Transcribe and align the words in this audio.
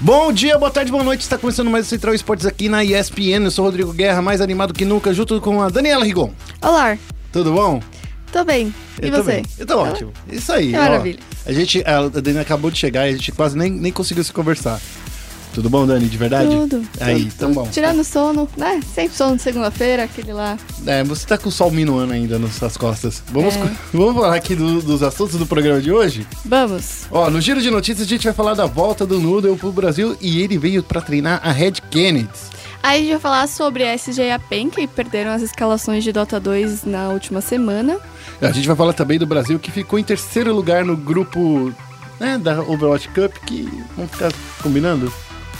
Bom 0.00 0.30
dia, 0.32 0.58
boa 0.58 0.70
tarde, 0.70 0.90
boa 0.92 1.02
noite. 1.02 1.22
Está 1.22 1.38
começando 1.38 1.70
mais 1.70 1.86
o 1.86 1.88
Central 1.88 2.14
Esportes 2.14 2.44
aqui 2.46 2.68
na 2.68 2.84
ESPN. 2.84 3.44
Eu 3.44 3.50
sou 3.50 3.64
o 3.64 3.68
Rodrigo 3.68 3.92
Guerra, 3.92 4.20
mais 4.20 4.40
animado 4.40 4.74
que 4.74 4.84
nunca, 4.84 5.12
junto 5.14 5.40
com 5.40 5.62
a 5.62 5.68
Daniela 5.70 6.04
Rigon. 6.04 6.30
Olá, 6.60 6.98
Tudo 7.32 7.52
bom? 7.52 7.80
tô 8.30 8.44
bem. 8.44 8.74
E 9.02 9.06
Eu 9.06 9.12
você? 9.12 9.42
Eu 9.58 9.64
tô 9.66 9.78
ótimo. 9.78 10.12
Isso 10.30 10.52
aí. 10.52 10.70
Que 10.70 10.76
ó. 10.76 10.80
maravilha. 10.80 11.18
A 11.46 11.52
gente, 11.52 11.82
a 11.86 12.08
Dani 12.08 12.38
acabou 12.38 12.70
de 12.70 12.78
chegar 12.78 13.06
e 13.06 13.10
a 13.10 13.16
gente 13.16 13.32
quase 13.32 13.56
nem, 13.56 13.70
nem 13.70 13.90
conseguiu 13.90 14.22
se 14.22 14.32
conversar. 14.32 14.80
Tudo 15.56 15.70
bom, 15.70 15.86
Dani? 15.86 16.06
De 16.06 16.18
verdade? 16.18 16.50
Tudo. 16.50 16.86
Aí, 17.00 17.20
tudo, 17.24 17.32
então 17.34 17.52
bom. 17.54 17.66
Tirando 17.72 18.00
o 18.00 18.04
sono, 18.04 18.46
né? 18.58 18.78
Sempre 18.94 19.16
sono 19.16 19.36
de 19.36 19.42
segunda-feira, 19.42 20.04
aquele 20.04 20.34
lá. 20.34 20.58
É, 20.86 21.02
você 21.02 21.26
tá 21.26 21.38
com 21.38 21.48
o 21.48 21.52
sol 21.52 21.70
minuano 21.70 22.12
ainda 22.12 22.38
nas 22.38 22.56
suas 22.56 22.76
costas. 22.76 23.22
Vamos, 23.32 23.56
É. 23.56 23.70
vamos 23.90 24.14
falar 24.16 24.36
aqui 24.36 24.54
do- 24.54 24.82
dos 24.82 25.02
assuntos 25.02 25.36
do 25.36 25.46
programa 25.46 25.80
de 25.80 25.90
hoje? 25.90 26.26
Vamos. 26.44 27.06
Ó, 27.10 27.30
no 27.30 27.40
giro 27.40 27.62
de 27.62 27.70
notícias 27.70 28.06
a 28.06 28.10
gente 28.10 28.24
vai 28.24 28.34
falar 28.34 28.52
da 28.52 28.66
volta 28.66 29.06
do 29.06 29.18
Noodle 29.18 29.56
pro 29.56 29.72
Brasil 29.72 30.14
e 30.20 30.42
ele 30.42 30.58
veio 30.58 30.82
pra 30.82 31.00
treinar 31.00 31.40
a 31.42 31.50
Red 31.52 31.72
Kennedy. 31.90 32.28
Aí 32.82 32.98
a 32.98 33.02
gente 33.02 33.10
vai 33.12 33.20
falar 33.20 33.48
sobre 33.48 33.82
a 33.82 33.94
SGA 33.96 34.38
PEN, 34.50 34.68
que 34.68 34.86
perderam 34.86 35.30
as 35.30 35.40
escalações 35.40 36.04
de 36.04 36.12
Dota 36.12 36.38
2 36.38 36.84
na 36.84 37.08
última 37.08 37.40
semana. 37.40 37.98
A 38.42 38.52
gente 38.52 38.66
vai 38.68 38.76
falar 38.76 38.92
também 38.92 39.18
do 39.18 39.26
Brasil 39.26 39.58
que 39.58 39.70
ficou 39.70 39.98
em 39.98 40.04
terceiro 40.04 40.54
lugar 40.54 40.84
no 40.84 40.98
grupo 40.98 41.72
né, 42.20 42.36
da 42.36 42.60
Overwatch 42.60 43.08
Cup, 43.08 43.32
que 43.46 43.66
vamos 43.96 44.10
ficar 44.12 44.30
combinando. 44.62 45.10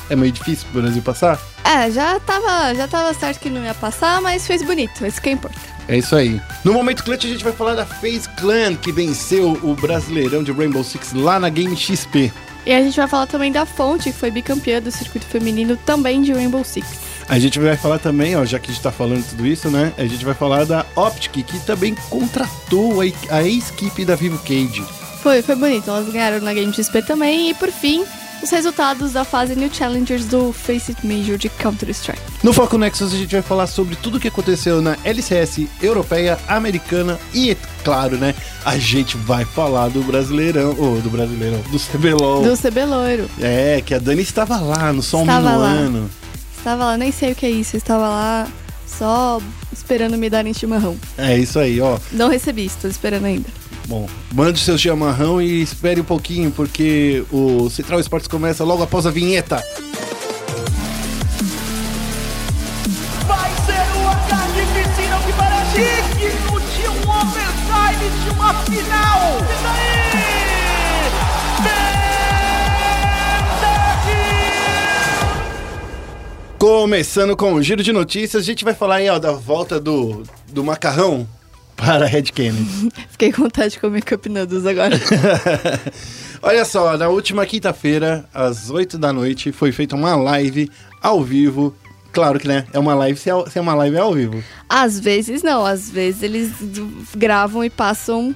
É 0.08 0.16
meio 0.16 0.32
difícil 0.32 0.66
pro 0.70 0.82
Brasil 0.82 1.02
passar. 1.02 1.40
É, 1.64 1.90
já 1.90 2.18
tava, 2.20 2.74
já 2.74 2.86
tava 2.86 3.12
certo 3.14 3.40
que 3.40 3.50
não 3.50 3.64
ia 3.64 3.74
passar, 3.74 4.20
mas 4.20 4.46
fez 4.46 4.62
bonito, 4.62 5.04
isso 5.04 5.20
que 5.20 5.30
importa. 5.30 5.58
É 5.88 5.98
isso 5.98 6.14
aí. 6.16 6.40
No 6.64 6.72
momento 6.72 7.04
clutch 7.04 7.24
a 7.24 7.28
gente 7.28 7.44
vai 7.44 7.52
falar 7.52 7.74
da 7.74 7.86
FaZe 7.86 8.28
Clan, 8.36 8.74
que 8.74 8.92
venceu 8.92 9.58
o 9.62 9.74
Brasileirão 9.74 10.42
de 10.42 10.52
Rainbow 10.52 10.82
Six 10.82 11.12
lá 11.12 11.38
na 11.38 11.48
Game 11.48 11.76
XP. 11.76 12.32
E 12.64 12.72
a 12.72 12.82
gente 12.82 12.96
vai 12.96 13.06
falar 13.06 13.26
também 13.26 13.52
da 13.52 13.64
Fonte, 13.64 14.10
que 14.10 14.18
foi 14.18 14.28
bicampeã 14.28 14.82
do 14.82 14.90
circuito 14.90 15.24
feminino 15.26 15.76
também 15.76 16.20
de 16.22 16.32
Rainbow 16.32 16.64
Six. 16.64 16.86
A 17.28 17.38
gente 17.38 17.58
vai 17.60 17.76
falar 17.76 18.00
também, 18.00 18.36
ó, 18.36 18.44
já 18.44 18.58
que 18.58 18.70
a 18.70 18.74
gente 18.74 18.82
tá 18.82 18.90
falando 18.90 19.24
tudo 19.28 19.46
isso, 19.46 19.70
né? 19.70 19.92
A 19.96 20.04
gente 20.04 20.24
vai 20.24 20.34
falar 20.34 20.64
da 20.64 20.84
Optic, 20.96 21.44
que 21.44 21.58
também 21.60 21.94
contratou 22.08 23.00
a, 23.00 23.04
a 23.34 23.42
ex-equipe 23.44 24.04
da 24.04 24.16
Vivo 24.16 24.38
Cage. 24.38 24.84
Foi, 25.22 25.42
foi 25.42 25.54
bonito, 25.56 25.88
elas 25.88 26.08
ganharam 26.08 26.40
na 26.40 26.52
Game 26.52 26.72
XP 26.72 27.02
também. 27.02 27.50
E 27.50 27.54
por 27.54 27.70
fim, 27.70 28.04
os 28.42 28.50
resultados 28.50 29.12
da 29.12 29.24
fase 29.24 29.54
New 29.54 29.72
Challengers 29.72 30.26
do 30.26 30.52
Face 30.52 30.92
It 30.92 31.06
Major 31.06 31.38
de 31.38 31.48
Counter-Strike. 31.48 32.20
No 32.42 32.52
Foco 32.52 32.78
Nexus 32.78 33.12
a 33.12 33.16
gente 33.16 33.32
vai 33.32 33.42
falar 33.42 33.66
sobre 33.66 33.96
tudo 33.96 34.18
o 34.18 34.20
que 34.20 34.28
aconteceu 34.28 34.80
na 34.80 34.96
LCS 35.04 35.66
europeia, 35.82 36.38
americana 36.48 37.18
e, 37.32 37.50
é 37.50 37.56
claro, 37.82 38.16
né, 38.16 38.34
a 38.64 38.78
gente 38.78 39.16
vai 39.16 39.44
falar 39.44 39.88
do 39.88 40.02
Brasileirão, 40.02 40.74
ou 40.78 41.00
do 41.00 41.10
Brasileirão, 41.10 41.60
do 41.70 41.78
CBLOL. 41.78 42.42
Do 42.42 42.56
CB 42.56 42.84
Loiro. 42.84 43.30
É, 43.40 43.82
que 43.84 43.94
a 43.94 43.98
Dani 43.98 44.22
estava 44.22 44.58
lá 44.58 44.92
no 44.92 45.02
Sol 45.02 45.20
Estava 45.22 45.56
lá. 45.56 45.74
Minuano. 45.74 46.10
Estava 46.56 46.84
lá, 46.84 46.96
nem 46.96 47.12
sei 47.12 47.32
o 47.32 47.34
que 47.34 47.46
é 47.46 47.50
isso, 47.50 47.76
estava 47.76 48.08
lá 48.08 48.48
só 48.86 49.40
esperando 49.72 50.16
me 50.16 50.30
darem 50.30 50.54
chimarrão. 50.54 50.96
É 51.18 51.36
isso 51.36 51.58
aí, 51.58 51.80
ó. 51.80 51.98
Não 52.12 52.28
recebi, 52.28 52.64
estou 52.64 52.90
esperando 52.90 53.26
ainda. 53.26 53.48
Bom, 53.86 54.08
mande 54.32 54.58
seu 54.58 54.76
chimarrão 54.76 55.40
e 55.40 55.62
espere 55.62 56.00
um 56.00 56.04
pouquinho, 56.04 56.50
porque 56.50 57.24
o 57.30 57.70
Central 57.70 58.00
Esportes 58.00 58.26
começa 58.26 58.64
logo 58.64 58.82
após 58.82 59.06
a 59.06 59.12
vinheta. 59.12 59.62
Vai 63.28 63.50
ser 63.64 63.96
um 63.96 64.08
ataque 64.08 64.66
piscina 64.74 65.18
que 65.24 65.32
parece 65.34 65.78
digno 66.18 66.60
de 66.60 66.88
um 66.88 67.08
overtime 67.08 68.10
de 68.24 68.30
uma 68.30 68.54
final. 68.64 69.38
E 69.38 69.62
daí? 69.62 69.96
Começando 76.58 77.36
com 77.36 77.54
o 77.54 77.62
giro 77.62 77.84
de 77.84 77.92
notícias, 77.92 78.42
a 78.42 78.46
gente 78.46 78.64
vai 78.64 78.74
falar 78.74 78.96
aí, 78.96 79.08
ó, 79.08 79.20
da 79.20 79.30
volta 79.30 79.78
do, 79.78 80.24
do 80.48 80.64
macarrão 80.64 81.28
para 81.76 82.06
Red 82.06 82.22
Kennedy. 82.24 82.88
Fiquei 83.10 83.32
com 83.32 83.42
vontade 83.42 83.74
de 83.74 83.80
comer 83.80 84.02
Cup 84.02 84.26
Noodles 84.26 84.64
agora. 84.66 84.96
Olha 86.42 86.64
só, 86.64 86.96
na 86.96 87.08
última 87.08 87.44
quinta-feira, 87.46 88.24
às 88.32 88.70
8 88.70 88.98
da 88.98 89.12
noite, 89.12 89.52
foi 89.52 89.72
feita 89.72 89.96
uma 89.96 90.14
live 90.16 90.70
ao 91.02 91.22
vivo. 91.22 91.74
Claro 92.12 92.38
que, 92.38 92.48
né? 92.48 92.64
É 92.72 92.78
uma 92.78 92.94
live 92.94 93.18
se 93.18 93.28
é, 93.30 93.34
é 93.54 93.60
uma 93.60 93.74
live 93.74 93.96
é 93.96 94.00
ao 94.00 94.14
vivo. 94.14 94.42
às 94.68 94.98
vezes 94.98 95.42
não, 95.42 95.66
às 95.66 95.90
vezes 95.90 96.22
eles 96.22 96.50
gravam 97.14 97.62
e 97.62 97.68
passam 97.68 98.34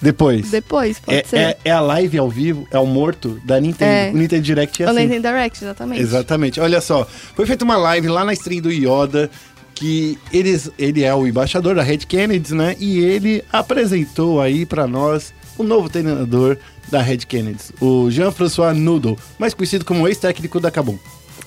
Depois. 0.00 0.50
depois, 0.50 0.98
pode 0.98 1.18
É, 1.18 1.24
ser. 1.24 1.36
é, 1.38 1.58
é 1.64 1.70
a 1.70 1.80
live 1.80 2.18
ao 2.18 2.28
vivo, 2.28 2.66
é 2.70 2.78
o 2.78 2.84
morto 2.86 3.40
da 3.46 3.58
Nintendo. 3.58 3.90
É. 3.90 4.10
O 4.12 4.16
Nintendo 4.18 4.42
Direct 4.42 4.82
é 4.82 4.86
assim. 4.86 4.98
Nintendo 5.00 5.28
Direct, 5.28 5.64
exatamente. 5.64 6.02
Exatamente. 6.02 6.60
Olha 6.60 6.80
só, 6.82 7.06
foi 7.34 7.46
feita 7.46 7.64
uma 7.64 7.76
live 7.78 8.08
lá 8.08 8.24
na 8.26 8.34
stream 8.34 8.60
do 8.60 8.70
Yoda, 8.70 9.30
que 9.74 10.18
eles, 10.32 10.70
ele 10.78 11.02
é 11.02 11.14
o 11.14 11.26
embaixador 11.26 11.74
da 11.74 11.82
Red 11.82 11.98
Kennedy, 11.98 12.54
né? 12.54 12.76
E 12.78 13.00
ele 13.00 13.44
apresentou 13.52 14.40
aí 14.40 14.64
pra 14.64 14.86
nós 14.86 15.34
o 15.58 15.62
novo 15.62 15.88
treinador 15.88 16.56
da 16.90 17.00
Red 17.00 17.18
Kennedy, 17.18 17.62
o 17.80 18.10
Jean-François 18.10 18.76
Noodle, 18.76 19.18
mais 19.38 19.54
conhecido 19.54 19.84
como 19.84 20.06
ex-técnico 20.06 20.60
da 20.60 20.70
Kabum. 20.70 20.98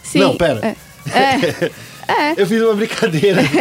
Sim, 0.03 0.19
Não, 0.19 0.37
pera. 0.37 0.61
É. 0.65 0.75
É. 1.11 1.71
é. 2.11 2.41
Eu 2.41 2.47
fiz 2.47 2.61
uma 2.61 2.75
brincadeira. 2.75 3.41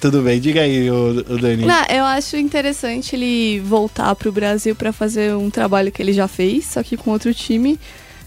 Tudo 0.00 0.22
bem, 0.22 0.40
diga 0.40 0.62
aí, 0.62 0.90
o, 0.90 1.22
Dani. 1.38 1.66
Não, 1.66 1.84
eu 1.90 2.04
acho 2.04 2.38
interessante 2.38 3.14
ele 3.14 3.60
voltar 3.60 4.14
pro 4.14 4.32
Brasil 4.32 4.74
pra 4.74 4.94
fazer 4.94 5.34
um 5.34 5.50
trabalho 5.50 5.92
que 5.92 6.00
ele 6.00 6.14
já 6.14 6.26
fez, 6.26 6.64
só 6.64 6.82
que 6.82 6.96
com 6.96 7.10
outro 7.10 7.34
time. 7.34 7.78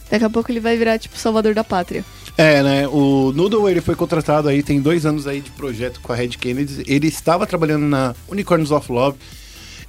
Daqui 0.09 0.23
a 0.23 0.29
pouco 0.29 0.51
ele 0.51 0.59
vai 0.59 0.77
virar, 0.77 0.99
tipo, 0.99 1.17
salvador 1.17 1.55
da 1.55 1.63
pátria. 1.63 2.05
É, 2.37 2.61
né? 2.61 2.87
O 2.87 3.31
Noodle 3.33 3.67
ele 3.69 3.81
foi 3.81 3.95
contratado 3.95 4.47
aí, 4.47 4.61
tem 4.61 4.79
dois 4.79 5.05
anos 5.05 5.25
aí 5.25 5.41
de 5.41 5.49
projeto 5.51 5.99
com 6.01 6.13
a 6.13 6.15
Red 6.15 6.29
Kennedy. 6.29 6.83
Ele 6.87 7.07
estava 7.07 7.47
trabalhando 7.47 7.87
na 7.87 8.13
Unicorns 8.29 8.69
of 8.71 8.91
Love. 8.91 9.17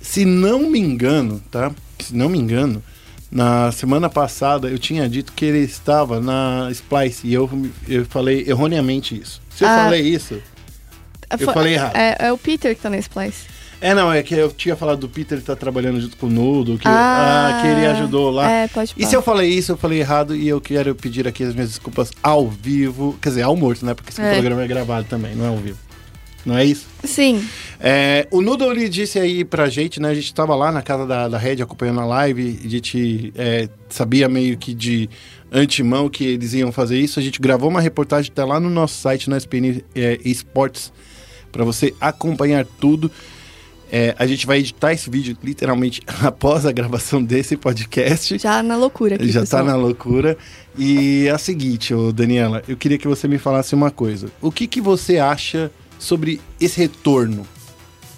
Se 0.00 0.25
não 0.25 0.70
me 0.70 0.78
engano, 0.78 1.42
tá? 1.50 1.70
Se 1.98 2.14
não 2.16 2.28
me 2.28 2.38
engano, 2.38 2.82
na 3.31 3.70
semana 3.72 4.09
passada 4.09 4.69
eu 4.69 4.78
tinha 4.78 5.06
dito 5.09 5.32
que 5.34 5.44
ele 5.44 5.59
estava 5.59 6.20
na 6.20 6.69
Splice 6.70 7.26
e 7.26 7.34
eu, 7.34 7.50
eu 7.86 8.06
falei 8.06 8.44
erroneamente 8.48 9.20
isso. 9.20 9.42
Se 9.54 9.65
eu 9.65 9.69
Ah. 9.69 9.84
falei 9.84 10.03
isso. 10.03 10.41
Eu 11.38 11.53
falei 11.53 11.75
errado. 11.75 11.97
É, 11.97 12.16
é 12.20 12.32
o 12.32 12.38
Peter 12.38 12.75
que 12.75 12.80
tá 12.80 12.88
na 12.88 12.97
Splice. 12.98 13.44
É, 13.81 13.94
não, 13.94 14.12
é 14.12 14.22
que 14.22 14.34
eu 14.34 14.50
tinha 14.50 14.75
falado 14.75 14.99
do 14.99 15.09
Peter 15.09 15.39
que 15.39 15.44
tá 15.44 15.55
trabalhando 15.55 16.00
junto 16.00 16.16
com 16.16 16.27
o 16.27 16.31
Noodle, 16.31 16.78
que, 16.78 16.89
Ah. 16.89 17.59
ah, 17.59 17.62
que 17.62 17.69
ele 17.69 17.87
ajudou 17.87 18.31
lá. 18.31 18.50
É, 18.50 18.66
pode 18.69 18.93
E 18.97 19.06
se 19.06 19.15
eu 19.15 19.22
falei 19.22 19.49
isso, 19.50 19.71
eu 19.72 19.77
falei 19.77 20.00
errado 20.00 20.34
e 20.34 20.49
eu 20.49 20.61
quero 20.61 20.94
pedir 20.97 21.28
aqui 21.28 21.44
as 21.44 21.55
minhas 21.55 21.69
desculpas 21.71 22.11
ao 22.22 22.49
vivo. 22.49 23.16
Quer 23.22 23.28
dizer, 23.28 23.43
ao 23.43 23.55
morto, 23.56 23.87
né? 23.87 23.94
Porque 23.94 24.11
esse 24.11 24.21
É. 24.21 24.33
programa 24.33 24.65
é 24.65 24.66
gravado 24.66 25.06
também, 25.09 25.34
não 25.37 25.44
é 25.44 25.49
ao 25.49 25.56
vivo. 25.59 25.78
Não 26.44 26.56
é 26.56 26.65
isso? 26.65 26.87
Sim. 27.05 27.47
É, 27.78 28.27
o 28.31 28.41
Noodle 28.41 28.72
ele 28.72 28.89
disse 28.89 29.19
aí 29.19 29.44
pra 29.44 29.69
gente, 29.69 30.00
né? 30.00 30.09
A 30.09 30.15
gente 30.15 30.33
tava 30.33 30.55
lá 30.55 30.72
na 30.72 30.81
casa 30.83 31.06
da, 31.06 31.28
da 31.28 31.37
Red 31.39 31.60
acompanhando 31.62 32.00
a 32.00 32.06
live. 32.06 32.60
A 32.65 32.69
gente 32.69 33.33
é, 33.37 33.69
sabia 33.89 34.28
meio 34.28 34.56
que 34.56 34.72
de 34.72 35.10
antemão 35.53 36.09
que 36.09 36.25
eles 36.25 36.55
iam 36.55 36.72
fazer 36.72 36.99
isso. 36.99 37.19
A 37.19 37.22
gente 37.22 37.41
gravou 37.41 37.69
uma 37.69 37.81
reportagem, 37.81 38.33
tá 38.33 38.45
lá 38.45 38.59
no 38.59 38.71
nosso 38.71 39.00
site, 39.00 39.28
na 39.28 39.37
SPN 39.37 39.84
é, 39.95 40.19
Esportes, 40.25 40.93
pra 41.53 41.65
você 41.65 41.93
acompanhar 42.00 42.65
tudo. 42.81 43.10
É, 43.91 44.15
a 44.19 44.26
gente 44.26 44.47
vai 44.47 44.59
editar 44.59 44.93
esse 44.93 45.09
vídeo 45.09 45.37
literalmente 45.43 46.03
após 46.22 46.66
a 46.66 46.72
gravação 46.72 47.22
desse 47.22 47.56
podcast. 47.56 48.38
Já 48.38 48.62
na 48.62 48.76
loucura 48.76 49.15
aqui, 49.16 49.31
Já 49.31 49.41
pessoal. 49.41 49.65
tá 49.65 49.71
na 49.71 49.76
loucura. 49.76 50.37
E 50.76 51.26
é 51.26 51.31
a 51.31 51.38
seguinte, 51.38 51.94
ô 51.94 52.12
Daniela, 52.12 52.62
eu 52.69 52.77
queria 52.77 52.98
que 52.98 53.09
você 53.09 53.27
me 53.27 53.38
falasse 53.38 53.75
uma 53.75 53.91
coisa. 53.91 54.28
O 54.43 54.53
que, 54.53 54.66
que 54.66 54.81
você 54.81 55.19
acha 55.19 55.71
sobre 55.98 56.41
esse 56.60 56.78
retorno 56.78 57.47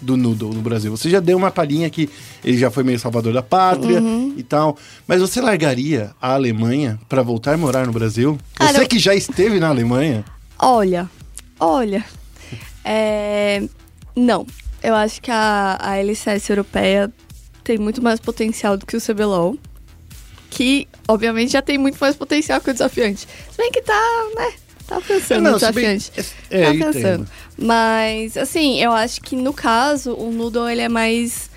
do 0.01 0.17
Noodle 0.17 0.53
no 0.53 0.61
Brasil? 0.61 0.91
Você 0.95 1.09
já 1.09 1.21
deu 1.21 1.37
uma 1.39 1.51
palhinha 1.51 1.89
que 1.89 2.11
ele 2.45 2.59
já 2.59 2.71
foi 2.71 2.83
meio 2.83 2.99
salvador 2.99 3.33
da 3.33 3.43
pátria 3.43 4.01
Uhum. 4.01 4.35
e 4.37 4.43
tal, 4.43 4.77
mas 5.07 5.21
você 5.21 5.41
largaria 5.41 6.11
a 6.21 6.35
Alemanha 6.35 6.99
pra 7.09 7.23
voltar 7.23 7.55
a 7.55 7.57
morar 7.57 7.87
no 7.87 7.93
Brasil? 7.93 8.37
Cara, 8.55 8.73
Você 8.79 8.87
que 8.87 8.99
já 8.99 9.15
esteve 9.15 9.61
na 9.61 9.69
Alemanha? 9.69 10.25
Olha, 10.59 11.09
olha. 11.61 12.05
É... 12.85 13.63
Não. 14.17 14.47
Eu 14.83 14.95
acho 14.95 15.21
que 15.21 15.31
a, 15.31 15.79
a 15.81 15.97
LCS 15.99 16.49
europeia 16.51 17.13
tem 17.63 17.79
muito 17.79 18.03
mais 18.03 18.19
potencial 18.21 18.77
do 18.77 18.87
que 18.87 18.97
o 18.97 19.01
CBLOL. 19.01 19.57
Que, 20.49 20.89
obviamente, 21.07 21.53
já 21.53 21.63
tem 21.63 21.79
muito 21.79 21.99
mais 22.01 22.17
potencial 22.17 22.61
que 22.61 22.71
o 22.71 22.73
desafiante. 22.73 23.21
Se 23.51 23.57
bem 23.59 23.71
que 23.71 23.83
tá, 23.83 24.27
né? 24.37 24.53
Tá 24.87 25.01
pensando 25.01 25.51
no 25.51 25.59
se 25.61 25.71
bem- 25.73 25.97
desafiante. 25.97 26.35
É, 26.51 26.65
tá 26.65 26.71
pensando. 26.73 26.99
entendo. 26.99 27.29
Mas, 27.57 28.37
assim, 28.37 28.81
eu 28.83 28.91
acho 28.93 29.21
que 29.21 29.37
no 29.37 29.53
caso, 29.53 30.15
o 30.15 30.33
Noodle 30.33 30.69
ele 30.69 30.81
é 30.81 30.89
mais 30.89 31.50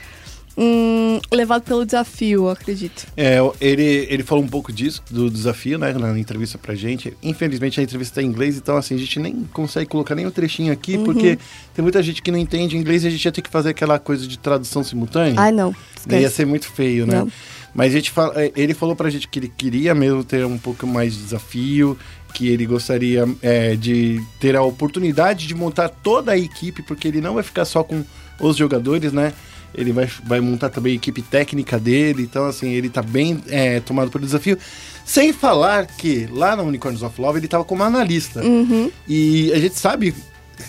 hum, 0.57 1.19
levado 1.31 1.63
pelo 1.63 1.85
desafio, 1.85 2.43
eu 2.43 2.49
acredito. 2.49 3.05
É, 3.17 3.37
ele, 3.59 4.07
ele 4.09 4.23
falou 4.23 4.43
um 4.43 4.47
pouco 4.47 4.71
disso, 4.71 5.01
do 5.09 5.29
desafio, 5.29 5.77
né, 5.77 5.93
na 5.93 6.17
entrevista 6.17 6.57
pra 6.57 6.75
gente. 6.75 7.13
Infelizmente 7.21 7.79
a 7.79 7.83
entrevista 7.83 8.15
tá 8.15 8.21
em 8.21 8.25
inglês, 8.27 8.57
então 8.57 8.77
assim, 8.77 8.95
a 8.95 8.97
gente 8.97 9.19
nem 9.19 9.43
consegue 9.53 9.87
colocar 9.89 10.15
nenhum 10.15 10.31
trechinho 10.31 10.71
aqui, 10.71 10.97
Uhum. 10.97 11.03
porque 11.03 11.37
tem 11.73 11.81
muita 11.83 12.01
gente 12.03 12.21
que 12.21 12.31
não 12.31 12.37
entende 12.37 12.77
inglês 12.77 13.03
e 13.03 13.07
a 13.07 13.09
gente 13.09 13.23
ia 13.25 13.31
ter 13.31 13.41
que 13.41 13.49
fazer 13.49 13.69
aquela 13.69 13.97
coisa 13.99 14.27
de 14.27 14.37
tradução 14.37 14.83
simultânea. 14.83 15.33
Ai, 15.37 15.51
não. 15.51 15.69
Ia 15.69 16.17
Esquece. 16.17 16.35
ser 16.35 16.45
muito 16.45 16.67
feio, 16.71 17.05
né? 17.07 17.19
Não. 17.19 17.31
Mas 17.73 17.91
a 17.91 17.95
gente 17.95 18.11
fala, 18.11 18.33
é, 18.39 18.51
ele 18.55 18.73
falou 18.75 18.95
pra 18.95 19.09
gente 19.09 19.27
que 19.27 19.39
ele 19.39 19.47
queria 19.55 19.95
mesmo 19.95 20.23
ter 20.23 20.45
um 20.45 20.57
pouco 20.59 20.85
mais 20.85 21.13
de 21.15 21.23
desafio, 21.23 21.97
que 22.33 22.47
ele 22.47 22.65
gostaria 22.67 23.27
é, 23.41 23.75
de 23.75 24.21
ter 24.39 24.55
a 24.55 24.61
oportunidade 24.61 25.47
de 25.47 25.55
montar 25.55 25.89
toda 25.89 26.31
a 26.33 26.37
equipe, 26.37 26.83
porque 26.83 27.07
ele 27.07 27.21
não 27.21 27.33
vai 27.35 27.43
ficar 27.43 27.65
só 27.65 27.83
com 27.83 28.03
os 28.39 28.57
jogadores, 28.57 29.11
né? 29.13 29.33
Ele 29.73 29.91
vai, 29.91 30.09
vai 30.23 30.39
montar 30.39 30.69
também 30.69 30.93
a 30.93 30.95
equipe 30.95 31.21
técnica 31.21 31.79
dele, 31.79 32.23
então 32.23 32.45
assim, 32.45 32.71
ele 32.71 32.89
tá 32.89 33.01
bem 33.01 33.41
é, 33.47 33.79
tomado 33.79 34.11
pelo 34.11 34.25
desafio. 34.25 34.57
Sem 35.05 35.33
falar 35.33 35.87
que 35.87 36.27
lá 36.31 36.55
na 36.55 36.63
Unicorns 36.63 37.01
of 37.01 37.19
Love 37.19 37.39
ele 37.39 37.47
tava 37.47 37.63
como 37.63 37.83
analista. 37.83 38.41
Uhum. 38.43 38.91
E 39.07 39.51
a 39.51 39.59
gente 39.59 39.77
sabe, 39.77 40.13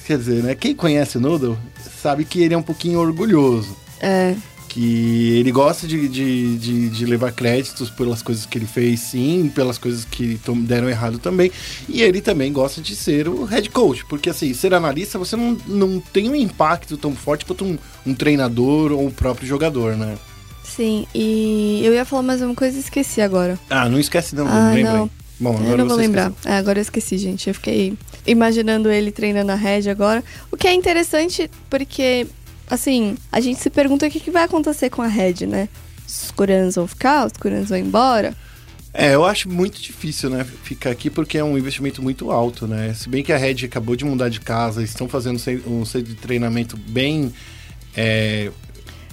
quer 0.07 0.19
dizer, 0.19 0.43
né? 0.43 0.55
Quem 0.55 0.75
conhece 0.75 1.19
o 1.19 1.21
Noodle 1.21 1.57
sabe 2.01 2.25
que 2.25 2.43
ele 2.43 2.55
é 2.55 2.59
um 2.59 2.63
pouquinho 2.63 2.99
orgulhoso. 2.99 3.77
É. 4.01 4.35
Que 4.75 5.39
ele 5.39 5.53
gosta 5.53 5.87
de, 5.87 6.09
de, 6.09 6.59
de, 6.59 6.89
de 6.89 7.07
levar 7.07 7.31
créditos 7.31 7.91
pelas 7.91 8.23
coisas 8.23 8.45
que 8.45 8.59
ele 8.59 8.67
fez, 8.67 8.99
sim, 8.99 9.49
pelas 9.55 9.79
coisas 9.79 10.05
que 10.05 10.37
deram 10.67 10.89
errado 10.91 11.21
também. 11.21 11.53
E 11.89 12.03
ele 12.03 12.21
também 12.21 12.53
gosta 12.53 12.81
de 12.81 12.97
ser 12.97 13.29
o 13.29 13.45
head 13.45 13.71
coach, 13.71 14.05
porque 14.07 14.29
assim, 14.29 14.53
ser 14.53 14.75
analista 14.75 15.17
você 15.17 15.37
não, 15.37 15.57
não 15.69 16.01
tem 16.01 16.29
um 16.29 16.35
impacto 16.35 16.97
tão 16.97 17.15
forte 17.15 17.45
quanto 17.45 17.65
um, 17.65 17.79
um 18.05 18.13
treinador 18.13 18.91
ou 18.91 19.07
o 19.07 19.13
próprio 19.13 19.47
jogador, 19.47 19.97
né? 19.97 20.17
Sim, 20.65 21.07
e 21.15 21.81
eu 21.85 21.95
ia 21.95 22.05
falar 22.05 22.23
mais 22.23 22.43
uma 22.43 22.55
coisa 22.57 22.77
e 22.77 22.81
esqueci 22.81 23.21
agora. 23.21 23.57
Ah, 23.71 23.89
não 23.89 24.01
esquece 24.01 24.35
não, 24.35 24.49
Ah, 24.49 24.73
lembra? 24.75 24.93
não. 24.93 25.11
Bom, 25.39 25.55
agora 25.57 25.71
eu 25.71 25.79
não 25.79 25.87
vou 25.87 25.97
lembrar. 25.97 26.33
É, 26.45 26.55
agora 26.57 26.81
eu 26.81 26.83
esqueci, 26.83 27.17
gente. 27.17 27.47
Eu 27.47 27.55
fiquei 27.55 27.95
imaginando 28.27 28.91
ele 28.91 29.13
treinando 29.13 29.53
a 29.53 29.55
Red 29.55 29.89
agora. 29.89 30.25
O 30.51 30.57
que 30.57 30.67
é 30.67 30.75
interessante 30.75 31.49
porque, 31.71 32.27
assim, 32.69 33.17
a 33.31 33.41
gente 33.41 33.61
se 33.61 33.71
pergunta 33.71 34.07
o 34.07 34.11
que, 34.11 34.21
que 34.21 34.31
vai 34.31 34.45
acontecer 34.45 34.91
com 34.91 35.03
a 35.03 35.07
Red, 35.07 35.47
né? 35.47 35.69
Os 36.07 36.31
coreanos 36.31 36.75
vão 36.75 36.87
ficar, 36.87 37.27
os 37.27 37.33
coreanos 37.33 37.69
vão 37.71 37.79
embora. 37.79 38.35
É, 38.97 39.15
eu 39.15 39.25
acho 39.25 39.49
muito 39.49 39.81
difícil, 39.83 40.31
né, 40.31 40.45
ficar 40.63 40.91
aqui 40.91 41.11
porque 41.11 41.37
é 41.37 41.43
um 41.43 41.59
investimento 41.59 42.01
muito 42.01 42.31
alto, 42.31 42.67
né? 42.69 42.95
Se 42.95 43.09
bem 43.09 43.25
que 43.25 43.33
a 43.33 43.37
Red 43.37 43.65
acabou 43.65 43.97
de 43.97 44.05
mudar 44.05 44.29
de 44.29 44.39
casa, 44.41 44.85
estão 44.85 45.09
fazendo 45.09 45.41
um 45.67 45.85
centro 45.85 46.09
de 46.11 46.15
treinamento 46.15 46.77
bem, 46.77 47.33
é, 47.97 48.53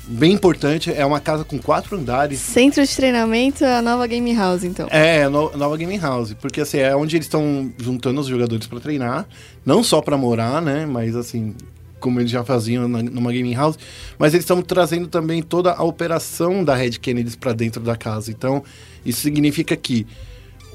bem 0.06 0.34
importante. 0.34 0.94
É 0.94 1.04
uma 1.04 1.20
casa 1.20 1.44
com 1.44 1.58
quatro 1.58 1.98
andares. 1.98 2.40
Centro 2.40 2.86
de 2.86 2.96
treinamento 2.96 3.64
é 3.66 3.78
a 3.78 3.82
nova 3.82 4.06
Game 4.06 4.32
House, 4.36 4.64
então. 4.64 4.88
É, 4.92 5.28
no- 5.28 5.58
nova 5.58 5.76
gaming 5.78 5.98
house, 5.98 6.36
porque 6.40 6.62
assim 6.62 6.78
é 6.78 6.96
onde 6.96 7.16
eles 7.16 7.26
estão 7.26 7.72
juntando 7.80 8.22
os 8.22 8.28
jogadores 8.28 8.68
para 8.68 8.80
treinar, 8.80 9.28
não 9.66 9.84
só 9.84 10.00
para 10.00 10.16
morar, 10.16 10.62
né, 10.62 10.86
mas 10.86 11.16
assim 11.16 11.56
como 12.02 12.20
eles 12.20 12.30
já 12.32 12.44
faziam 12.44 12.88
na- 12.90 13.02
numa 13.04 13.32
gaming 13.32 13.54
house, 13.54 13.78
mas 14.20 14.34
eles 14.34 14.44
estão 14.44 14.62
trazendo 14.62 15.08
também 15.08 15.42
toda 15.42 15.72
a 15.72 15.84
operação 15.84 16.64
da 16.66 16.76
Red 16.76 16.92
Kennedy 17.00 17.38
para 17.38 17.54
dentro 17.54 17.82
da 17.82 17.96
casa. 17.96 18.30
Então 18.32 18.62
isso 19.06 19.22
significa 19.22 19.76
que 19.78 20.06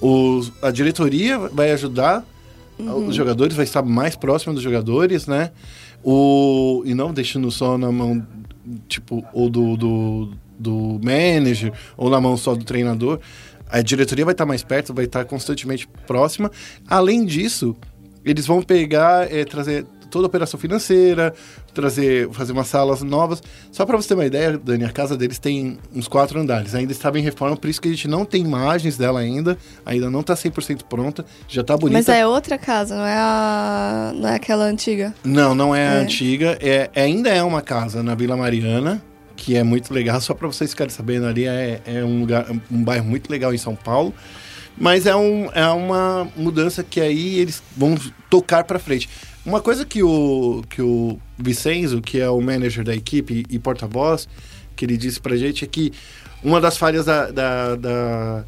os- 0.00 0.50
a 0.62 0.70
diretoria 0.70 1.38
vai 1.38 1.70
ajudar 1.73 2.25
os 2.78 3.14
jogadores, 3.14 3.55
vai 3.56 3.64
estar 3.64 3.82
mais 3.82 4.14
próximo 4.17 4.55
dos 4.55 4.62
jogadores, 4.62 5.26
né? 5.26 5.50
O, 6.05 6.82
e 6.84 6.94
não 6.94 7.12
deixando 7.12 7.50
só 7.50 7.76
na 7.79 7.90
mão, 7.90 8.25
tipo, 8.88 9.25
ou 9.32 9.49
do, 9.49 9.76
do, 9.76 10.31
do 10.58 11.00
manager, 11.02 11.72
ou 11.96 12.08
na 12.11 12.20
mão 12.20 12.37
só 12.37 12.55
do 12.55 12.64
treinador. 12.64 13.19
A 13.69 13.81
diretoria 13.82 14.25
vai 14.25 14.32
estar 14.32 14.46
mais 14.46 14.62
perto, 14.62 14.94
vai 14.94 15.06
estar 15.06 15.25
constantemente 15.25 15.88
próxima. 16.06 16.50
Além 16.87 17.25
disso, 17.25 17.75
eles 18.25 18.46
vão 18.46 18.62
pegar, 18.62 19.32
eh, 19.32 19.44
trazer 19.44 19.84
toda 20.11 20.26
a 20.26 20.29
operação 20.29 20.58
financeira, 20.58 21.32
trazer, 21.75 22.29
fazer 22.31 22.53
umas 22.53 22.67
salas 22.69 23.03
novas. 23.03 23.43
Só 23.70 23.85
para 23.85 23.97
você 23.97 24.08
ter 24.08 24.14
uma 24.14 24.26
ideia, 24.26 24.56
Dani, 24.58 24.85
a 24.85 24.91
casa 24.91 25.17
deles 25.17 25.38
tem 25.38 25.79
uns 25.94 26.08
quatro 26.08 26.41
andares. 26.41 26.75
Ainda 26.75 26.93
estava 26.93 27.19
em 27.19 27.23
reforma, 27.23 27.56
por 27.56 27.69
isso 27.69 27.81
que 27.81 27.88
a 27.88 27.91
gente 27.91 28.08
não 28.08 28.25
tem 28.25 28.43
imagens 28.43 28.97
dela 28.97 29.20
ainda. 29.20 29.56
Ainda 29.85 30.08
não 30.11 30.20
está 30.20 30.35
100% 30.35 30.82
pronta. 30.85 31.25
Já 31.49 31.61
está 31.61 31.76
bonita. 31.76 31.99
Mas 31.99 32.08
é 32.08 32.26
outra 32.26 32.56
casa, 32.58 32.97
não 32.97 33.06
é 33.06 33.14
a. 33.17 34.12
não 34.14 34.29
é 34.29 34.35
aquela 34.37 34.64
antiga. 34.64 35.14
Não, 35.25 35.55
não 35.55 35.75
é 35.75 35.87
a 35.88 35.93
É. 35.94 35.99
antiga. 35.99 36.58
É, 36.61 36.91
ainda 36.94 37.29
é 37.29 37.43
uma 37.43 37.61
casa 37.62 38.03
na 38.03 38.14
Vila 38.14 38.37
Mariana, 38.37 39.03
que 39.37 39.56
é 39.56 39.62
muito 39.62 39.93
legal. 39.93 40.20
Só 40.20 40.32
para 40.35 40.47
vocês 40.47 40.70
ficarem 40.70 40.93
sabendo, 40.93 41.26
ali 41.26 41.47
é, 41.47 41.81
é 41.87 42.05
um, 42.05 42.20
lugar, 42.20 42.47
um 42.70 42.82
bairro 42.82 43.05
muito 43.05 43.31
legal 43.31 43.53
em 43.53 43.58
São 43.58 43.75
Paulo. 43.75 44.14
Mas 44.79 45.06
é, 45.06 45.17
um, 45.17 45.49
é 45.55 45.67
uma 45.69 46.29
mudança 46.37 46.85
que 46.85 47.00
aí 47.00 47.38
eles 47.38 47.62
vão 47.75 47.97
tocar 48.29 48.64
para 48.64 48.79
frente. 48.79 49.08
Uma 49.46 49.60
coisa 49.60 49.84
que 49.84 50.02
o, 50.02 50.64
que 50.69 50.82
o 50.82 51.20
Vicenzo, 51.38 52.02
que 52.02 52.19
é 52.19 52.28
o 52.28 52.40
manager 52.40 52.82
da 52.84 52.94
equipe 52.94 53.44
e 53.48 53.58
porta-voz, 53.60 54.28
que 54.75 54.84
ele 54.84 54.96
disse 54.96 55.20
pra 55.20 55.37
gente 55.37 55.64
é 55.64 55.69
que 55.69 55.93
uma 56.43 56.60
das 56.60 56.76
falhas 56.76 57.06
da, 57.06 57.31
da, 57.31 57.76
da, 57.76 58.44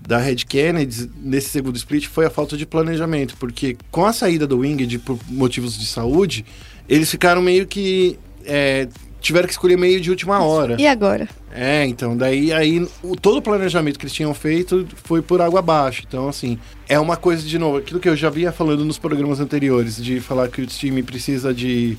da 0.00 0.18
Red 0.18 0.36
Kennedy 0.46 1.10
nesse 1.16 1.48
segundo 1.48 1.76
split 1.76 2.06
foi 2.08 2.26
a 2.26 2.30
falta 2.30 2.58
de 2.58 2.66
planejamento, 2.66 3.38
porque 3.38 3.76
com 3.90 4.04
a 4.04 4.12
saída 4.12 4.46
do 4.46 4.58
Winged 4.58 4.98
por 4.98 5.18
motivos 5.28 5.78
de 5.78 5.86
saúde, 5.86 6.44
eles 6.86 7.10
ficaram 7.10 7.40
meio 7.40 7.66
que. 7.66 8.18
é, 8.44 8.86
tiveram 9.24 9.46
que 9.46 9.54
escolher 9.54 9.78
meio 9.78 10.00
de 10.00 10.10
última 10.10 10.44
hora. 10.44 10.76
E 10.78 10.86
agora? 10.86 11.26
É, 11.50 11.86
então, 11.86 12.14
daí 12.14 12.52
aí 12.52 12.86
o, 13.02 13.16
todo 13.16 13.38
o 13.38 13.42
planejamento 13.42 13.98
que 13.98 14.04
eles 14.04 14.12
tinham 14.12 14.34
feito 14.34 14.86
foi 15.02 15.22
por 15.22 15.40
água 15.40 15.60
abaixo. 15.60 16.02
Então, 16.06 16.28
assim, 16.28 16.58
é 16.86 16.98
uma 16.98 17.16
coisa, 17.16 17.42
de 17.42 17.58
novo, 17.58 17.78
aquilo 17.78 17.98
que 17.98 18.08
eu 18.08 18.14
já 18.14 18.28
vinha 18.28 18.52
falando 18.52 18.84
nos 18.84 18.98
programas 18.98 19.40
anteriores, 19.40 19.96
de 19.96 20.20
falar 20.20 20.48
que 20.48 20.60
o 20.60 20.66
time 20.66 21.02
precisa 21.02 21.54
de 21.54 21.96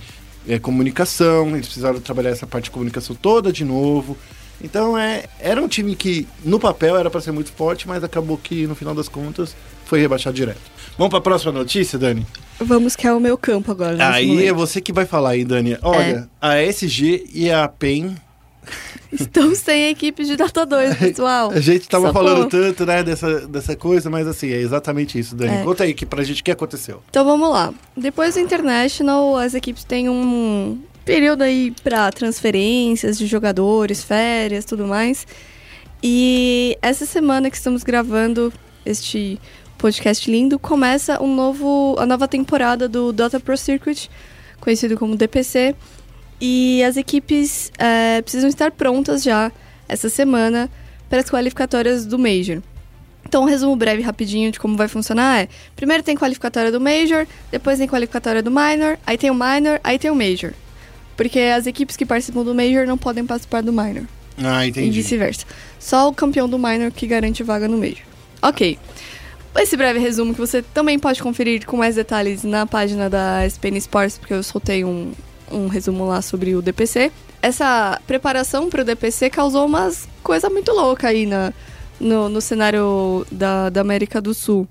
é, 0.47 0.59
comunicação, 0.59 1.49
eles 1.49 1.65
precisaram 1.65 1.99
trabalhar 1.99 2.29
essa 2.29 2.45
parte 2.45 2.65
de 2.65 2.71
comunicação 2.71 3.15
toda 3.15 3.51
de 3.51 3.65
novo. 3.65 4.15
Então, 4.63 4.97
é, 4.97 5.25
era 5.39 5.61
um 5.61 5.67
time 5.67 5.95
que, 5.95 6.27
no 6.43 6.59
papel, 6.59 6.95
era 6.95 7.09
para 7.09 7.21
ser 7.21 7.31
muito 7.31 7.51
forte, 7.51 7.87
mas 7.87 8.03
acabou 8.03 8.37
que, 8.37 8.67
no 8.67 8.75
final 8.75 8.93
das 8.93 9.09
contas, 9.09 9.55
foi 9.85 9.99
rebaixado 9.99 10.35
direto. 10.35 10.74
Vamos 10.97 11.09
para 11.09 11.19
a 11.19 11.21
próxima 11.21 11.51
notícia, 11.51 11.99
Dani? 11.99 12.25
Vamos 12.59 12.95
que 12.95 13.05
é 13.05 13.11
o 13.11 13.19
meu 13.19 13.37
campo 13.37 13.71
agora. 13.71 14.13
Aí 14.13 14.25
é 14.25 14.51
momento. 14.51 14.55
você 14.55 14.79
que 14.79 14.93
vai 14.93 15.05
falar 15.05 15.31
aí, 15.31 15.43
Dani. 15.43 15.77
Olha, 15.81 16.29
a 16.41 16.61
SG 16.61 17.29
e 17.33 17.51
a 17.51 17.67
PEN 17.67 18.15
Estão 19.11 19.53
sem 19.55 19.89
equipe 19.89 20.23
de 20.23 20.35
Dota 20.35 20.65
2, 20.65 20.97
pessoal. 20.97 21.51
A 21.51 21.59
gente 21.59 21.87
tava 21.87 22.07
Socorro. 22.07 22.27
falando 22.27 22.49
tanto, 22.49 22.85
né, 22.85 23.03
dessa, 23.03 23.47
dessa 23.47 23.75
coisa, 23.75 24.09
mas 24.09 24.27
assim, 24.27 24.49
é 24.51 24.57
exatamente 24.57 25.17
isso, 25.17 25.35
Dani. 25.35 25.57
É. 25.57 25.63
Conta 25.63 25.83
aí 25.83 25.93
que 25.93 26.05
pra 26.05 26.23
gente 26.23 26.41
o 26.41 26.43
que 26.43 26.51
aconteceu. 26.51 27.01
Então 27.09 27.23
vamos 27.23 27.49
lá. 27.49 27.73
Depois 27.95 28.35
do 28.35 28.39
International, 28.39 29.37
as 29.37 29.53
equipes 29.53 29.83
têm 29.83 30.09
um 30.09 30.79
período 31.03 31.43
aí 31.43 31.73
pra 31.83 32.11
transferências 32.11 33.17
de 33.17 33.27
jogadores, 33.27 34.03
férias, 34.03 34.65
tudo 34.65 34.85
mais. 34.87 35.25
E 36.03 36.77
essa 36.81 37.05
semana 37.05 37.49
que 37.49 37.55
estamos 37.55 37.83
gravando 37.83 38.51
este 38.85 39.39
podcast 39.77 40.29
lindo, 40.29 40.57
começa 40.57 41.21
um 41.21 41.33
novo, 41.33 41.95
a 41.99 42.05
nova 42.05 42.27
temporada 42.27 42.87
do 42.87 43.11
Dota 43.11 43.39
Pro 43.39 43.57
Circuit, 43.57 44.09
conhecido 44.59 44.97
como 44.97 45.15
DPC. 45.15 45.75
E 46.39 46.83
as 46.83 46.97
equipes 46.97 47.71
é, 47.77 48.21
precisam 48.21 48.49
estar 48.49 48.71
prontas 48.71 49.23
já 49.23 49.51
essa 49.87 50.09
semana 50.09 50.69
para 51.09 51.19
as 51.19 51.29
qualificatórias 51.29 52.05
do 52.05 52.17
Major. 52.19 52.61
Então, 53.27 53.43
um 53.43 53.45
resumo 53.45 53.75
breve, 53.75 54.01
rapidinho, 54.01 54.51
de 54.51 54.59
como 54.59 54.75
vai 54.77 54.87
funcionar 54.87 55.41
é... 55.41 55.49
Primeiro 55.75 56.03
tem 56.03 56.15
qualificatória 56.15 56.71
do 56.71 56.79
Major, 56.79 57.25
depois 57.51 57.79
tem 57.79 57.87
qualificatória 57.87 58.43
do 58.43 58.51
Minor, 58.51 58.99
aí 59.05 59.17
tem 59.17 59.31
o 59.31 59.33
Minor, 59.33 59.79
aí 59.83 59.97
tem 59.97 60.11
o 60.11 60.15
Major. 60.15 60.53
Porque 61.17 61.39
as 61.39 61.65
equipes 61.65 61.95
que 61.95 62.05
participam 62.05 62.43
do 62.43 62.53
Major 62.53 62.85
não 62.85 62.97
podem 62.97 63.25
participar 63.25 63.61
do 63.61 63.71
Minor. 63.71 64.03
Ah, 64.37 64.65
E 64.65 64.69
entendi. 64.69 64.91
vice-versa. 64.91 65.45
Só 65.79 66.07
o 66.09 66.13
campeão 66.13 66.47
do 66.47 66.59
Minor 66.59 66.91
que 66.91 67.07
garante 67.07 67.41
vaga 67.41 67.67
no 67.67 67.77
Major. 67.77 68.03
Ok. 68.41 68.77
Esse 69.57 69.77
breve 69.77 69.99
resumo 69.99 70.33
que 70.33 70.39
você 70.39 70.61
também 70.61 70.99
pode 70.99 71.23
conferir 71.23 71.65
com 71.65 71.77
mais 71.77 71.95
detalhes 71.95 72.43
na 72.43 72.67
página 72.67 73.09
da 73.09 73.45
SPN 73.45 73.77
Sports, 73.77 74.17
porque 74.17 74.33
eu 74.33 74.43
soltei 74.43 74.83
um, 74.83 75.11
um 75.51 75.67
resumo 75.67 76.05
lá 76.05 76.21
sobre 76.21 76.55
o 76.55 76.61
DPC. 76.61 77.11
Essa 77.41 77.99
preparação 78.05 78.69
para 78.69 78.81
o 78.81 78.85
DPC 78.85 79.29
causou 79.29 79.65
umas 79.65 80.07
coisa 80.21 80.49
muito 80.49 80.71
louca 80.71 81.07
aí 81.07 81.25
na, 81.25 81.53
no, 81.99 82.27
no 82.27 82.41
cenário 82.41 83.25
da, 83.31 83.69
da 83.69 83.81
América 83.81 84.21
do 84.21 84.33
Sul. 84.33 84.67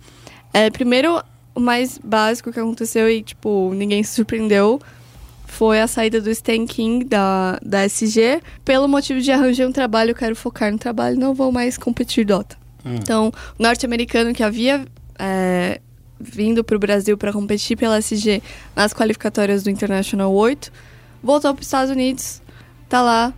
É, 0.53 0.71
primeiro, 0.71 1.23
o 1.55 1.61
mais 1.61 1.99
básico 1.99 2.53
que 2.53 2.61
aconteceu 2.61 3.09
e, 3.09 3.23
tipo, 3.23 3.73
ninguém 3.75 4.03
se 4.03 4.15
surpreendeu 4.15 4.81
foi 5.47 5.81
a 5.81 5.87
saída 5.87 6.21
do 6.21 6.31
Stan 6.31 6.67
King 6.67 7.05
da, 7.05 7.59
da 7.63 7.85
SG. 7.85 8.43
Pelo 8.65 8.89
motivo 8.89 9.21
de 9.21 9.33
arranjar 9.33 9.67
um 9.67 9.73
trabalho, 9.73 10.15
quero 10.15 10.37
focar 10.37 10.71
no 10.71 10.79
trabalho, 10.79 11.19
não 11.19 11.33
vou 11.33 11.51
mais 11.51 11.79
competir 11.79 12.27
Dota. 12.27 12.64
Hum. 12.85 12.97
Então, 12.97 13.33
o 13.59 13.63
norte-americano 13.63 14.33
que 14.35 14.43
havia 14.43 14.85
é, 15.19 15.81
vindo 16.21 16.63
para 16.65 16.77
o 16.77 16.79
Brasil 16.79 17.17
para 17.17 17.33
competir 17.33 17.77
pela 17.77 17.99
SG 17.99 18.43
nas 18.75 18.93
qualificatórias 18.93 19.63
do 19.63 19.71
International 19.71 20.33
8, 20.33 20.73
voltou 21.23 21.55
para 21.55 21.61
os 21.63 21.67
Estados 21.67 21.91
Unidos, 21.91 22.43
tá 22.89 23.01
lá, 23.03 23.33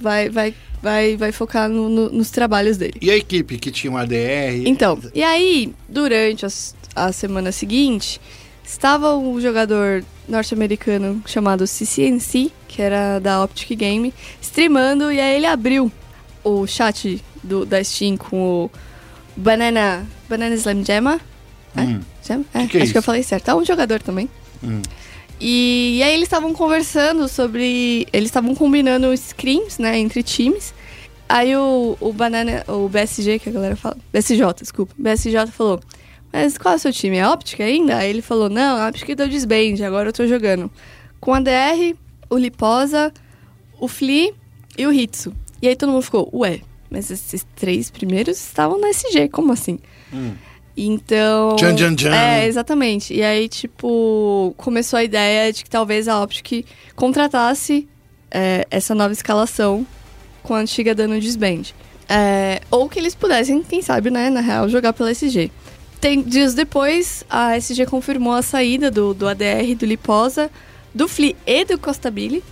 vai, 0.00 0.28
vai, 0.30 0.54
vai, 0.82 1.16
vai 1.16 1.32
focar 1.32 1.68
no- 1.68 1.88
no- 1.88 2.10
nos 2.10 2.30
trabalhos 2.30 2.76
dele. 2.76 2.94
E 3.00 3.10
a 3.10 3.16
equipe 3.16 3.58
que 3.58 3.70
tinha 3.70 3.90
um 3.92 3.96
ADR? 3.96 4.62
Então, 4.66 4.98
e 5.14 5.22
aí, 5.22 5.74
durante 5.88 6.46
as- 6.46 6.74
a 6.94 7.12
semana 7.12 7.52
seguinte, 7.52 8.20
estava 8.64 9.14
um 9.16 9.40
jogador 9.40 10.02
norte-americano 10.28 11.22
chamado 11.26 11.66
CCNC, 11.66 12.50
que 12.68 12.80
era 12.80 13.18
da 13.18 13.42
Optic 13.44 13.76
Game, 13.78 14.12
streamando, 14.40 15.12
e 15.12 15.20
aí 15.20 15.36
ele 15.36 15.46
abriu 15.46 15.90
o 16.42 16.66
chat 16.66 17.22
do, 17.42 17.64
da 17.64 17.82
Steam 17.82 18.16
com 18.16 18.64
o 18.64 18.70
Banana, 19.36 20.06
Banana 20.28 20.54
Slam 20.54 20.84
Jamma. 20.84 21.20
É? 21.76 21.82
Hum. 21.82 22.00
Jam? 22.26 22.44
É, 22.52 22.62
Que 22.62 22.68
que 22.68 22.76
é 22.76 22.80
acho 22.80 22.84
isso? 22.84 22.92
que 22.92 22.98
eu 22.98 23.02
falei 23.02 23.22
certo. 23.22 23.50
É 23.50 23.54
um 23.54 23.64
jogador 23.64 24.02
também. 24.02 24.28
Hum. 24.62 24.82
E, 25.40 25.96
e 25.98 26.02
aí 26.02 26.12
eles 26.12 26.24
estavam 26.24 26.52
conversando 26.52 27.26
sobre. 27.28 28.06
Eles 28.12 28.28
estavam 28.28 28.54
combinando 28.54 29.16
screens, 29.16 29.78
né, 29.78 29.98
entre 29.98 30.22
times. 30.22 30.74
Aí 31.28 31.56
o, 31.56 31.96
o 32.00 32.12
Banana, 32.12 32.64
o 32.68 32.88
BSG, 32.88 33.38
que 33.38 33.48
a 33.48 33.52
galera 33.52 33.76
fala. 33.76 33.96
BSJ, 34.12 34.42
desculpa. 34.60 34.92
BSJ 34.98 35.46
falou: 35.46 35.80
Mas 36.32 36.58
qual 36.58 36.74
é 36.74 36.76
o 36.76 36.80
seu 36.80 36.92
time? 36.92 37.16
É 37.16 37.28
Optic 37.28 37.60
ainda? 37.60 37.96
Aí 37.96 38.10
ele 38.10 38.20
falou: 38.20 38.50
Não, 38.50 38.76
a 38.76 38.88
Optic 38.88 39.16
deu 39.16 39.28
desband, 39.28 39.82
agora 39.86 40.08
eu 40.08 40.12
tô 40.12 40.26
jogando. 40.26 40.70
Com 41.20 41.32
a 41.32 41.40
DR, 41.40 41.96
o 42.28 42.36
Liposa, 42.36 43.12
o 43.78 43.86
Flea 43.88 44.32
e 44.76 44.86
o 44.86 44.92
Hitsu. 44.92 45.32
E 45.62 45.68
aí 45.68 45.76
todo 45.76 45.92
mundo 45.92 46.02
ficou: 46.02 46.28
Ué, 46.34 46.60
mas 46.90 47.10
esses 47.10 47.46
três 47.54 47.90
primeiros 47.90 48.38
estavam 48.38 48.80
na 48.80 48.90
SG, 48.90 49.28
como 49.28 49.52
assim? 49.52 49.78
Hum. 50.12 50.32
Então. 50.76 51.56
Tchan, 51.56 51.74
tchan, 51.74 51.94
tchan. 51.94 52.14
É, 52.14 52.46
exatamente. 52.46 53.14
E 53.14 53.22
aí, 53.22 53.48
tipo, 53.48 54.54
começou 54.56 54.98
a 54.98 55.04
ideia 55.04 55.52
de 55.52 55.62
que 55.64 55.70
talvez 55.70 56.08
a 56.08 56.22
Optic 56.22 56.66
contratasse 56.96 57.88
é, 58.30 58.66
essa 58.70 58.94
nova 58.94 59.12
escalação 59.12 59.86
com 60.42 60.54
a 60.54 60.58
antiga 60.58 60.94
dando 60.94 61.18
desband. 61.20 61.62
É, 62.08 62.60
ou 62.70 62.88
que 62.88 62.98
eles 62.98 63.14
pudessem, 63.14 63.62
quem 63.62 63.82
sabe, 63.82 64.10
né, 64.10 64.30
na 64.30 64.40
real, 64.40 64.68
jogar 64.68 64.92
pela 64.92 65.10
SG. 65.10 65.50
Tem, 66.00 66.22
dias 66.22 66.54
depois, 66.54 67.24
a 67.28 67.56
SG 67.56 67.84
confirmou 67.86 68.32
a 68.32 68.42
saída 68.42 68.90
do, 68.90 69.12
do 69.12 69.28
ADR, 69.28 69.74
do 69.78 69.84
Liposa, 69.84 70.50
do 70.94 71.06
Flea 71.06 71.36
e 71.46 71.64
do 71.64 71.78
Costa 71.78 72.10
Billy, 72.10 72.42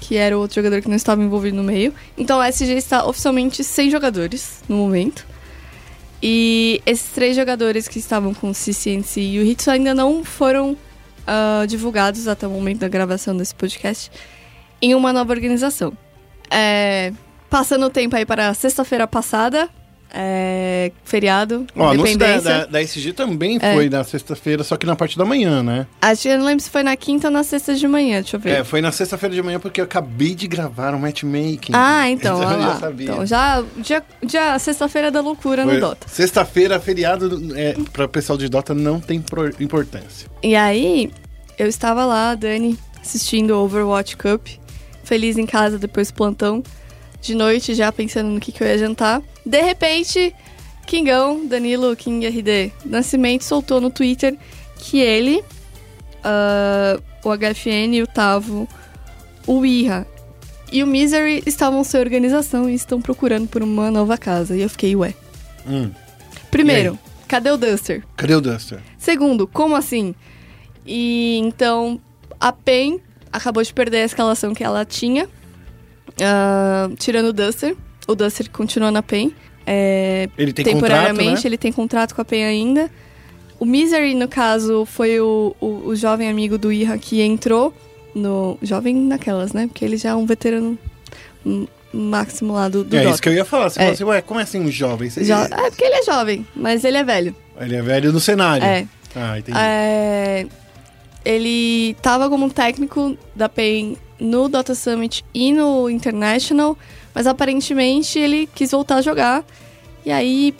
que 0.00 0.16
era 0.16 0.36
o 0.36 0.40
outro 0.40 0.56
jogador 0.56 0.80
que 0.80 0.88
não 0.88 0.96
estava 0.96 1.22
envolvido 1.22 1.56
no 1.56 1.64
meio. 1.64 1.92
Então 2.16 2.40
a 2.40 2.48
SG 2.48 2.72
está 2.76 3.06
oficialmente 3.06 3.62
sem 3.64 3.90
jogadores 3.90 4.62
no 4.68 4.76
momento. 4.76 5.26
E 6.22 6.82
esses 6.84 7.10
três 7.10 7.36
jogadores 7.36 7.86
que 7.86 7.98
estavam 7.98 8.34
com 8.34 8.50
o 8.50 8.54
CCNC 8.54 9.20
e 9.20 9.38
o 9.38 9.42
Hitsu 9.42 9.70
ainda 9.70 9.94
não 9.94 10.24
foram 10.24 10.76
ah, 11.26 11.66
divulgados 11.66 12.26
até 12.26 12.46
o 12.46 12.50
momento 12.50 12.78
da 12.78 12.88
gravação 12.88 13.36
desse 13.36 13.54
podcast 13.54 14.10
em 14.80 14.94
uma 14.94 15.12
nova 15.12 15.32
organização. 15.32 15.92
É, 16.50 17.12
passando 17.50 17.84
o 17.84 17.90
tempo 17.90 18.16
aí 18.16 18.24
para 18.24 18.54
sexta-feira 18.54 19.06
passada, 19.06 19.68
é, 20.12 20.90
feriado, 21.04 21.66
Ó, 21.76 21.84
o 21.86 21.88
anúncio 21.90 22.16
da, 22.18 22.38
da, 22.40 22.64
da 22.66 22.82
SG 22.82 23.12
também 23.12 23.58
É. 23.60 23.74
foi 23.74 23.88
na 23.90 24.02
sexta-feira, 24.04 24.64
só 24.64 24.76
que 24.76 24.86
na 24.86 24.96
parte 24.96 25.18
da 25.18 25.24
manhã, 25.24 25.62
né? 25.62 25.86
Acho 26.00 26.22
que 26.22 26.28
eu 26.28 26.38
não 26.38 26.46
lembro 26.46 26.62
se 26.64 26.70
foi 26.70 26.82
na 26.82 26.96
quinta 26.96 27.28
ou 27.28 27.32
na 27.32 27.42
sexta 27.44 27.74
de 27.74 27.86
manhã, 27.86 28.20
deixa 28.20 28.36
eu 28.36 28.40
ver. 28.40 28.50
É, 28.60 28.64
foi 28.64 28.80
na 28.80 28.90
sexta-feira 28.92 29.34
de 29.34 29.42
manhã 29.42 29.60
porque 29.60 29.80
eu 29.80 29.84
acabei 29.84 30.34
de 30.34 30.46
gravar 30.48 30.94
um 30.94 30.98
matchmaking. 30.98 31.72
Ah, 31.74 32.08
então, 32.10 32.40
eu 32.42 32.48
olha 32.48 32.58
já 32.60 32.66
lá. 32.68 32.80
sabia. 32.80 33.10
Então, 33.10 33.26
já, 33.26 33.64
já, 33.84 34.02
já 34.26 34.58
sexta-feira 34.58 35.10
da 35.10 35.20
loucura 35.20 35.64
Foi- 35.64 35.74
no 35.74 35.80
Dota. 35.80 36.08
Sexta-feira, 36.08 36.80
feriado, 36.80 37.40
é, 37.56 37.74
para 37.92 38.04
o 38.04 38.08
pessoal 38.08 38.38
de 38.38 38.48
Dota 38.48 38.72
não 38.74 39.00
tem 39.00 39.22
importância. 39.60 40.28
E 40.42 40.54
aí, 40.56 41.10
eu 41.58 41.66
estava 41.66 42.04
lá, 42.04 42.34
Dani, 42.34 42.78
assistindo 43.02 43.50
o 43.52 43.64
Overwatch 43.64 44.16
Cup, 44.16 44.46
feliz 45.04 45.36
em 45.38 45.46
casa 45.46 45.78
depois 45.78 46.08
do 46.10 46.14
plantão, 46.14 46.62
de 47.20 47.34
noite 47.34 47.74
já 47.74 47.90
pensando 47.90 48.28
no 48.28 48.40
que, 48.40 48.52
que 48.52 48.62
eu 48.62 48.66
ia 48.66 48.78
jantar. 48.78 49.22
De 49.44 49.60
repente, 49.60 50.34
Kingão, 50.86 51.46
Danilo 51.46 51.94
King 51.96 52.26
RD 52.26 52.72
Nascimento 52.84 53.44
soltou 53.44 53.80
no 53.80 53.90
Twitter 53.90 54.36
que 54.78 55.00
ele, 55.00 55.42
ah, 56.22 57.00
o 57.24 57.30
HFN, 57.30 58.02
o 58.02 58.06
Tavo, 58.06 58.68
o 59.46 59.64
Ira 59.64 60.06
e 60.70 60.82
o 60.82 60.86
Misery 60.86 61.42
estavam 61.46 61.82
sem 61.82 62.00
organização 62.00 62.68
e 62.68 62.74
estão 62.74 63.00
procurando 63.00 63.48
por 63.48 63.62
uma 63.62 63.90
nova 63.90 64.16
casa. 64.18 64.56
E 64.56 64.62
eu 64.62 64.68
fiquei, 64.68 64.94
ué. 64.94 65.14
Hum. 65.66 65.90
Primeiro, 66.50 66.98
cadê 67.26 67.50
o 67.50 67.56
Duster? 67.56 68.04
Cadê 68.16 68.34
o 68.34 68.40
Duster? 68.40 68.80
Segundo, 68.98 69.46
como 69.46 69.74
assim? 69.74 70.14
E 70.86 71.38
então 71.38 72.00
a 72.40 72.52
PEN 72.52 73.00
acabou 73.32 73.62
de 73.62 73.72
perder 73.72 74.02
a 74.02 74.04
escalação 74.04 74.54
que 74.54 74.64
ela 74.64 74.84
tinha, 74.84 75.28
ah, 76.22 76.88
tirando 76.98 77.26
o 77.28 77.32
Duster. 77.32 77.76
O 78.06 78.14
Duster 78.14 78.50
continua 78.50 78.90
na 78.90 79.02
PEN. 79.02 79.32
é, 79.66 80.28
Ele 80.38 80.52
tem 80.52 80.64
temporariamente, 80.64 81.18
contrato, 81.24 81.42
né? 81.44 81.48
ele 81.48 81.58
tem 81.58 81.72
contrato 81.72 82.14
com 82.14 82.20
a 82.22 82.24
PEN 82.24 82.44
ainda. 82.44 82.90
O 83.60 83.64
Misery, 83.66 84.14
no 84.14 84.28
caso, 84.28 84.84
foi 84.86 85.18
o, 85.20 85.54
o, 85.60 85.88
o 85.88 85.96
jovem 85.96 86.28
amigo 86.28 86.56
do 86.56 86.70
Ira 86.72 86.96
que 86.96 87.20
entrou 87.20 87.74
no. 88.14 88.56
Jovem 88.62 88.94
naquelas, 88.94 89.52
né? 89.52 89.66
Porque 89.66 89.84
ele 89.84 89.96
já 89.96 90.10
é 90.10 90.14
um 90.14 90.24
veterano 90.26 90.78
máximo 91.92 92.52
lá 92.54 92.68
do, 92.68 92.84
do 92.84 92.96
É 92.96 93.00
Dota. 93.00 93.12
isso 93.14 93.22
que 93.22 93.28
eu 93.28 93.32
ia 93.34 93.44
falar. 93.44 93.68
Você 93.70 93.78
É. 93.80 93.82
falou 93.82 93.94
assim, 93.94 94.04
ué, 94.04 94.22
como 94.22 94.40
é 94.40 94.42
assim 94.44 94.60
um 94.60 94.70
jovem? 94.70 95.10
Você- 95.10 95.24
Jo- 95.24 95.32
É 95.34 95.70
porque 95.70 95.84
ele 95.84 95.96
é 95.96 96.02
jovem, 96.04 96.46
mas 96.54 96.84
ele 96.84 96.96
é 96.98 97.04
velho. 97.04 97.34
Ele 97.60 97.74
é 97.76 97.82
velho 97.82 98.12
no 98.12 98.20
cenário. 98.20 98.64
É. 98.64 98.86
Ah, 99.16 99.38
entendi. 99.38 99.58
É, 99.58 100.46
ele 101.24 101.94
tava 102.00 102.28
como 102.28 102.48
técnico 102.50 103.16
da 103.34 103.48
PEN 103.48 103.96
no 104.20 104.48
Dota 104.48 104.74
Summit 104.74 105.24
e 105.34 105.52
no 105.52 105.88
International, 105.90 106.76
mas 107.14 107.26
aparentemente 107.26 108.18
ele 108.18 108.48
quis 108.54 108.70
voltar 108.70 108.96
a 108.96 109.02
jogar. 109.02 109.44
E 110.04 110.10
aí, 110.10 110.54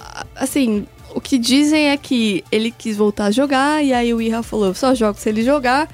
a- 0.00 0.26
assim, 0.36 0.86
o 1.14 1.20
que 1.20 1.38
dizem 1.38 1.88
é 1.90 1.96
que 1.96 2.44
ele 2.52 2.70
quis 2.70 2.96
voltar 2.96 3.26
a 3.26 3.30
jogar, 3.30 3.82
e 3.84 3.92
aí 3.92 4.12
o 4.14 4.20
Ira 4.20 4.42
falou, 4.42 4.74
só 4.74 4.94
jogo 4.94 5.18
se 5.18 5.28
ele 5.28 5.42
jogar. 5.42 5.88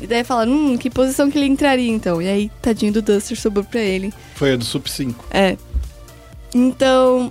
E 0.00 0.06
daí 0.06 0.24
falaram, 0.24 0.52
hum, 0.52 0.76
que 0.78 0.90
posição 0.90 1.30
que 1.30 1.38
ele 1.38 1.46
entraria 1.46 1.90
então? 1.90 2.20
E 2.20 2.26
aí, 2.28 2.50
tadinho 2.60 2.92
do 2.92 3.00
Duster 3.00 3.38
sobrou 3.38 3.64
pra 3.64 3.80
ele. 3.80 4.12
Foi 4.34 4.52
a 4.52 4.56
do 4.56 4.64
Sup 4.64 4.88
5. 4.88 5.24
É. 5.30 5.56
Então. 6.54 7.30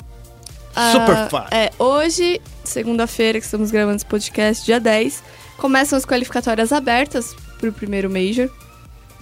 a- 0.76 0.92
Super 0.92 1.30
fácil. 1.30 1.56
É, 1.58 1.72
hoje, 1.78 2.42
segunda-feira, 2.64 3.40
que 3.40 3.46
estamos 3.46 3.70
gravando 3.72 3.98
esse 3.98 4.06
podcast, 4.06 4.66
dia 4.66 4.80
10, 4.80 5.22
começam 5.58 5.98
as 5.98 6.06
qualificatórias 6.06 6.72
abertas 6.72 7.36
pro 7.60 7.72
primeiro 7.72 8.10
Major. 8.10 8.50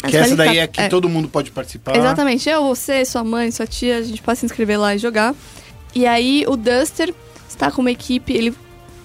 Que 0.07 0.17
essa 0.17 0.35
daí 0.35 0.57
é 0.59 0.67
que 0.67 0.89
todo 0.89 1.07
mundo 1.07 1.27
pode 1.29 1.51
participar. 1.51 1.95
Exatamente. 1.95 2.49
Eu, 2.49 2.63
você, 2.65 3.05
sua 3.05 3.23
mãe, 3.23 3.51
sua 3.51 3.67
tia, 3.67 3.97
a 3.97 4.01
gente 4.01 4.21
pode 4.21 4.39
se 4.39 4.45
inscrever 4.45 4.79
lá 4.79 4.95
e 4.95 4.97
jogar. 4.97 5.35
E 5.93 6.05
aí, 6.07 6.43
o 6.47 6.55
Duster 6.57 7.13
está 7.49 7.69
com 7.71 7.81
uma 7.81 7.91
equipe, 7.91 8.33
ele 8.33 8.55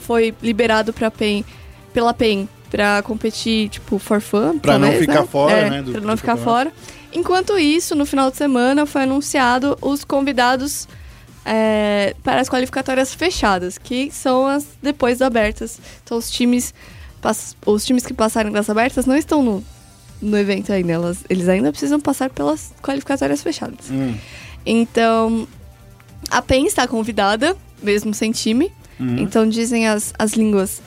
foi 0.00 0.34
liberado 0.42 0.92
pra 0.92 1.10
PEN, 1.10 1.44
pela 1.92 2.14
PEN 2.14 2.48
pra 2.70 3.02
competir, 3.02 3.68
tipo, 3.68 3.98
for 3.98 4.20
fun. 4.20 4.58
Pra 4.58 4.74
não 4.78 4.88
talvez, 4.88 5.00
ficar 5.00 5.20
né? 5.22 5.26
fora, 5.26 5.52
É, 5.52 5.70
né, 5.70 5.82
do- 5.82 5.92
pra 5.92 6.00
não 6.00 6.16
ficar 6.16 6.36
fora. 6.36 6.72
Enquanto 7.12 7.58
isso, 7.58 7.94
no 7.94 8.04
final 8.06 8.30
de 8.30 8.36
semana, 8.36 8.86
foi 8.86 9.02
anunciado 9.02 9.76
os 9.80 10.04
convidados 10.04 10.86
é, 11.44 12.14
para 12.22 12.40
as 12.40 12.48
qualificatórias 12.48 13.14
fechadas, 13.14 13.78
que 13.78 14.10
são 14.10 14.46
as 14.46 14.66
depois 14.82 15.22
abertas. 15.22 15.78
Então, 16.04 16.18
os 16.18 16.30
times, 16.30 16.74
os 17.64 17.84
times 17.84 18.04
que 18.04 18.12
passarem 18.14 18.50
das 18.52 18.68
abertas 18.68 19.06
não 19.06 19.16
estão 19.16 19.42
no, 19.42 19.64
no 20.20 20.36
evento 20.36 20.72
ainda. 20.72 20.92
Elas, 20.92 21.24
eles 21.28 21.48
ainda 21.48 21.70
precisam 21.70 22.00
passar 22.00 22.30
pelas 22.30 22.72
qualificatórias 22.82 23.42
fechadas. 23.42 23.90
Hum. 23.90 24.14
Então, 24.64 25.46
a 26.30 26.42
PEN 26.42 26.66
está 26.66 26.86
convidada, 26.88 27.56
mesmo 27.82 28.12
sem 28.14 28.32
time. 28.32 28.72
Uhum. 28.98 29.18
Então, 29.18 29.48
dizem 29.48 29.86
as, 29.86 30.12
as 30.18 30.32
línguas 30.32 30.82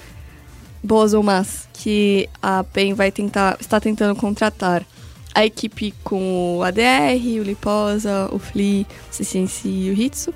boas 0.83 1.13
ou 1.13 1.21
más 1.21 1.67
que 1.73 2.27
a 2.41 2.63
PEN 2.63 2.93
vai 2.93 3.11
tentar, 3.11 3.57
está 3.59 3.79
tentando 3.79 4.15
contratar 4.15 4.85
a 5.33 5.45
equipe 5.45 5.93
com 6.03 6.57
o 6.57 6.63
ADR, 6.63 7.39
o 7.39 7.43
Liposa, 7.43 8.29
o 8.31 8.39
Flea, 8.39 8.85
o 9.09 9.13
CCNC 9.13 9.69
e 9.69 9.89
o 9.89 9.93
Hitsu. 9.93 10.31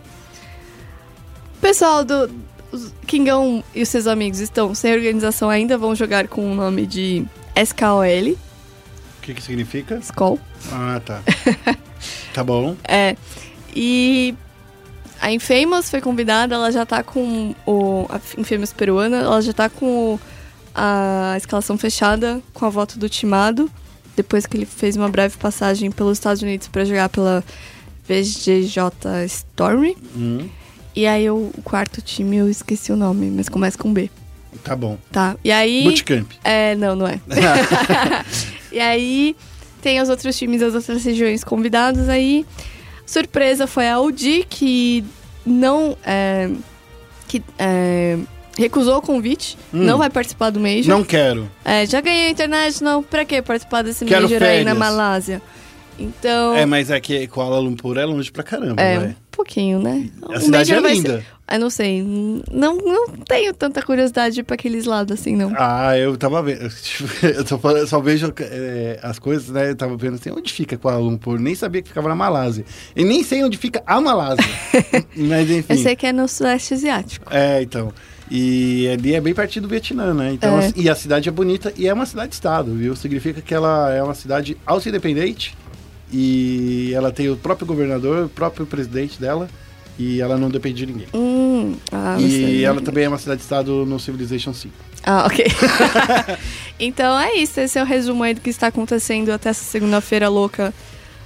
O 1.57 1.61
pessoal 1.61 2.05
do 2.05 2.29
Kingão 3.07 3.63
e 3.73 3.81
os 3.81 3.89
seus 3.89 4.07
amigos 4.07 4.39
estão 4.39 4.73
sem 4.73 4.93
organização 4.93 5.49
ainda, 5.49 5.77
vão 5.77 5.95
jogar 5.95 6.27
com 6.27 6.51
o 6.51 6.55
nome 6.55 6.85
de 6.85 7.25
SKOL, 7.55 8.03
que 9.23 9.33
que 9.33 9.41
significa? 9.41 9.95
SKOL. 9.95 10.39
Ah, 10.71 11.01
tá. 11.03 11.21
tá 12.33 12.43
bom. 12.43 12.75
É. 12.83 13.15
E 13.75 14.35
a 15.19 15.31
Infamous 15.31 15.89
foi 15.89 16.01
convidada, 16.01 16.55
ela 16.55 16.71
já 16.71 16.85
tá 16.85 17.01
com 17.01 17.55
o. 17.65 18.05
A 18.09 18.19
Infamous 18.37 18.73
peruana, 18.73 19.17
ela 19.17 19.41
já 19.41 19.53
tá 19.53 19.69
com 19.69 20.19
a 20.75 21.35
escalação 21.37 21.77
fechada 21.77 22.41
com 22.53 22.65
a 22.65 22.69
volta 22.69 22.99
do 22.99 23.07
Timado. 23.07 23.69
Depois 24.15 24.45
que 24.45 24.57
ele 24.57 24.65
fez 24.65 24.95
uma 24.95 25.09
breve 25.09 25.37
passagem 25.37 25.89
pelos 25.89 26.19
Estados 26.19 26.43
Unidos 26.43 26.67
para 26.67 26.85
jogar 26.85 27.09
pela 27.09 27.43
VGJ 28.07 29.25
Storm. 29.25 29.95
Hum. 30.15 30.47
E 30.95 31.07
aí 31.07 31.27
o, 31.29 31.51
o 31.57 31.61
quarto 31.63 31.99
time 32.01 32.37
eu 32.37 32.47
esqueci 32.47 32.91
o 32.91 32.95
nome, 32.95 33.31
mas 33.31 33.49
começa 33.49 33.77
com 33.77 33.91
B. 33.91 34.11
Tá 34.63 34.75
bom. 34.75 34.97
Tá. 35.11 35.35
E 35.43 35.51
aí. 35.51 35.83
Bootcamp. 35.83 36.31
É, 36.43 36.75
não, 36.75 36.95
não 36.95 37.07
é. 37.07 37.19
e 38.73 38.79
aí 38.79 39.35
tem 39.81 40.01
os 40.01 40.09
outros 40.09 40.37
times 40.37 40.61
das 40.61 40.73
outras 40.75 41.03
regiões 41.03 41.43
convidados 41.43 42.09
aí. 42.09 42.45
Surpresa 43.05 43.67
foi 43.67 43.87
a 43.87 43.95
Audi, 43.95 44.45
que 44.49 45.03
não. 45.45 45.95
é, 46.05 46.49
que 47.27 47.41
é, 47.57 48.17
recusou 48.57 48.97
o 48.97 49.01
convite, 49.01 49.57
Hum. 49.73 49.83
não 49.83 49.97
vai 49.97 50.09
participar 50.09 50.49
do 50.51 50.59
Major. 50.59 50.87
Não 50.87 51.03
quero. 51.03 51.49
É, 51.65 51.85
já 51.85 51.99
ganhei 52.01 52.27
a 52.27 52.29
internet, 52.29 52.83
não. 52.83 53.01
Pra 53.03 53.25
que 53.25 53.41
participar 53.41 53.81
desse 53.81 54.05
Quero 54.05 54.23
Major 54.23 54.41
aí 54.43 54.59
na 54.63 54.71
férias. 54.71 54.77
Malásia? 54.77 55.41
Então. 55.99 56.55
É, 56.55 56.65
mas 56.65 56.89
é 56.89 56.99
que 56.99 57.27
Kuala 57.27 57.59
Lumpur 57.59 57.97
é 57.97 58.05
longe 58.05 58.31
pra 58.31 58.43
caramba, 58.43 58.81
É, 58.81 58.97
vai. 58.99 59.15
Pouquinho, 59.33 59.79
né? 59.79 60.09
A 60.29 60.39
cidade 60.39 60.73
é 60.73 60.79
linda. 60.79 61.17
ser- 61.19 61.25
Eu 61.55 61.59
não 61.59 61.69
sei. 61.69 62.01
Não, 62.51 62.77
não 62.77 63.07
tenho 63.27 63.53
tanta 63.53 63.81
curiosidade 63.81 64.41
pra 64.43 64.55
aqueles 64.55 64.85
lados 64.85 65.19
assim, 65.19 65.35
não. 65.35 65.51
Ah, 65.57 65.97
eu 65.97 66.15
tava 66.17 66.41
vendo. 66.41 66.61
Eu 67.21 67.45
só, 67.45 67.85
só 67.85 67.99
vejo 67.99 68.33
é, 68.39 68.99
as 69.03 69.19
coisas, 69.19 69.49
né? 69.49 69.71
Eu 69.71 69.75
tava 69.75 69.97
vendo 69.97 70.15
assim, 70.15 70.31
onde 70.31 70.51
fica 70.53 70.77
Kuala 70.77 70.99
Lumpur? 70.99 71.39
Nem 71.39 71.53
sabia 71.55 71.81
que 71.81 71.89
ficava 71.89 72.07
na 72.09 72.15
Malásia. 72.15 72.63
E 72.95 73.03
nem 73.03 73.23
sei 73.23 73.43
onde 73.43 73.57
fica 73.57 73.83
a 73.85 73.99
Malásia. 73.99 74.43
Mas 75.15 75.49
enfim. 75.49 75.73
Eu 75.73 75.77
sei 75.77 75.95
que 75.95 76.05
é 76.07 76.13
no 76.13 76.27
Sudeste 76.27 76.73
Asiático. 76.75 77.25
É, 77.29 77.61
então. 77.61 77.91
E 78.31 78.87
ali 78.87 79.13
é 79.13 79.21
bem 79.21 79.33
pertinho 79.33 79.63
do 79.63 79.67
Vietnã, 79.69 80.13
né? 80.13 80.31
Então, 80.33 80.57
É. 80.59 80.65
assim, 80.67 80.73
e 80.81 80.89
a 80.89 80.95
cidade 80.95 81.27
é 81.27 81.31
bonita 81.31 81.73
e 81.75 81.87
é 81.87 81.93
uma 81.93 82.05
cidade-estado, 82.05 82.73
viu? 82.73 82.95
Significa 82.95 83.41
que 83.41 83.53
ela 83.53 83.93
é 83.93 84.01
uma 84.01 84.15
cidade 84.15 84.57
auto-independente 84.65 85.55
e 86.13 86.93
ela 86.93 87.11
tem 87.11 87.29
o 87.29 87.35
próprio 87.35 87.65
governador, 87.65 88.25
o 88.25 88.29
próprio 88.29 88.67
presidente 88.67 89.19
dela 89.19 89.49
e 89.97 90.21
ela 90.21 90.37
não 90.37 90.49
depende 90.49 90.85
de 90.85 90.91
ninguém. 90.91 91.07
Hum, 91.13 91.75
ah, 91.91 92.17
e 92.19 92.29
sei. 92.29 92.65
ela 92.65 92.81
também 92.81 93.05
é 93.05 93.07
uma 93.07 93.17
cidade-estado 93.17 93.85
no 93.85 93.99
Civilization 93.99 94.53
5. 94.53 94.73
Ah, 95.03 95.25
ok. 95.25 95.45
então 96.79 97.19
é 97.19 97.35
isso. 97.35 97.59
Esse 97.59 97.77
é 97.77 97.83
o 97.83 97.85
resumo 97.85 98.23
aí 98.23 98.33
do 98.33 98.41
que 98.41 98.49
está 98.49 98.67
acontecendo 98.67 99.31
até 99.31 99.49
essa 99.49 99.63
segunda-feira 99.63 100.29
louca 100.29 100.73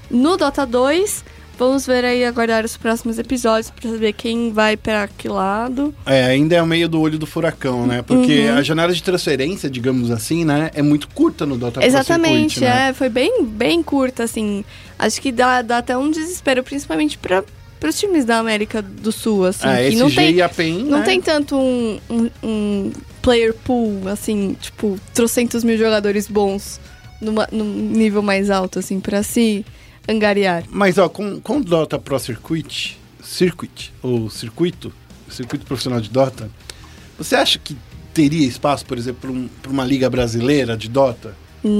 no 0.10 0.38
Dota 0.38 0.65
2. 0.65 1.24
Vamos 1.58 1.88
ver 1.88 2.06
aí, 2.06 2.24
aguardar 2.24 2.64
os 2.64 2.78
próximos 2.78 3.18
episódios 3.18 3.72
pra 3.72 3.90
saber 3.90 4.14
quem 4.14 4.52
vai 4.54 4.78
pra 4.78 5.08
que 5.08 5.28
lado. 5.28 5.94
É, 6.06 6.26
ainda 6.26 6.56
é 6.56 6.62
o 6.62 6.68
meio 6.68 6.88
do 6.88 7.02
olho 7.02 7.18
do 7.18 7.26
furacão, 7.26 7.88
né? 7.88 8.04
Porque 8.04 8.42
Uhum. 8.48 8.58
a 8.58 8.62
janela 8.62 8.94
de 8.94 9.02
transferência, 9.02 9.68
digamos 9.70 10.12
assim, 10.12 10.46
né? 10.46 10.70
É 10.76 10.82
muito 10.84 11.08
curta 11.10 11.46
no 11.48 11.58
Dota 11.58 11.80
Pro 11.80 11.88
Exatamente, 11.88 12.60
Circuit, 12.60 12.70
né? 12.72 12.90
é. 12.90 12.94
Foi 12.94 13.10
bem, 13.10 13.44
bem 13.44 13.82
curta, 13.82 14.24
assim. 14.24 14.64
Acho 15.00 15.20
que 15.20 15.32
dá, 15.32 15.62
dá 15.64 15.80
até 15.80 15.98
um 15.98 16.12
desespero, 16.12 16.64
principalmente 16.64 17.18
pra, 17.18 17.44
pros 17.80 18.00
times 18.00 18.24
da 18.24 18.38
América 18.38 18.80
do 18.82 19.12
Sul, 19.12 19.46
assim. 19.46 19.68
Ah, 19.68 19.78
que 19.90 19.96
não 19.96 20.12
tem, 20.12 20.36
e 20.36 20.42
a 20.44 20.50
PEN, 20.50 20.84
não 20.86 21.00
né? 21.00 21.06
tem 21.06 21.20
tanto 21.20 21.56
um, 21.56 22.00
um, 22.08 22.30
um 22.44 22.92
player 23.22 23.54
pool, 23.54 24.08
assim, 24.08 24.56
tipo, 24.62 25.00
trocentos 25.14 25.64
mil 25.64 25.78
jogadores 25.78 26.28
bons 26.28 26.80
numa, 27.20 27.48
num 27.52 27.66
nível 27.66 28.22
mais 28.22 28.52
alto, 28.52 28.78
assim, 28.78 29.00
pra 29.00 29.24
se 29.24 29.66
angariar. 30.08 30.64
Mas, 30.70 30.98
ó, 30.98 31.08
com, 31.10 31.40
com 31.40 31.58
o 31.58 31.64
Dota 31.64 31.98
Pro 32.00 32.18
Circuit, 32.20 32.98
Circuit, 33.22 33.94
ou 34.02 34.30
circuito, 34.30 34.92
circuito 35.30 35.66
profissional 35.66 36.00
de 36.00 36.10
Dota, 36.10 36.50
você 37.18 37.36
acha 37.36 37.60
que 37.60 37.76
teria 38.14 38.48
espaço, 38.48 38.86
por 38.86 38.98
exemplo, 38.98 39.20
pra, 39.22 39.32
um- 39.32 39.50
uma 39.74 39.86
liga 39.86 40.10
brasileira 40.10 40.76
de 40.78 40.88
Dota? 40.88 41.36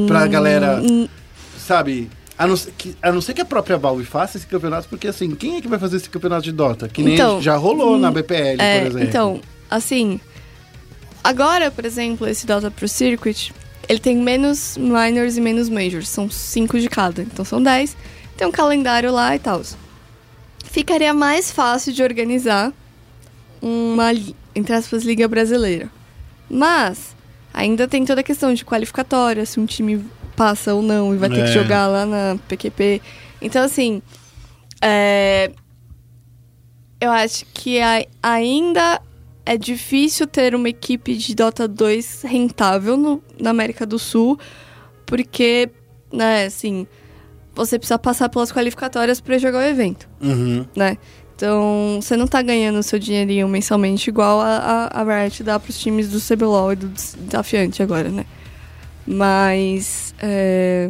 Pra 0.08 0.28
galera, 0.28 0.82
Hum, 0.84 1.08
sabe... 1.58 2.10
A 2.40 2.46
não, 2.46 2.56
ser 2.56 2.72
que, 2.78 2.96
a 3.02 3.12
não 3.12 3.20
ser 3.20 3.34
que 3.34 3.42
a 3.42 3.46
própria 3.46 3.78
Valve 3.80 4.06
faça 4.06 4.38
esse 4.38 4.46
campeonato, 4.46 4.88
porque 4.88 5.08
assim, 5.08 5.34
quem 5.34 5.58
é 5.58 5.62
que 5.62 5.68
vai 5.68 5.80
fazer 5.80 5.98
esse 5.98 6.08
campeonato 6.08 6.44
de 6.44 6.52
Dota? 6.52 6.88
Que 6.88 7.02
nem 7.02 7.16
Então, 7.16 7.42
já 7.42 7.56
rolou 7.56 7.98
na 7.98 8.10
hum, 8.10 8.14
BPL, 8.14 8.62
É, 8.62 8.80
por 8.82 8.88
exemplo. 8.90 9.08
então, 9.10 9.42
assim, 9.72 10.20
agora, 11.24 11.72
por 11.72 11.84
exemplo, 11.86 12.28
esse 12.28 12.46
Dota 12.46 12.70
Pro 12.70 12.88
Circuit, 12.88 13.52
ele 13.90 13.98
tem 14.00 14.16
menos 14.18 14.78
minors 14.78 15.36
e 15.38 15.42
menos 15.42 15.68
majors, 15.68 16.08
são 16.10 16.30
cinco 16.30 16.80
de 16.80 16.88
cada, 16.90 17.24
então 17.24 17.44
são 17.44 17.62
10. 17.62 17.98
Tem 18.38 18.48
um 18.48 18.52
calendário 18.52 19.12
lá 19.12 19.36
e 19.36 19.40
tal. 19.40 19.62
Ficaria 20.64 21.14
mais 21.14 21.52
fácil 21.52 21.92
de 21.92 22.04
organizar 22.04 22.72
uma, 23.62 24.12
entre 24.56 24.74
aspas, 24.74 25.04
liga 25.04 25.28
brasileira. 25.28 25.90
Mas, 26.50 27.16
ainda 27.54 27.88
tem 27.88 28.06
toda 28.06 28.22
a 28.22 28.24
questão 28.24 28.54
de 28.54 28.64
qualificatória, 28.64 29.46
se 29.46 29.60
um 29.60 29.66
time 29.66 30.06
passa 30.36 30.74
ou 30.76 30.82
não 30.84 31.14
e 31.16 31.18
vai 31.18 31.30
ter 31.30 31.40
É. 31.40 31.46
que 31.46 31.52
jogar 31.52 31.88
lá 31.88 32.06
na 32.06 32.38
PQP. 32.48 33.02
Então, 33.42 33.64
assim, 33.64 34.02
é, 34.82 35.52
eu 37.02 37.10
acho 37.12 37.44
que 37.54 37.80
ainda 38.22 39.02
é 39.46 39.58
difícil 39.58 40.28
ter 40.28 40.54
uma 40.54 40.70
equipe 40.70 41.16
de 41.16 41.34
Dota 41.34 41.68
2 41.68 42.22
rentável 42.24 42.96
no- 42.98 43.24
na 43.40 43.50
América 43.50 43.86
do 43.86 43.98
Sul, 43.98 44.38
porque, 45.08 45.70
né, 46.14 46.46
assim, 46.46 46.86
você 47.58 47.78
precisa 47.78 47.98
passar 48.00 48.30
pelas 48.30 48.52
qualificatórias 48.52 49.20
para 49.20 49.38
jogar 49.38 49.60
o 49.60 49.64
evento, 49.64 50.08
Uhum. 50.22 50.66
né? 50.76 50.98
Então, 51.36 52.00
você 52.02 52.18
não 52.18 52.26
tá 52.26 52.42
ganhando 52.42 52.80
o 52.80 52.84
seu 52.84 52.98
dinheirinho 52.98 53.48
mensalmente 53.48 54.10
igual 54.10 54.40
a, 54.42 54.90
a, 54.92 55.02
a 55.02 55.22
Riot 55.24 55.44
dá 55.44 55.60
pros 55.60 55.78
times 55.78 56.10
do 56.10 56.20
CBLOL 56.20 56.74
e 56.74 56.76
do 56.78 56.88
Desafiante 56.88 57.84
agora, 57.84 58.10
né? 58.10 58.26
Mas 59.06 60.14
é, 60.20 60.90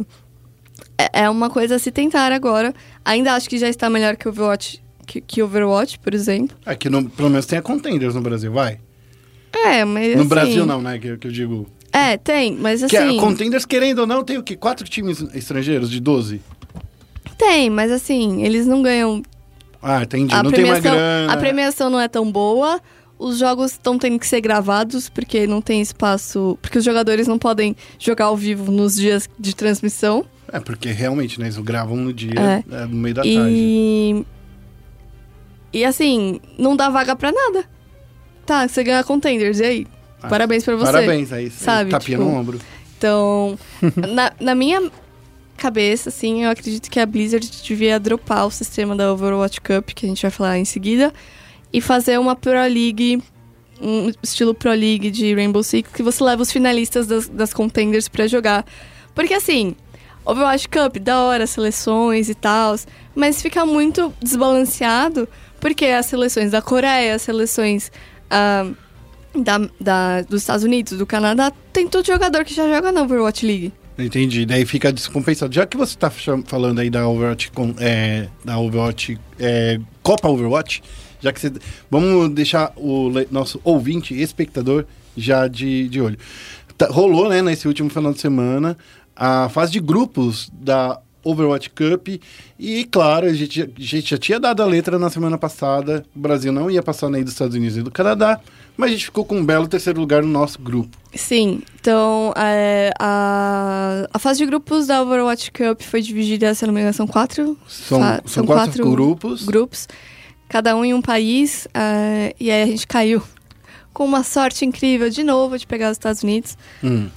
é- 0.96 1.22
é 1.24 1.30
uma 1.30 1.50
coisa 1.50 1.76
a 1.76 1.78
se 1.78 1.90
tentar 1.90 2.32
agora. 2.32 2.74
Ainda 3.04 3.34
acho 3.34 3.48
que 3.48 3.58
já 3.58 3.68
está 3.68 3.88
melhor 3.88 4.16
que 4.16 4.28
Overwatch, 4.28 4.82
que, 5.06 5.20
que 5.20 5.42
Overwatch, 5.42 5.98
por 5.98 6.14
exemplo. 6.14 6.56
Aqui, 6.66 6.88
no, 6.90 7.08
pelo 7.08 7.30
menos, 7.30 7.46
tem 7.46 7.58
a 7.58 7.62
Contenders 7.62 8.14
no 8.14 8.20
Brasil, 8.20 8.52
vai? 8.52 8.78
É, 9.52 9.84
mas 9.84 10.14
No 10.14 10.20
assim, 10.20 10.28
Brasil 10.28 10.66
não, 10.66 10.80
né? 10.82 10.98
Que, 10.98 11.16
que 11.16 11.26
eu 11.28 11.30
digo. 11.32 11.66
É, 11.92 12.16
tem, 12.16 12.54
mas 12.56 12.84
Que 12.84 12.96
assim... 12.96 13.18
a 13.18 13.20
Contenders, 13.20 13.64
querendo 13.64 14.00
ou 14.00 14.06
não, 14.06 14.22
tem 14.24 14.36
o 14.38 14.42
quê? 14.42 14.56
Quatro 14.56 14.86
times 14.88 15.20
estrangeiros 15.34 15.90
de 15.90 16.00
12? 16.00 16.40
Tem, 17.38 17.70
mas 17.70 17.90
assim, 17.92 18.42
eles 18.42 18.66
não 18.66 18.82
ganham... 18.82 19.22
Ah, 19.80 20.02
entendi. 20.02 20.34
A 20.34 20.42
não 20.42 20.50
tem 20.50 20.60
premiação, 20.60 20.92
grana. 20.92 21.32
a 21.32 21.36
premiação 21.36 21.90
não 21.90 22.00
é 22.00 22.08
tão 22.08 22.30
boa. 22.30 22.80
Os 23.16 23.38
jogos 23.38 23.72
estão 23.72 23.96
tendo 23.98 24.18
que 24.18 24.26
ser 24.26 24.40
gravados, 24.40 25.08
porque 25.08 25.46
não 25.46 25.62
tem 25.62 25.80
espaço... 25.80 26.58
Porque 26.60 26.78
os 26.78 26.84
jogadores 26.84 27.28
não 27.28 27.38
podem 27.38 27.76
jogar 27.98 28.26
ao 28.26 28.36
vivo 28.36 28.72
nos 28.72 28.96
dias 28.96 29.28
de 29.38 29.54
transmissão. 29.54 30.26
É, 30.52 30.58
porque 30.58 30.90
realmente, 30.90 31.38
né? 31.38 31.46
Eles 31.46 31.58
gravam 31.58 31.96
no 31.96 32.12
dia, 32.12 32.32
É. 32.36 32.64
é, 32.74 32.86
no 32.86 32.96
meio 32.96 33.14
da 33.14 33.22
tarde. 33.22 33.38
E... 33.38 34.26
E 35.72 35.84
assim, 35.84 36.40
não 36.58 36.74
dá 36.74 36.88
vaga 36.88 37.14
pra 37.14 37.30
nada. 37.30 37.64
Tá, 38.46 38.66
você 38.66 38.82
ganha 38.82 39.04
contenders, 39.04 39.60
e 39.60 39.64
aí? 39.64 39.86
Ah, 40.22 40.28
Parabéns 40.28 40.64
pra 40.64 40.74
você. 40.74 40.90
Parabéns, 40.92 41.32
aí. 41.32 41.50
Sabe, 41.50 41.90
Tapinha 41.90 42.16
tipo, 42.18 42.30
no 42.30 42.36
ombro. 42.36 42.58
Então, 42.96 43.58
na, 44.14 44.32
na 44.40 44.54
minha 44.54 44.90
cabeça, 45.58 46.08
assim, 46.08 46.44
eu 46.44 46.50
acredito 46.50 46.90
que 46.90 46.98
a 46.98 47.04
Blizzard 47.04 47.46
devia 47.62 48.00
dropar 48.00 48.46
o 48.46 48.50
sistema 48.50 48.96
da 48.96 49.12
Overwatch 49.12 49.60
Cup, 49.60 49.90
que 49.90 50.06
a 50.06 50.08
gente 50.08 50.22
vai 50.22 50.30
falar 50.30 50.58
em 50.58 50.64
seguida, 50.64 51.12
e 51.70 51.80
fazer 51.82 52.18
uma 52.18 52.34
Pro 52.34 52.52
League, 52.52 53.22
um 53.80 54.10
estilo 54.22 54.54
Pro 54.54 54.70
League 54.70 55.10
de 55.10 55.34
Rainbow 55.34 55.62
Six, 55.62 55.90
que 55.92 56.02
você 56.02 56.24
leva 56.24 56.40
os 56.40 56.50
finalistas 56.50 57.06
das, 57.06 57.28
das 57.28 57.52
contenders 57.52 58.08
pra 58.08 58.26
jogar. 58.26 58.64
Porque, 59.14 59.34
assim, 59.34 59.76
Overwatch 60.24 60.68
Cup, 60.68 60.96
da 60.98 61.20
hora, 61.24 61.46
seleções 61.46 62.30
e 62.30 62.34
tal, 62.34 62.76
mas 63.14 63.42
fica 63.42 63.66
muito 63.66 64.14
desbalanceado, 64.22 65.28
porque 65.60 65.84
as 65.86 66.06
seleções 66.06 66.52
da 66.52 66.62
Coreia, 66.62 67.14
as 67.16 67.22
seleções... 67.22 67.90
ah, 68.30 68.70
da, 69.34 69.58
da- 69.78 70.22
dos 70.22 70.40
Estados 70.40 70.64
Unidos, 70.64 70.96
do 70.98 71.06
Canadá, 71.06 71.52
tem 71.72 71.86
todo 71.86 72.04
jogador 72.04 72.44
que 72.46 72.54
já 72.54 72.66
joga 72.66 72.90
na 72.90 73.02
Overwatch 73.02 73.44
League. 73.46 73.72
Entendi. 73.98 74.46
Daí 74.46 74.64
fica 74.64 74.92
descompensado. 74.92 75.52
Já 75.54 75.66
que 75.66 75.76
você 75.76 75.96
tá 75.96 76.08
cham- 76.10 76.44
falando 76.46 76.78
aí 76.78 76.88
da 76.88 77.08
Overwatch, 77.08 77.50
com, 77.50 77.74
é, 77.78 78.28
da 78.44 78.58
Overwatch, 78.58 79.18
é, 79.38 79.80
Copa 80.02 80.28
Overwatch, 80.28 80.82
já 81.20 81.32
que 81.32 81.40
você. 81.40 81.52
Vamos 81.90 82.30
deixar 82.30 82.72
o 82.76 83.10
nosso 83.30 83.60
ouvinte, 83.64 84.14
espectador, 84.14 84.84
já 85.16 85.48
de, 85.48 85.88
de 85.88 86.00
olho. 86.00 86.16
Tá- 86.76 86.86
rolou, 86.86 87.28
né, 87.28 87.42
nesse 87.42 87.66
último 87.66 87.90
final 87.90 88.12
de 88.12 88.20
semana, 88.20 88.78
a 89.16 89.48
fase 89.48 89.72
de 89.72 89.80
grupos 89.80 90.48
da 90.54 91.00
Overwatch 91.30 91.70
Cup. 91.70 92.08
E, 92.58 92.84
claro, 92.84 93.26
a 93.26 93.32
gente, 93.32 93.60
já- 93.60 93.64
a 93.66 93.68
gente 93.80 94.10
já 94.10 94.18
tinha 94.18 94.40
dado 94.40 94.62
a 94.62 94.66
letra 94.66 94.98
na 94.98 95.10
semana 95.10 95.36
passada. 95.38 96.04
O 96.14 96.18
Brasil 96.18 96.52
não 96.52 96.70
ia 96.70 96.82
passar 96.82 97.08
nem 97.10 97.22
dos 97.22 97.32
Estados 97.32 97.54
Unidos 97.54 97.76
e 97.76 97.82
do 97.82 97.90
Canadá. 97.90 98.40
Mas 98.76 98.90
a 98.90 98.92
gente 98.92 99.06
ficou 99.06 99.24
com 99.24 99.36
um 99.38 99.44
belo 99.44 99.66
terceiro 99.66 99.98
lugar 100.00 100.22
no 100.22 100.28
nosso 100.28 100.60
grupo. 100.60 100.96
Sim, 101.12 101.62
então 101.80 102.32
é, 102.36 102.92
a, 103.00 104.06
a 104.14 104.18
fase 104.20 104.38
de 104.38 104.46
grupos 104.46 104.86
da 104.86 105.02
Overwatch 105.02 105.50
Cup 105.50 105.80
foi 105.82 106.00
dividida, 106.00 106.54
se 106.54 106.64
não 106.64 106.72
me 106.72 106.80
engano, 106.80 106.94
são 106.94 107.06
quatro, 107.06 107.58
São, 107.66 107.98
fa- 107.98 108.22
são, 108.24 108.46
quatro, 108.46 108.88
grupos. 108.88 109.44
grupos, 109.44 109.88
cada 110.48 110.76
um 110.76 110.84
em 110.84 110.94
um 110.94 111.02
país, 111.02 111.66
é, 111.74 112.32
e 112.38 112.52
aí 112.52 112.62
a 112.62 112.66
gente 112.66 112.86
caiu 112.86 113.20
com 113.92 114.04
uma 114.04 114.22
sorte 114.22 114.64
incrível 114.64 115.10
de 115.10 115.24
novo 115.24 115.58
de 115.58 115.66
pegar 115.66 115.90
os 115.90 115.96
Estados 115.96 116.22
Unidos. 116.22 116.56
Hum. 116.84 117.08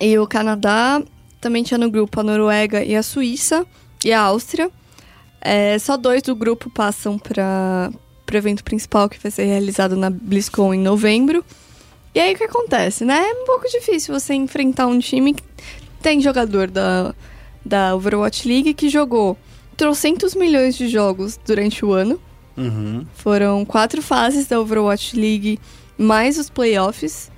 E 0.00 0.16
o 0.18 0.26
Canadá 0.26 1.02
também 1.40 1.62
tinha 1.62 1.78
no 1.78 1.90
grupo 1.90 2.20
a 2.20 2.22
Noruega 2.22 2.84
e 2.84 2.94
a 2.94 3.02
Suíça 3.02 3.66
e 4.04 4.12
a 4.12 4.20
Áustria. 4.20 4.70
É, 5.40 5.78
só 5.78 5.96
dois 5.96 6.22
do 6.22 6.34
grupo 6.36 6.68
passam 6.68 7.18
para 7.18 7.90
o 8.30 8.36
evento 8.36 8.62
principal 8.62 9.08
que 9.08 9.18
vai 9.18 9.30
ser 9.30 9.44
realizado 9.44 9.96
na 9.96 10.10
BlizzCon 10.10 10.74
em 10.74 10.80
novembro. 10.80 11.44
E 12.14 12.20
aí 12.20 12.34
o 12.34 12.36
que 12.36 12.44
acontece, 12.44 13.04
né? 13.04 13.16
É 13.16 13.42
um 13.42 13.46
pouco 13.46 13.68
difícil 13.68 14.12
você 14.12 14.34
enfrentar 14.34 14.86
um 14.86 14.98
time 14.98 15.34
que 15.34 15.42
tem 16.02 16.20
jogador 16.20 16.70
da, 16.70 17.14
da 17.64 17.94
Overwatch 17.94 18.46
League 18.46 18.74
que 18.74 18.88
jogou 18.88 19.38
trocentos 19.76 20.34
milhões 20.34 20.76
de 20.76 20.88
jogos 20.88 21.38
durante 21.46 21.84
o 21.84 21.92
ano. 21.92 22.20
Uhum. 22.56 23.06
Foram 23.14 23.64
quatro 23.64 24.02
fases 24.02 24.46
da 24.46 24.60
Overwatch 24.60 25.16
League, 25.16 25.58
mais 25.96 26.36
os 26.36 26.50
playoffs. 26.50 27.30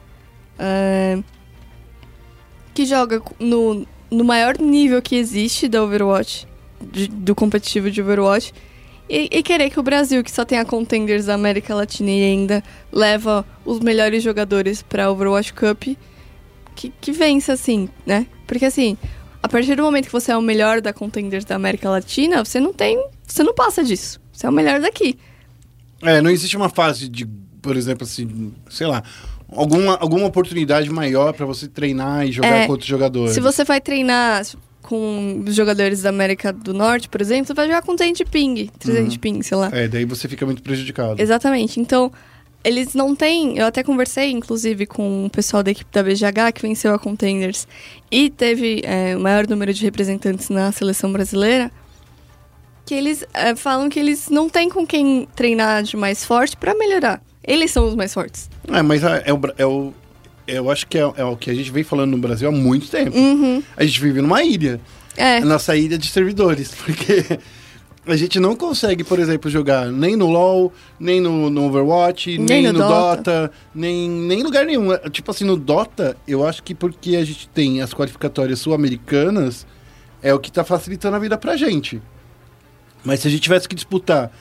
é, 0.58 1.22
que 2.74 2.86
joga 2.86 3.22
no, 3.38 3.86
no 4.12 4.24
maior 4.24 4.58
nível 4.58 5.00
que 5.02 5.16
existe 5.16 5.68
da 5.68 5.82
Overwatch, 5.82 6.46
de- 6.80 7.08
do 7.08 7.34
competitivo 7.34 7.90
de 7.90 8.00
Overwatch. 8.02 8.52
E, 9.08 9.28
e 9.30 9.42
querer 9.42 9.68
que 9.68 9.78
o 9.78 9.82
Brasil, 9.82 10.22
que 10.22 10.30
só 10.30 10.44
tem 10.44 10.58
a 10.58 10.64
contenders 10.64 11.26
da 11.26 11.34
América 11.34 11.74
Latina 11.74 12.10
e 12.10 12.22
ainda 12.24 12.62
leva 12.90 13.44
os 13.64 13.80
melhores 13.80 14.22
jogadores 14.22 14.80
pra 14.82 15.10
Overwatch 15.10 15.52
Cup, 15.52 15.96
que, 16.74 16.92
que 17.00 17.12
vença, 17.12 17.52
assim, 17.52 17.88
né? 18.06 18.26
Porque 18.46 18.64
assim, 18.64 18.96
a 19.42 19.48
partir 19.48 19.74
do 19.76 19.82
momento 19.82 20.06
que 20.06 20.12
você 20.12 20.32
é 20.32 20.36
o 20.36 20.40
melhor 20.40 20.80
da 20.80 20.92
contenders 20.92 21.44
da 21.44 21.56
América 21.56 21.90
Latina, 21.90 22.44
você 22.44 22.58
não 22.60 22.72
tem. 22.72 23.04
Você 23.26 23.42
não 23.42 23.54
passa 23.54 23.82
disso. 23.84 24.20
Você 24.32 24.46
é 24.46 24.48
o 24.48 24.52
melhor 24.52 24.80
daqui. 24.80 25.18
É, 26.00 26.20
não 26.22 26.30
existe 26.30 26.56
uma 26.56 26.68
fase 26.70 27.08
de, 27.08 27.26
por 27.60 27.76
exemplo, 27.76 28.04
assim, 28.04 28.52
sei 28.70 28.86
lá, 28.86 29.02
alguma, 29.56 29.96
alguma 29.96 30.26
oportunidade 30.26 30.90
maior 30.90 31.32
pra 31.32 31.46
você 31.46 31.68
treinar 31.68 32.26
e 32.26 32.32
jogar 32.32 32.48
É, 32.48 32.66
com 32.66 32.72
outros 32.72 32.88
jogadores. 32.88 33.34
Se 33.34 33.40
você 33.40 33.64
vai 33.64 33.80
treinar 33.80 34.44
com 34.82 35.42
os 35.46 35.54
jogadores 35.54 36.02
da 36.02 36.10
América 36.10 36.52
do 36.52 36.74
Norte, 36.74 37.08
por 37.08 37.20
exemplo, 37.20 37.46
você 37.46 37.54
vai 37.54 37.66
jogar 37.66 37.82
com 37.82 37.94
200 37.94 38.22
ping, 38.30 38.68
300 38.78 39.16
ping, 39.16 39.42
sei 39.42 39.56
lá. 39.56 39.70
É, 39.72 39.88
daí 39.88 40.04
você 40.04 40.28
fica 40.28 40.44
muito 40.44 40.62
prejudicado. 40.62 41.20
Exatamente. 41.20 41.80
Então, 41.80 42.12
eles 42.64 42.94
não 42.94 43.14
têm. 43.14 43.58
Eu 43.58 43.66
até 43.66 43.82
conversei, 43.82 44.30
inclusive, 44.30 44.86
com 44.86 45.26
o 45.26 45.30
pessoal 45.30 45.62
da 45.62 45.70
equipe 45.70 45.90
da 45.92 46.02
BGH 46.02 46.52
que 46.54 46.62
venceu 46.62 46.94
a 46.94 46.98
Contenders 46.98 47.66
e 48.10 48.30
teve 48.30 48.82
é, 48.84 49.16
o 49.16 49.20
maior 49.20 49.46
número 49.48 49.72
de 49.72 49.82
representantes 49.82 50.48
na 50.48 50.70
seleção 50.72 51.12
brasileira. 51.12 51.70
Que 52.84 52.94
eles 52.94 53.24
é, 53.32 53.54
falam 53.54 53.88
que 53.88 53.98
eles 53.98 54.28
não 54.28 54.48
têm 54.48 54.68
com 54.68 54.86
quem 54.86 55.28
treinar 55.34 55.84
de 55.84 55.96
mais 55.96 56.24
forte 56.24 56.56
pra 56.56 56.74
melhorar. 56.74 57.22
Eles 57.44 57.70
são 57.70 57.86
os 57.88 57.94
mais 57.94 58.12
fortes. 58.14 58.48
É, 58.68 58.82
mas 58.82 59.02
é, 59.02 59.22
é 59.26 59.32
o, 59.32 59.40
é 59.58 59.66
o- 59.66 59.92
eu 60.46 60.70
acho 60.70 60.86
que 60.86 60.98
é, 60.98 61.02
é 61.16 61.24
o 61.24 61.36
que 61.36 61.50
a 61.50 61.54
gente 61.54 61.70
vem 61.70 61.82
falando 61.84 62.10
no 62.12 62.18
Brasil 62.18 62.48
há 62.48 62.52
muito 62.52 62.88
tempo. 62.88 63.16
Uhum. 63.16 63.62
A 63.76 63.84
gente 63.84 64.00
vive 64.00 64.20
numa 64.20 64.42
ilha. 64.42 64.80
É. 65.16 65.38
a 65.38 65.44
nossa 65.44 65.76
ilha 65.76 65.98
de 65.98 66.06
servidores, 66.06 66.72
porque 66.86 67.38
a 68.06 68.16
gente 68.16 68.40
não 68.40 68.56
consegue, 68.56 69.04
por 69.04 69.18
exemplo, 69.18 69.50
jogar 69.50 69.86
nem 69.92 70.16
no 70.16 70.30
LoL, 70.30 70.72
nem 70.98 71.20
no, 71.20 71.50
no 71.50 71.66
Overwatch, 71.66 72.38
nem, 72.38 72.62
no 72.68 72.72
no, 72.72 72.78
Dota. 72.78 73.16
Dota, 73.16 73.52
nem, 73.74 74.08
nem 74.08 74.40
em 74.40 74.42
lugar 74.42 74.64
nenhum. 74.64 74.88
Tipo 75.10 75.30
assim, 75.30 75.44
no 75.44 75.54
Dota, 75.56 76.16
eu 76.26 76.46
acho 76.46 76.62
que 76.62 76.74
porque 76.74 77.16
a 77.16 77.24
gente 77.24 77.46
tem 77.50 77.82
as 77.82 77.92
qualificatórias 77.92 78.58
sul-americanas, 78.60 79.66
é 80.22 80.32
o 80.32 80.38
que 80.38 80.50
tá 80.50 80.64
facilitando 80.64 81.16
a 81.16 81.18
vida 81.18 81.36
pra 81.36 81.56
gente. 81.56 82.00
Mas 83.04 83.20
se 83.20 83.28
a 83.28 83.30
gente 83.30 83.42
tivesse 83.42 83.68
que 83.68 83.74
disputar 83.74 84.32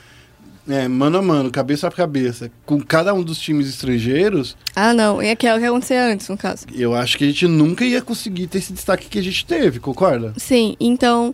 é, 0.69 0.87
mano 0.87 1.17
a 1.17 1.21
mano, 1.21 1.49
cabeça 1.51 1.87
a 1.87 1.91
cabeça, 1.91 2.51
com 2.65 2.79
cada 2.81 3.13
um 3.13 3.23
dos 3.23 3.39
times 3.39 3.67
estrangeiros, 3.67 4.55
Ah, 4.75 4.93
não. 4.93 5.21
E 5.21 5.35
que 5.35 5.47
é 5.47 5.55
o 5.55 5.59
que 5.59 5.65
acontecia 5.65 6.05
antes, 6.05 6.27
no 6.29 6.37
caso. 6.37 6.65
eu 6.73 6.93
acho 6.95 7.17
que 7.17 7.23
a 7.23 7.27
gente 7.27 7.47
nunca 7.47 7.83
ia 7.83 8.01
conseguir 8.01 8.47
ter 8.47 8.59
esse 8.59 8.71
destaque 8.73 9.07
que 9.07 9.19
a 9.19 9.23
gente 9.23 9.45
teve, 9.45 9.79
concorda? 9.79 10.33
Sim, 10.37 10.75
então, 10.79 11.33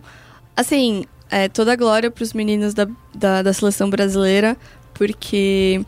assim, 0.55 1.05
é, 1.29 1.47
toda 1.49 1.73
a 1.73 1.75
glória 1.75 2.09
pros 2.09 2.33
meninos 2.33 2.73
da, 2.73 2.87
da, 3.13 3.41
da 3.41 3.53
seleção 3.53 3.89
brasileira, 3.89 4.55
porque 4.93 5.81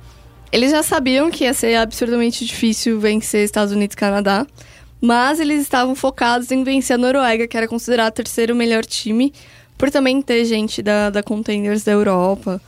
eles 0.51 0.71
já 0.71 0.83
sabiam 0.83 1.29
que 1.31 1.43
ia 1.45 1.53
ser 1.53 1.75
absurdamente 1.75 2.45
difícil 2.45 2.99
vencer 2.99 3.43
Estados 3.45 3.73
Unidos 3.73 3.93
e 3.93 3.97
Canadá, 3.97 4.45
mas 5.01 5.39
eles 5.39 5.61
estavam 5.61 5.95
focados 5.95 6.51
em 6.51 6.63
vencer 6.63 6.95
a 6.95 6.97
Noruega, 6.97 7.47
que 7.47 7.55
era 7.55 7.67
considerado 7.67 8.11
o 8.11 8.15
terceiro 8.15 8.53
melhor 8.53 8.85
time, 8.85 9.33
por 9.77 9.89
também 9.89 10.21
ter 10.21 10.43
gente 10.43 10.81
da, 10.81 11.09
da 11.09 11.23
Contenders 11.23 11.83
da 11.85 11.93
Europa, 11.93 12.61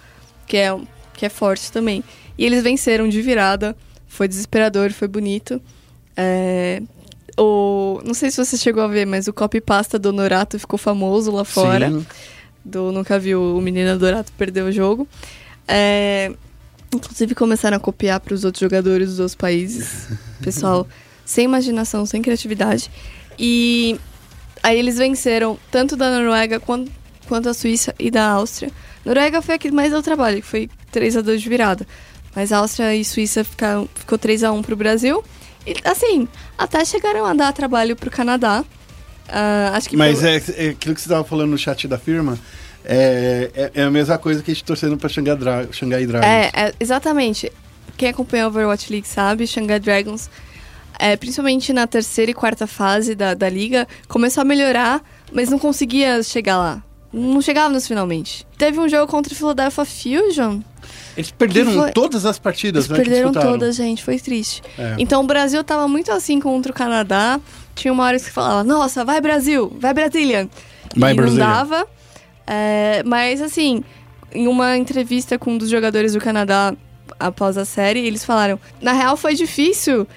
que 0.51 0.57
é, 0.57 0.77
que 1.13 1.25
é 1.25 1.29
forte 1.29 1.71
também. 1.71 2.03
E 2.37 2.45
eles 2.45 2.61
venceram 2.61 3.07
de 3.07 3.21
virada, 3.21 3.73
foi 4.05 4.27
desesperador, 4.27 4.91
foi 4.91 5.07
bonito. 5.07 5.61
É, 6.17 6.81
o, 7.39 8.01
não 8.03 8.13
sei 8.13 8.29
se 8.29 8.43
você 8.43 8.57
chegou 8.57 8.83
a 8.83 8.87
ver, 8.87 9.07
mas 9.07 9.29
o 9.29 9.33
copy 9.33 9.61
pasta 9.61 9.97
do 9.97 10.11
Norato 10.11 10.59
ficou 10.59 10.77
famoso 10.77 11.31
lá 11.31 11.45
fora. 11.45 11.89
Sim. 11.89 12.05
Do 12.65 12.91
Nunca 12.91 13.17
Viu 13.17 13.55
o 13.55 13.61
Menino 13.61 13.97
Dorato 13.97 14.33
perder 14.33 14.63
o 14.63 14.73
jogo. 14.73 15.07
É, 15.65 16.33
inclusive 16.93 17.33
começaram 17.33 17.77
a 17.77 17.79
copiar 17.79 18.19
para 18.19 18.33
os 18.33 18.43
outros 18.43 18.59
jogadores 18.59 19.07
dos 19.07 19.19
outros 19.19 19.35
países. 19.35 20.09
Pessoal 20.43 20.85
sem 21.23 21.45
imaginação, 21.45 22.05
sem 22.05 22.21
criatividade. 22.21 22.91
E 23.39 23.97
aí 24.61 24.77
eles 24.77 24.97
venceram 24.97 25.57
tanto 25.71 25.95
da 25.95 26.11
Noruega 26.11 26.59
quanto, 26.59 26.91
quanto 27.25 27.47
a 27.47 27.53
Suíça 27.53 27.95
e 27.97 28.11
da 28.11 28.27
Áustria. 28.27 28.69
Noruega 29.05 29.41
foi 29.41 29.55
a 29.55 29.57
que 29.57 29.71
mais 29.71 29.91
deu 29.91 30.01
trabalho, 30.01 30.41
que 30.41 30.47
foi 30.47 30.69
3 30.91 31.17
a 31.17 31.21
2 31.21 31.41
de 31.41 31.49
virada. 31.49 31.87
Mas 32.35 32.51
Áustria 32.51 32.95
e 32.95 33.03
Suíça 33.03 33.43
ficaram, 33.43 33.89
ficou 33.95 34.17
3 34.17 34.43
a 34.43 34.51
1 34.51 34.61
pro 34.61 34.75
Brasil. 34.75 35.23
E 35.65 35.75
assim, 35.83 36.27
até 36.57 36.83
chegaram 36.85 37.25
a 37.25 37.33
dar 37.33 37.51
trabalho 37.53 37.95
pro 37.95 38.09
Canadá. 38.11 38.63
Ah, 39.27 39.71
acho 39.75 39.89
que 39.89 39.97
Mas 39.97 40.19
pelo- 40.19 40.29
é, 40.29 40.35
é 40.67 40.69
aquilo 40.69 40.95
que 40.95 41.01
você 41.01 41.07
estava 41.07 41.23
falando 41.23 41.51
no 41.51 41.57
chat 41.57 41.87
da 41.87 41.97
firma. 41.97 42.37
É, 42.83 43.51
é, 43.53 43.71
é 43.75 43.83
a 43.83 43.91
mesma 43.91 44.17
coisa 44.17 44.41
que 44.41 44.49
a 44.51 44.53
gente 44.53 44.63
torcendo 44.63 44.97
pra 44.97 45.07
Xangai, 45.09 45.35
Dra 45.35 45.67
Xangai 45.71 46.05
Dragons. 46.05 46.27
É, 46.27 46.51
é, 46.53 46.73
exatamente. 46.79 47.51
Quem 47.97 48.09
acompanha 48.09 48.45
a 48.45 48.47
Overwatch 48.47 48.91
League 48.91 49.07
sabe, 49.07 49.45
Shanghai 49.45 49.79
Dragons, 49.79 50.29
é, 50.97 51.15
principalmente 51.15 51.71
na 51.73 51.85
terceira 51.85 52.31
e 52.31 52.33
quarta 52.33 52.65
fase 52.65 53.13
da, 53.13 53.33
da 53.35 53.47
liga, 53.47 53.87
começou 54.07 54.41
a 54.41 54.45
melhorar, 54.45 55.03
mas 55.31 55.49
não 55.49 55.59
conseguia 55.59 56.23
chegar 56.23 56.57
lá. 56.57 56.83
Não 57.13 57.41
chegava 57.41 57.69
nos 57.69 57.87
finalmente. 57.87 58.45
Teve 58.57 58.79
um 58.79 58.87
jogo 58.87 59.05
contra 59.11 59.33
o 59.33 59.35
Philadelphia 59.35 59.83
Fusion. 59.85 60.59
Eles 61.15 61.29
perderam 61.31 61.73
foi- 61.73 61.91
todas 61.91 62.25
as 62.25 62.39
partidas, 62.39 62.85
Eles 62.85 62.97
né? 62.97 63.03
perderam 63.03 63.31
todas, 63.33 63.75
gente. 63.75 64.01
Foi 64.03 64.17
triste. 64.17 64.61
É. 64.77 64.95
Então 64.97 65.21
o 65.21 65.27
Brasil 65.27 65.61
tava 65.63 65.87
muito 65.87 66.11
assim 66.11 66.39
contra 66.39 66.71
o 66.71 66.75
Canadá. 66.75 67.39
Tinha 67.75 67.91
uma 67.91 68.03
hora 68.05 68.17
que 68.19 68.29
falava, 68.31 68.63
nossa, 68.63 69.03
vai 69.03 69.19
Brasil, 69.19 69.71
vai 69.77 69.93
Brasília. 69.93 70.49
Vai, 70.95 71.11
e 71.11 71.15
Brasília. 71.15 71.45
não 71.45 71.53
dava. 71.53 71.87
É, 72.47 73.03
mas 73.05 73.41
assim, 73.41 73.83
em 74.33 74.47
uma 74.47 74.77
entrevista 74.77 75.37
com 75.37 75.53
um 75.53 75.57
dos 75.57 75.69
jogadores 75.69 76.13
do 76.13 76.19
Canadá 76.19 76.73
após 77.19 77.57
a 77.57 77.65
série, 77.65 77.99
eles 78.05 78.23
falaram, 78.25 78.59
na 78.81 78.93
real 78.93 79.15
foi 79.17 79.35
difícil 79.35 80.07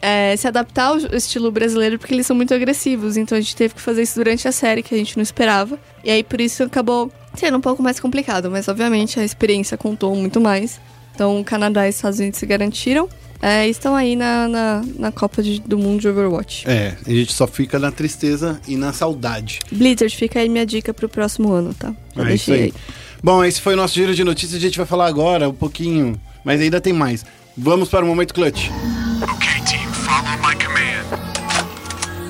é, 0.00 0.36
se 0.36 0.46
adaptar 0.46 0.86
ao 0.88 0.96
estilo 1.16 1.50
brasileiro 1.50 1.98
porque 1.98 2.14
eles 2.14 2.26
são 2.26 2.36
muito 2.36 2.52
agressivos. 2.54 3.16
Então 3.16 3.36
a 3.36 3.40
gente 3.40 3.56
teve 3.56 3.74
que 3.74 3.80
fazer 3.80 4.02
isso 4.02 4.14
durante 4.16 4.46
a 4.48 4.52
série, 4.52 4.82
que 4.82 4.94
a 4.94 4.98
gente 4.98 5.16
não 5.16 5.22
esperava. 5.22 5.78
E 6.04 6.10
aí 6.10 6.22
por 6.22 6.40
isso 6.40 6.62
acabou 6.62 7.10
sendo 7.34 7.56
um 7.58 7.60
pouco 7.60 7.82
mais 7.82 7.98
complicado. 8.00 8.50
Mas 8.50 8.68
obviamente 8.68 9.18
a 9.20 9.24
experiência 9.24 9.76
contou 9.76 10.14
muito 10.14 10.40
mais. 10.40 10.80
Então, 11.14 11.40
o 11.40 11.44
Canadá 11.44 11.84
e 11.86 11.90
Estados 11.90 12.20
Unidos 12.20 12.38
se 12.38 12.46
garantiram. 12.46 13.08
É, 13.42 13.68
estão 13.68 13.94
aí 13.96 14.14
na, 14.14 14.46
na, 14.48 14.84
na 14.98 15.12
Copa 15.12 15.42
de- 15.42 15.60
do 15.60 15.76
Mundo 15.78 16.00
de 16.00 16.08
Overwatch. 16.08 16.64
É, 16.68 16.96
a 17.04 17.10
gente 17.10 17.32
só 17.32 17.46
fica 17.46 17.76
na 17.78 17.90
tristeza 17.90 18.60
e 18.68 18.76
na 18.76 18.92
saudade. 18.92 19.58
Blizzard, 19.70 20.14
fica 20.16 20.38
aí 20.38 20.48
minha 20.48 20.64
dica 20.66 20.94
pro 20.94 21.08
próximo 21.08 21.52
ano, 21.52 21.74
tá? 21.74 21.92
Já 22.14 22.22
É 22.22 22.34
isso 22.34 22.46
deixei 22.50 22.54
aí. 22.54 22.62
aí. 22.62 22.74
Bom, 23.22 23.44
esse 23.44 23.60
foi 23.60 23.74
o 23.74 23.76
nosso 23.76 23.94
giro 23.94 24.14
de 24.14 24.22
notícias. 24.22 24.54
A 24.60 24.60
gente 24.64 24.76
vai 24.78 24.86
falar 24.86 25.06
agora 25.06 25.48
um 25.48 25.54
pouquinho, 25.54 26.20
mas 26.44 26.60
ainda 26.60 26.80
tem 26.80 26.92
mais. 26.92 27.24
Vamos 27.56 27.88
para 27.88 28.04
o 28.04 28.08
Momento 28.08 28.32
Clutch. 28.32 28.68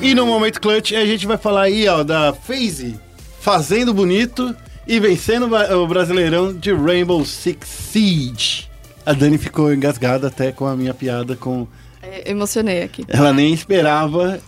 E 0.00 0.14
no 0.14 0.24
Momento 0.24 0.60
Clutch 0.60 0.92
a 0.92 1.04
gente 1.04 1.26
vai 1.26 1.36
falar 1.36 1.62
aí, 1.62 1.88
ó, 1.88 2.02
da 2.02 2.32
FaZe 2.32 2.98
fazendo 3.40 3.92
bonito 3.92 4.54
e 4.86 5.00
vencendo 5.00 5.48
o 5.54 5.86
Brasileirão 5.86 6.54
de 6.54 6.72
Rainbow 6.72 7.24
Six 7.24 7.68
Siege. 7.68 8.68
A 9.04 9.12
Dani 9.12 9.38
ficou 9.38 9.72
engasgada 9.72 10.28
até 10.28 10.52
com 10.52 10.66
a 10.66 10.76
minha 10.76 10.94
piada 10.94 11.34
com... 11.34 11.66
É, 12.00 12.30
emocionei 12.30 12.82
aqui. 12.82 13.04
Ela 13.08 13.32
nem 13.32 13.52
esperava. 13.52 14.40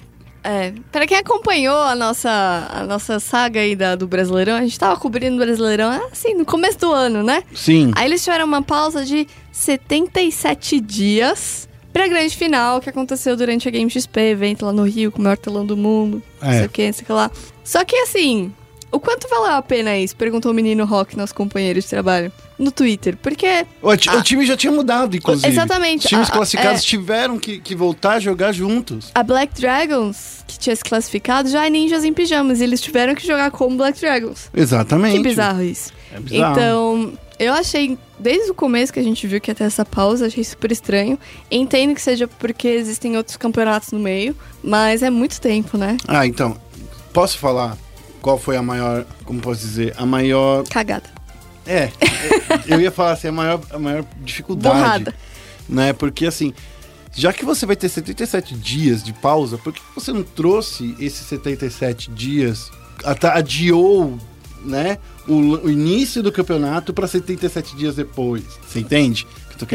É, 0.45 0.73
pra 0.93 1.07
quem 1.07 1.19
acompanhou 1.19 1.77
a 1.77 1.95
nossa, 1.95 2.69
a 2.71 2.85
nossa 2.85 3.19
saga 3.19 3.61
aí 3.61 3.75
da, 3.75 3.97
do 3.97 4.07
Brasileirão, 4.07 4.57
a 4.57 4.63
gente 4.63 4.79
tava 4.79 4.99
cobrindo 4.99 5.37
o 5.37 5.39
Brasileirão, 5.39 5.91
assim, 6.11 6.35
no 6.35 6.45
começo 6.45 6.79
do 6.79 6.93
ano, 6.93 7.23
né? 7.23 7.43
Sim. 7.55 7.91
Aí 7.97 8.07
eles 8.07 8.23
tiveram 8.23 8.47
uma 8.47 8.63
pausa 8.63 9.05
de 9.05 9.27
77 9.53 10.81
dias 10.81 11.69
pra 11.93 12.07
grande 12.09 12.37
final 12.37 12.81
que 12.81 12.89
aconteceu 12.91 13.37
durante 13.37 13.67
a 13.69 13.71
Game 13.71 13.91
XP, 13.91 14.21
evento 14.21 14.65
lá 14.67 14.73
no 14.73 14.85
Rio, 14.85 15.11
com 15.13 15.19
o 15.21 15.23
maior 15.23 15.37
telão 15.37 15.65
do 15.67 15.77
mundo, 15.77 16.23
não 16.41 16.49
É. 16.51 16.59
sei 16.59 16.67
o 16.67 16.69
que, 16.71 16.87
não 16.87 16.93
sei 16.93 17.03
o 17.03 17.07
que 17.07 17.13
lá. 17.13 17.31
Só 17.65 17.85
que 17.85 17.97
assim, 17.97 18.53
o 18.91 18.99
quanto 18.99 19.29
valeu 19.29 19.53
a 19.53 19.63
pena 19.63 19.97
isso? 19.97 20.17
Perguntou 20.17 20.51
o 20.51 20.55
menino 20.55 20.85
Rock, 20.85 21.17
nosso 21.17 21.35
companheiro 21.35 21.81
de 21.81 21.87
trabalho, 21.87 22.33
no 22.59 22.71
Twitter. 22.73 23.17
Porque 23.17 23.65
O, 23.83 23.91
Ah. 23.91 23.95
o 24.19 24.23
time 24.23 24.45
já 24.45 24.57
tinha 24.57 24.73
mudado, 24.73 25.17
inclusive. 25.17 25.49
Exatamente. 25.49 26.05
Os 26.05 26.09
times 26.11 26.29
A- 26.29 26.33
a- 26.33 26.37
classificados 26.37 26.81
é. 26.83 26.85
tiveram 26.85 27.39
que, 27.39 27.59
que 27.61 27.75
voltar 27.75 28.15
a 28.15 28.21
jogar 28.21 28.53
juntos. 28.53 29.11
a 29.15 29.23
Black 29.23 29.55
Dragons, 29.61 30.45
que 30.47 30.59
tinha 30.59 30.75
se 30.77 30.83
classificado, 30.85 31.49
já 31.49 31.65
é 31.67 31.71
ninjas 31.71 32.05
em 32.05 32.13
pijamas. 32.13 32.61
E 32.61 32.65
eles 32.65 32.81
tiveram 32.81 33.15
que 33.15 33.27
jogar 33.27 33.51
como 33.51 33.77
Black 33.77 33.99
Dragons. 34.01 34.51
Exatamente. 34.55 35.17
Que 35.17 35.23
bizarro 35.23 35.63
isso. 35.63 35.93
É 36.13 36.21
bizarro. 36.21 36.53
Então, 36.53 37.13
eu 37.41 37.55
achei, 37.55 37.97
desde 38.19 38.51
o 38.51 38.55
começo 38.55 38.93
que 38.93 39.01
a 39.01 39.03
gente 39.03 39.27
viu 39.27 39.41
que 39.41 39.51
ia 39.51 39.55
ter 39.55 39.65
essa 39.65 39.83
pausa, 39.83 40.27
achei 40.27 40.45
super 40.45 40.71
estranho. 40.71 41.19
Entendo 41.51 41.95
que 41.95 42.03
seja 42.03 42.29
porque 42.29 42.69
existem 42.69 43.17
outros 43.17 43.39
campeonatos 43.39 43.93
no 43.93 43.99
meio, 43.99 44.37
mas 44.63 45.03
é 45.03 45.09
muito 45.09 45.41
tempo, 45.41 45.79
né? 45.79 45.97
Ah, 46.07 46.27
então, 46.27 46.55
posso 47.15 47.39
falar 47.39 47.79
qual 48.21 48.39
foi 48.39 48.59
a 48.59 48.63
maior, 48.63 49.07
como 49.25 49.41
posso 49.41 49.63
dizer, 49.63 49.95
a 49.97 50.05
maior... 50.05 50.65
Cagada. 50.69 51.09
É, 51.67 51.91
eu 52.67 52.79
ia 52.79 52.91
falar 52.91 53.13
assim, 53.13 53.29
a 53.29 53.33
maior, 53.33 53.61
a 53.71 53.79
maior 53.79 54.05
dificuldade. 54.21 54.77
Borrada. 54.77 55.15
Né, 55.67 55.95
porque 55.95 56.27
assim, 56.27 56.53
já 57.15 57.33
que 57.33 57.45
você 57.45 57.65
vai 57.65 57.77
ter 57.77 57.89
77 57.89 58.55
dias 58.55 59.03
de 59.03 59.15
pausa, 59.15 59.57
por 59.57 59.73
que 59.73 59.81
você 59.95 60.13
não 60.13 60.23
trouxe 60.23 60.95
esses 61.01 61.27
77 61.27 62.11
dias, 62.11 62.71
até 63.03 63.29
adiou 63.29 64.19
né, 64.65 64.99
o, 65.29 65.35
o 65.67 65.71
início 65.71 66.23
do 66.23 66.31
campeonato 66.33 66.93
para 66.93 67.07
77 67.07 67.77
dias 67.77 67.97
depois. 67.97 68.43
Você 68.67 68.81
entende? 68.81 69.27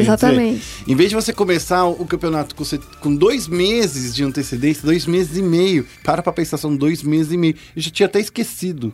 Exatamente. 0.02 0.56
dizer? 0.58 0.84
Em 0.92 0.96
vez 0.96 1.10
de 1.10 1.14
você 1.14 1.32
começar 1.32 1.86
o 1.86 2.04
campeonato 2.04 2.54
com, 2.56 2.64
com 3.00 3.14
dois 3.14 3.46
meses 3.46 4.14
de 4.14 4.24
antecedência, 4.24 4.82
dois 4.84 5.06
meses 5.06 5.36
e 5.36 5.42
meio, 5.42 5.86
para 6.02 6.22
pra 6.22 6.32
pensar, 6.32 6.56
são 6.56 6.76
dois 6.76 7.02
meses 7.04 7.32
e 7.32 7.36
meio. 7.36 7.54
Eu 7.74 7.82
já 7.82 7.90
tinha 7.90 8.06
até 8.06 8.18
esquecido 8.18 8.92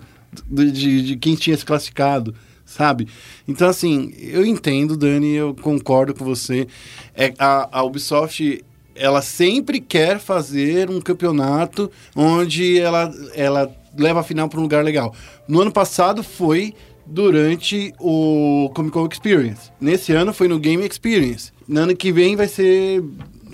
de, 0.50 0.70
de- 0.70 1.02
de 1.02 1.16
quem 1.16 1.34
tinha 1.34 1.56
se 1.56 1.64
classificado, 1.64 2.34
sabe? 2.66 3.08
Então, 3.48 3.68
assim, 3.68 4.12
eu 4.18 4.44
entendo, 4.44 4.94
Dani, 4.96 5.32
eu 5.34 5.54
concordo 5.54 6.12
com 6.14 6.24
você. 6.26 6.66
É, 7.14 7.32
a, 7.38 7.78
a 7.78 7.82
Ubisoft, 7.82 8.62
ela 8.94 9.22
sempre 9.22 9.80
quer 9.80 10.18
fazer 10.18 10.90
um 10.90 11.00
campeonato 11.00 11.90
onde 12.14 12.78
ela, 12.78 13.10
ela 13.34 13.74
leva 13.96 14.20
a 14.20 14.22
final 14.22 14.48
para 14.48 14.58
um 14.58 14.62
lugar 14.62 14.84
legal. 14.84 15.14
No 15.48 15.60
ano 15.60 15.72
passado 15.72 16.22
foi 16.22 16.74
durante 17.04 17.92
o 18.00 18.70
Comic 18.74 18.92
Con 18.92 19.06
Experience. 19.10 19.70
Nesse 19.80 20.12
ano 20.12 20.32
foi 20.32 20.48
no 20.48 20.58
Game 20.58 20.84
Experience. 20.86 21.52
No 21.68 21.80
ano 21.80 21.96
que 21.96 22.10
vem 22.12 22.36
vai 22.36 22.48
ser, 22.48 23.02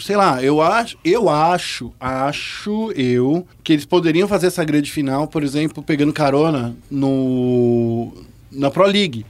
sei 0.00 0.16
lá, 0.16 0.42
eu 0.42 0.60
acho, 0.62 0.96
eu 1.04 1.28
acho, 1.28 1.92
acho 1.98 2.92
eu 2.92 3.46
que 3.64 3.72
eles 3.72 3.84
poderiam 3.84 4.28
fazer 4.28 4.46
essa 4.48 4.64
grande 4.64 4.90
final, 4.90 5.26
por 5.26 5.42
exemplo, 5.42 5.82
pegando 5.82 6.12
carona 6.12 6.76
no 6.90 8.12
na 8.50 8.70
Pro 8.70 8.86
League. 8.86 9.24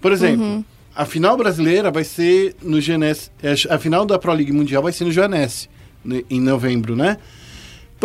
Por 0.00 0.12
exemplo, 0.12 0.64
a 0.94 1.04
final 1.04 1.36
brasileira 1.36 1.90
vai 1.90 2.04
ser 2.04 2.54
no 2.62 2.78
GNS, 2.80 3.30
é, 3.42 3.54
a 3.70 3.78
final 3.78 4.04
da 4.06 4.18
Pro 4.18 4.32
League 4.32 4.52
Mundial 4.52 4.82
vai 4.82 4.92
ser 4.92 5.04
no 5.04 5.10
GNS 5.12 5.68
ne- 6.04 6.24
em 6.30 6.40
novembro, 6.40 6.94
né? 6.94 7.18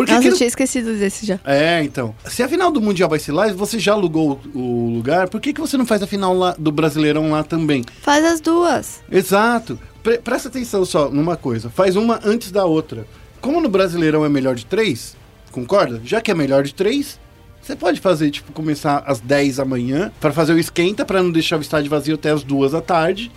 Porque 0.00 0.12
Nossa, 0.12 0.24
aqui 0.26 0.34
eu 0.34 0.36
tinha 0.38 0.46
esquecido 0.48 0.94
desse 0.94 1.26
já. 1.26 1.38
é, 1.44 1.82
então. 1.84 2.14
Se 2.24 2.42
a 2.42 2.48
final 2.48 2.70
do 2.70 2.80
Mundial 2.80 3.08
vai 3.08 3.18
ser 3.18 3.32
lá, 3.32 3.48
e 3.48 3.52
você 3.52 3.78
já 3.78 3.92
alugou 3.92 4.40
o, 4.54 4.58
o 4.58 4.90
lugar, 4.94 5.28
por 5.28 5.40
que, 5.40 5.52
que 5.52 5.60
você 5.60 5.76
não 5.76 5.84
faz 5.84 6.02
a 6.02 6.06
final 6.06 6.32
lá, 6.34 6.54
do 6.58 6.72
Brasileirão 6.72 7.30
lá 7.32 7.42
também? 7.44 7.84
Faz 8.00 8.24
as 8.24 8.40
duas. 8.40 9.00
Exato. 9.12 9.78
Pre- 10.02 10.18
presta 10.18 10.48
atenção 10.48 10.84
só 10.86 11.10
numa 11.10 11.36
coisa. 11.36 11.68
Faz 11.68 11.96
uma 11.96 12.18
antes 12.24 12.50
da 12.50 12.64
outra. 12.64 13.06
Como 13.42 13.60
no 13.60 13.68
Brasileirão 13.68 14.24
é 14.24 14.28
melhor 14.30 14.54
de 14.54 14.64
três, 14.64 15.14
concorda? 15.52 16.00
Já 16.04 16.20
que 16.22 16.30
é 16.30 16.34
melhor 16.34 16.62
de 16.62 16.72
três, 16.74 17.18
você 17.60 17.76
pode 17.76 18.00
fazer, 18.00 18.30
tipo, 18.30 18.52
começar 18.52 19.02
às 19.06 19.20
10 19.20 19.56
da 19.56 19.64
manhã 19.66 20.10
para 20.18 20.32
fazer 20.32 20.54
o 20.54 20.58
esquenta, 20.58 21.04
para 21.04 21.22
não 21.22 21.30
deixar 21.30 21.58
o 21.58 21.60
estádio 21.62 21.90
vazio 21.90 22.14
até 22.14 22.30
as 22.30 22.42
duas 22.42 22.72
da 22.72 22.80
tarde. 22.80 23.30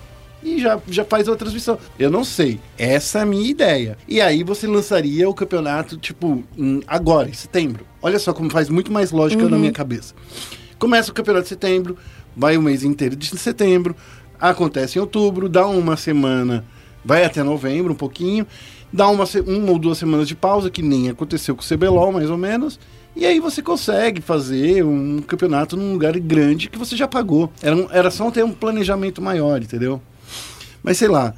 E 0.43 0.59
já, 0.59 0.79
já 0.89 1.05
faz 1.05 1.27
a 1.29 1.35
transmissão. 1.35 1.77
Eu 1.97 2.11
não 2.11 2.23
sei. 2.23 2.59
Essa 2.77 3.19
é 3.19 3.21
a 3.21 3.25
minha 3.25 3.49
ideia. 3.49 3.97
E 4.07 4.19
aí 4.19 4.43
você 4.43 4.67
lançaria 4.67 5.29
o 5.29 5.33
campeonato, 5.33 5.97
tipo, 5.97 6.43
agora, 6.85 7.29
em 7.29 7.33
setembro. 7.33 7.85
Olha 8.01 8.19
só 8.19 8.33
como 8.33 8.49
faz 8.49 8.67
muito 8.69 8.91
mais 8.91 9.11
lógica 9.11 9.43
na 9.49 9.57
minha 9.57 9.71
cabeça. 9.71 10.13
Começa 10.77 11.11
o 11.11 11.13
campeonato 11.13 11.43
de 11.43 11.49
setembro, 11.49 11.97
vai 12.35 12.57
o 12.57 12.61
mês 12.61 12.83
inteiro 12.83 13.15
de 13.15 13.27
setembro, 13.37 13.95
acontece 14.39 14.97
em 14.97 15.01
outubro, 15.01 15.47
dá 15.47 15.65
uma 15.65 15.95
semana, 15.95 16.65
vai 17.05 17.23
até 17.23 17.41
novembro 17.41 17.93
um 17.93 17.95
pouquinho, 17.95 18.45
dá 18.91 19.07
uma, 19.07 19.23
uma 19.47 19.71
ou 19.71 19.79
duas 19.79 19.97
semanas 19.97 20.27
de 20.27 20.35
pausa, 20.35 20.69
que 20.69 20.81
nem 20.81 21.09
aconteceu 21.09 21.55
com 21.55 21.61
o 21.61 21.65
CBLOL, 21.65 22.11
mais 22.11 22.29
ou 22.29 22.37
menos, 22.37 22.77
e 23.15 23.25
aí 23.25 23.39
você 23.39 23.61
consegue 23.61 24.19
fazer 24.21 24.83
um 24.83 25.21
campeonato 25.21 25.77
num 25.77 25.93
lugar 25.93 26.19
grande 26.19 26.67
que 26.67 26.77
você 26.77 26.97
já 26.97 27.07
pagou. 27.07 27.49
Era, 27.61 27.75
um- 27.75 27.87
era 27.91 28.11
só 28.11 28.29
ter 28.29 28.43
um 28.43 28.51
planejamento 28.51 29.21
maior, 29.21 29.61
entendeu? 29.61 30.01
Mas 30.83 30.97
sei 30.97 31.07
lá, 31.07 31.33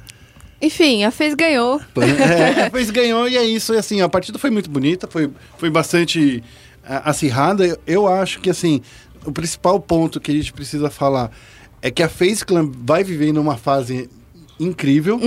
Enfim, 0.60 1.04
a 1.04 1.10
FaZe 1.10 1.36
ganhou. 1.36 1.80
é, 1.96 2.68
fez 2.72 2.90
ganhou 2.90 3.28
e 3.28 3.36
é 3.36 3.44
isso. 3.44 3.72
E 3.74 3.78
assim, 3.78 4.00
a 4.00 4.08
partida 4.08 4.38
foi 4.38 4.50
muito 4.50 4.68
bonita, 4.68 5.06
foi, 5.06 5.30
foi 5.56 5.70
bastante 5.70 6.42
ah, 6.84 7.10
acirrada. 7.10 7.64
Eu, 7.66 7.78
eu 7.86 8.08
acho 8.08 8.40
que 8.40 8.50
assim, 8.50 8.80
o 9.24 9.30
principal 9.32 9.78
ponto 9.78 10.20
que 10.20 10.30
a 10.30 10.34
gente 10.34 10.52
precisa 10.52 10.90
falar 10.90 11.30
é 11.82 11.90
que 11.90 12.02
a 12.02 12.08
FaZe 12.08 12.44
Clan 12.44 12.70
vai 12.84 13.04
viver 13.04 13.32
numa 13.32 13.56
fase 13.56 14.08
incrível. 14.58 15.20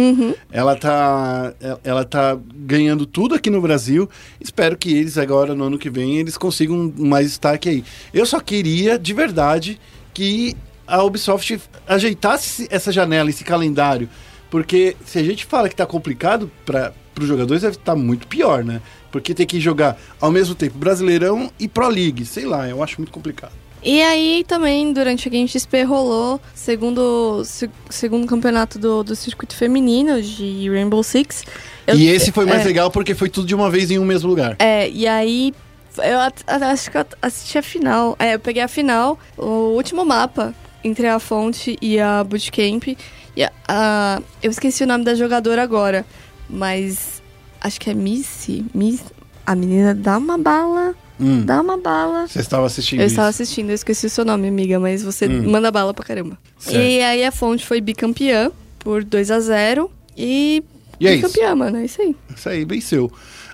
Ela 0.52 0.76
tá 0.76 1.54
ela- 1.62 1.80
ela 1.84 2.04
tá 2.06 2.36
ganhando 2.56 3.06
tudo 3.06 3.36
aqui 3.36 3.50
no 3.52 3.62
Brasil. 3.62 4.10
Espero 4.42 4.76
que 4.76 4.92
eles 4.92 5.18
agora 5.20 5.54
no 5.54 5.66
ano 5.66 5.78
que 5.78 5.90
vem 5.90 6.18
eles 6.18 6.36
consigam 6.36 6.92
mais 6.98 7.28
destaque 7.28 7.70
aí. 7.70 7.84
Eu 8.12 8.26
só 8.26 8.40
queria 8.40 8.98
de 8.98 9.14
verdade 9.14 9.80
que 10.16 10.58
a 10.90 11.04
Ubisoft 11.04 11.60
ajeitasse 11.88 12.68
essa 12.70 12.92
janela, 12.92 13.30
esse 13.30 13.44
calendário, 13.44 14.10
porque 14.50 14.96
se 15.06 15.20
a 15.20 15.24
gente 15.24 15.46
fala 15.46 15.70
que 15.70 15.76
tá 15.76 15.86
complicado 15.86 16.50
para 16.66 16.94
os 17.20 17.28
jogadores 17.28 17.62
deve 17.64 17.76
estar 17.76 17.96
muito 17.96 18.28
pior, 18.28 18.64
né? 18.64 18.82
Porque 19.12 19.34
tem 19.34 19.46
que 19.46 19.60
jogar 19.60 19.98
ao 20.22 20.32
mesmo 20.32 20.56
tempo 20.56 20.78
Brasileirão 20.78 21.52
e 21.60 21.68
Pro 21.68 21.88
League, 21.90 22.26
sei 22.26 22.46
lá, 22.46 22.68
eu 22.68 22.82
acho 22.84 22.98
muito 22.98 23.12
complicado. 23.12 23.52
E 23.82 24.02
aí 24.02 24.44
também, 24.46 24.92
durante 24.92 25.28
a 25.28 25.32
Game 25.32 25.48
XP, 25.48 25.84
rolou 25.84 26.40
segundo, 26.54 27.44
se- 27.46 27.70
segundo 27.90 28.28
campeonato 28.28 28.78
do, 28.78 29.04
do 29.04 29.16
circuito 29.16 29.56
feminino 29.56 30.22
de 30.22 30.70
Rainbow 30.70 31.02
Six. 31.02 31.46
Eu- 31.88 31.96
e 31.96 32.08
esse 32.08 32.32
foi 32.32 32.46
mais 32.46 32.62
é, 32.62 32.66
legal 32.66 32.92
porque 32.92 33.16
foi 33.16 33.30
tudo 33.30 33.48
de 33.48 33.56
uma 33.56 33.70
vez 33.70 33.90
em 33.90 33.98
um 33.98 34.04
mesmo 34.06 34.30
lugar. 34.30 34.56
É, 34.60 34.90
e 34.90 35.08
aí 35.08 35.54
eu 35.98 36.20
acho 36.68 36.92
que 36.92 36.98
eu 36.98 37.06
assisti 37.22 37.58
a 37.58 37.62
final. 37.64 38.16
É, 38.20 38.36
eu 38.36 38.40
peguei 38.40 38.62
a 38.62 38.68
final, 38.68 39.18
o 39.38 39.74
último 39.76 40.04
mapa 40.06 40.54
entre 40.84 41.08
a 41.08 41.20
fonte 41.20 41.78
e 41.82 42.00
a 42.00 42.24
bootcamp. 42.24 42.88
E 43.36 43.44
a, 43.44 43.52
a- 43.68 44.22
eu 44.42 44.50
esqueci 44.52 44.84
o 44.84 44.88
nome 44.88 45.04
da 45.04 45.16
jogadora 45.16 45.62
agora, 45.64 46.06
mas 46.50 47.22
acho 47.62 47.80
que 47.80 47.90
é 47.90 47.94
Missy. 47.94 48.66
Miss, 48.74 49.02
a 49.46 49.56
menina 49.56 49.94
dá 49.94 50.18
uma 50.18 50.38
bala, 50.38 50.96
Hum, 51.20 51.44
dá 51.46 51.62
uma 51.62 51.78
bala. 51.78 52.28
você 52.28 52.40
estava 52.40 52.66
assistindo 52.66 53.02
Eu 53.02 53.06
isso. 53.06 53.14
estava 53.16 53.28
assistindo, 53.28 53.70
eu 53.70 53.76
esqueci 53.76 54.06
o 54.06 54.10
seu 54.10 54.24
nome, 54.24 54.48
amiga, 54.48 54.80
mas 54.80 55.04
você 55.04 55.28
Hum. 55.28 55.50
manda 55.52 55.70
bala 55.72 55.94
pra 55.94 56.06
caramba. 56.06 56.38
Certo. 56.58 56.78
E 56.78 57.02
aí 57.02 57.26
a 57.26 57.32
fonte 57.32 57.66
foi 57.66 57.82
bicampeã 57.82 58.52
por 58.80 59.04
2 59.04 59.30
a 59.30 59.40
0 59.40 59.92
e, 60.18 60.64
E 61.00 61.08
é 61.08 61.14
isso. 61.16 61.28
bicampeã, 61.28 61.56
mano, 61.56 61.78
é 61.78 61.86
isso 61.86 62.02
aí. 62.02 62.16
Isso 62.36 62.48
aí, 62.50 62.64
venceu. 62.66 63.12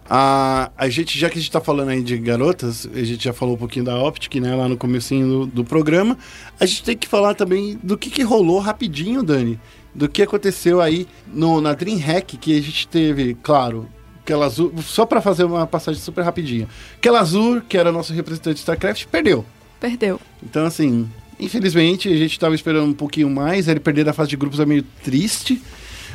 A, 0.08 0.72
a 0.78 0.88
gente, 0.88 1.18
já 1.18 1.30
que 1.30 1.38
a 1.38 1.42
gente 1.42 1.52
tá 1.52 1.60
falando 1.60 1.90
aí 1.90 2.04
de 2.04 2.18
garotas, 2.18 2.88
a 2.94 3.04
gente 3.04 3.24
já 3.24 3.34
falou 3.34 3.56
um 3.56 3.58
pouquinho 3.58 3.86
da 3.86 3.98
Optic, 4.02 4.36
né, 4.36 4.56
lá 4.56 4.70
no 4.70 4.78
comecinho 4.78 5.28
do, 5.28 5.46
do 5.48 5.64
programa. 5.64 6.18
A 6.60 6.66
gente 6.66 6.84
tem 6.84 6.96
que 6.96 7.08
falar 7.08 7.34
também 7.34 7.80
do 7.82 7.98
que, 7.98 8.10
que 8.10 8.22
rolou 8.22 8.60
rapidinho, 8.60 9.24
Dani. 9.24 9.60
Do 9.94 10.08
que 10.08 10.22
aconteceu 10.22 10.82
aí 10.82 11.08
no, 11.28 11.60
na 11.60 11.74
DreamHack, 11.74 12.38
que 12.38 12.58
a 12.58 12.62
gente 12.62 12.88
teve, 12.88 13.36
claro, 13.42 13.88
aquela 14.22 14.46
azul. 14.46 14.74
Só 14.84 15.06
pra 15.06 15.22
fazer 15.22 15.46
uma 15.46 15.66
passagem 15.66 16.02
super 16.02 16.24
rapidinha. 16.24 16.68
Aquela 16.98 17.20
azul, 17.20 17.62
que 17.62 17.78
era 17.78 17.92
nosso 17.92 18.14
representante 18.14 18.56
de 18.56 18.60
StarCraft, 18.60 19.06
perdeu. 19.06 19.46
Perdeu. 19.80 20.20
Então, 20.44 20.66
assim, 20.66 21.10
infelizmente, 21.40 22.10
a 22.10 22.16
gente 22.18 22.40
tava 22.40 22.54
esperando 22.56 22.90
um 22.90 22.94
pouquinho 22.94 23.30
mais. 23.30 23.68
Ele 23.68 23.80
perder 23.80 24.04
da 24.04 24.14
fase 24.14 24.30
de 24.30 24.36
grupos 24.38 24.60
é 24.60 24.66
meio 24.66 24.84
triste. 25.04 25.62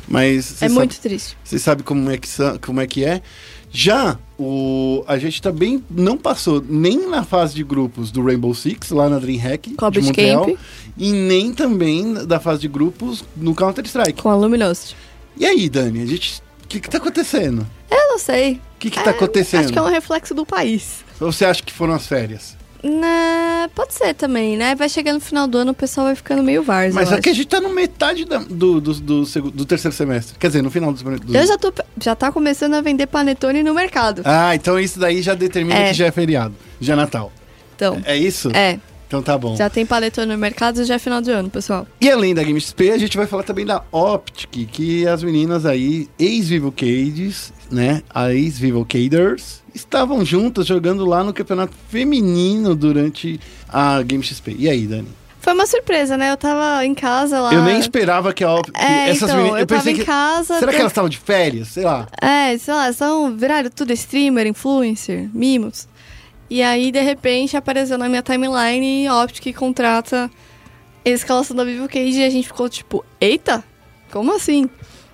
Mas. 0.07 0.55
é 0.55 0.69
sabe- 0.69 0.75
muito 0.75 1.01
triste. 1.01 1.37
você 1.43 1.59
sabe 1.59 1.83
como 1.83 2.11
é 2.11 2.19
que, 2.19 2.29
como 2.61 2.81
é, 2.81 2.87
que 2.87 3.05
é. 3.05 3.23
Já 3.71 4.19
o, 4.39 5.05
a 5.07 5.17
gente 5.19 5.41
também 5.41 5.85
não 5.91 6.17
passou 6.17 6.65
nem 6.67 7.09
na 7.09 7.23
fase 7.23 7.55
de 7.55 7.63
grupos 7.63 8.11
do 8.11 8.23
Rainbow 8.25 8.55
Six, 8.55 8.91
lá 8.91 9.09
na 9.09 9.19
DreamHack 9.19 9.75
Com 9.75 9.85
a 9.85 9.91
de. 9.91 10.01
Montreal, 10.01 10.51
e 10.97 11.13
nem 11.13 11.53
também 11.53 12.15
da 12.27 12.41
fase 12.41 12.63
de 12.63 12.69
grupos 12.69 13.25
no 13.37 13.55
Counter-Strike. 13.55 14.21
Com 14.21 14.29
a 14.29 14.37
Luminosity. 14.37 14.97
E 15.37 15.47
aí, 15.47 15.69
Dani, 15.69 16.03
a 16.03 16.07
gente... 16.07 16.43
O 16.65 16.69
que, 16.69 16.81
que 16.81 16.91
tá 16.91 16.99
acontecendo? 16.99 17.67
Eu 17.91 18.09
não 18.11 18.19
sei. 18.19 18.55
O 18.55 18.79
que, 18.79 18.91
que 18.91 19.03
tá 19.03 19.11
acontecendo? 19.11 19.65
Acho 19.65 19.73
que 19.73 19.79
é 19.79 19.83
um 19.83 19.89
reflexo 19.89 20.35
do 20.35 20.47
país. 20.47 21.05
Ou 21.21 21.33
você 21.33 21.45
acha 21.45 21.63
que 21.63 21.73
foram 21.73 21.95
as 21.95 22.07
férias? 22.07 22.57
Né, 22.83 23.69
pode 23.75 23.93
ser 23.95 24.15
também, 24.15 24.57
né? 24.57 24.75
Vai 24.75 24.89
chegando 24.89 25.15
no 25.17 25.21
final 25.21 25.47
do 25.47 25.59
ano, 25.59 25.73
o 25.73 25.75
pessoal 25.75 26.07
vai 26.07 26.17
ficando 26.17 26.43
meio 26.43 26.63
várzea. 26.63 26.95
Mas 26.95 27.13
é 27.13 27.21
que 27.21 27.29
a 27.29 27.33
acho. 27.33 27.39
gente 27.41 27.49
tá 27.49 27.61
no 27.61 27.69
metade 27.69 28.25
da- 28.25 28.39
do, 28.39 28.81
do, 28.81 28.95
do, 28.95 29.25
do 29.51 29.65
terceiro 29.67 29.95
semestre. 29.95 30.39
Quer 30.39 30.47
dizer, 30.47 30.63
no 30.63 30.71
final 30.71 30.93
do... 30.93 31.03
do... 31.19 31.37
Eu 31.37 31.47
já 31.47 31.59
tô. 31.59 31.73
Já 32.01 32.15
tá 32.15 32.33
começando 32.33 32.75
a 32.75 32.81
vender 32.81 33.07
panetone 33.07 33.63
no 33.63 33.75
mercado. 33.75 34.23
Ah, 34.25 34.55
então 34.55 34.79
isso 34.79 34.99
daí 34.99 35.21
já 35.23 35.35
determina 35.35 35.79
É. 35.79 35.89
que 35.89 35.95
já 35.95 36.07
é 36.07 36.11
feriado. 36.11 36.55
Já 36.81 36.95
é 36.95 36.97
Natal. 36.97 37.31
Então, 37.77 38.01
É 38.05 38.17
isso? 38.17 38.51
é. 38.55 38.79
Então 39.07 39.21
tá 39.23 39.37
bom. 39.37 39.57
Já 39.57 39.69
tem 39.69 39.85
panetone 39.85 40.31
no 40.31 40.39
mercado 40.39 40.81
e 40.81 40.85
já 40.85 40.95
é 40.95 40.99
final 40.99 41.21
de 41.21 41.33
ano, 41.33 41.51
pessoal. 41.51 41.85
E 42.01 42.09
além 42.09 42.33
da 42.33 42.45
Game 42.45 42.61
XP, 42.61 42.93
a 42.93 42.97
gente 42.99 43.17
vai 43.17 43.27
falar 43.27 43.43
também 43.43 43.67
da 43.67 43.83
Optic, 43.91 44.69
que 44.71 45.05
as 45.05 45.21
meninas 45.25 45.67
aí, 45.67 46.09
ex-Vivo 46.17 46.71
Cades, 46.71 47.53
né? 47.69 48.03
A 48.15 48.33
ex-Vivo 48.33 48.87
Caders, 48.89 49.60
estavam 49.75 50.25
juntas 50.25 50.67
jogando 50.67 51.05
lá 51.05 51.23
no 51.25 51.33
campeonato 51.33 51.75
feminino 51.89 52.75
durante 52.75 53.39
a 53.69 54.03
Game 54.03 54.23
XP. 54.23 54.57
E 54.59 54.69
aí, 54.69 54.87
Dani? 54.87 55.09
Foi 55.41 55.55
uma 55.55 55.67
surpresa, 55.67 56.19
né? 56.19 56.31
Eu 56.31 56.37
tava 56.37 56.85
em 56.85 56.95
casa 56.95 57.41
lá. 57.41 57.53
Eu 57.55 57.63
nem 57.65 57.79
esperava 57.79 58.33
que 58.35 58.45
a 58.45 58.55
Optic. 58.55 58.77
É, 58.77 59.09
essas 59.09 59.23
então, 59.23 59.37
meninas. 59.37 59.61
eu 59.61 59.67
tava 59.67 59.81
pensei 59.81 59.93
em 59.95 59.97
que. 59.97 60.05
casa. 60.05 60.59
Será 60.59 60.71
que 60.71 60.77
eu- 60.77 60.81
elas 60.81 60.93
estavam 60.93 61.09
de 61.09 61.17
férias? 61.19 61.69
Sei 61.69 61.83
lá. 61.83 62.07
É, 62.21 62.57
sei 62.59 62.75
lá, 62.75 62.93
são 62.93 63.35
viraram 63.37 63.71
tudo 63.71 63.93
streamer, 63.95 64.47
influencer, 64.47 65.31
mimos. 65.33 65.89
E 66.51 66.63
aí, 66.63 66.93
de 66.93 67.01
repente, 67.01 67.57
apareceu 67.57 67.97
na 67.97 68.09
minha 68.09 68.23
timeline 68.23 69.09
Optic 69.09 69.55
contrata 69.57 70.31
que 71.03 71.33
elas 71.33 71.47
são 71.47 71.57
da 71.57 71.65
Vivo 71.65 71.89
Cage 71.89 72.21
e 72.21 72.25
a 72.25 72.31
gente 72.31 72.47
ficou 72.47 72.69
tipo, 72.69 73.05
eita, 73.21 73.65
como 74.13 74.35
assim? 74.35 74.69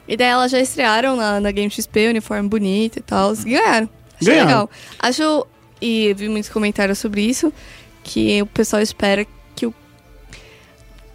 E 0.09 0.17
daí 0.17 0.29
elas 0.29 0.51
já 0.51 0.61
estrearam 0.61 1.17
na, 1.17 1.41
na 1.41 1.51
Game 1.51 1.71
XP, 1.71 2.09
uniforme 2.09 2.49
bonito 2.49 2.99
e 2.99 3.03
tal, 3.03 3.33
e 3.35 3.51
ganharam. 3.51 3.89
Achei 4.21 4.35
legal. 4.35 4.71
Acho, 4.99 5.47
e 5.81 6.15
vi 6.15 6.29
muitos 6.29 6.51
comentários 6.51 6.99
sobre 6.99 7.23
isso, 7.23 7.53
que 8.03 8.41
o 8.43 8.47
pessoal 8.47 8.83
espera 8.83 9.27
que 9.55 9.67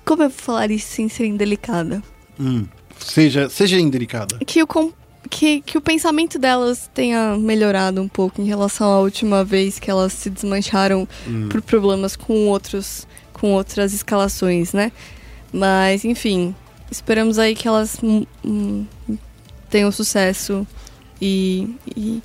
Como 0.05 0.23
eu 0.23 0.29
vou 0.29 0.37
falar 0.37 0.71
isso 0.71 0.87
sem 0.87 1.07
ser 1.09 1.25
indelicada? 1.25 2.01
Hum. 2.39 2.65
Seja, 2.99 3.49
seja 3.49 3.79
indelicada. 3.79 4.37
Que 4.45 4.61
o, 4.61 4.93
que, 5.29 5.61
que 5.61 5.77
o 5.77 5.81
pensamento 5.81 6.37
delas 6.37 6.89
tenha 6.93 7.37
melhorado 7.37 8.01
um 8.01 8.07
pouco 8.07 8.41
em 8.41 8.45
relação 8.45 8.91
à 8.91 8.99
última 8.99 9.43
vez 9.43 9.79
que 9.79 9.89
elas 9.89 10.13
se 10.13 10.29
desmancharam 10.29 11.07
Hum. 11.27 11.49
por 11.49 11.61
problemas 11.61 12.15
com 12.15 12.47
outros 12.47 13.07
com 13.33 13.53
outras 13.53 13.91
escalações, 13.91 14.71
né? 14.71 14.91
Mas, 15.51 16.05
enfim, 16.05 16.53
esperamos 16.91 17.39
aí 17.39 17.55
que 17.55 17.67
elas 17.67 17.97
hum, 18.03 18.23
hum, 18.45 18.85
tenham 19.67 19.91
sucesso 19.91 20.67
e, 21.19 21.75
e 21.97 22.21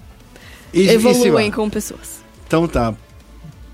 evoluem 0.77 1.51
como 1.51 1.71
pessoas. 1.71 2.23
Então 2.47 2.67
tá. 2.69 2.95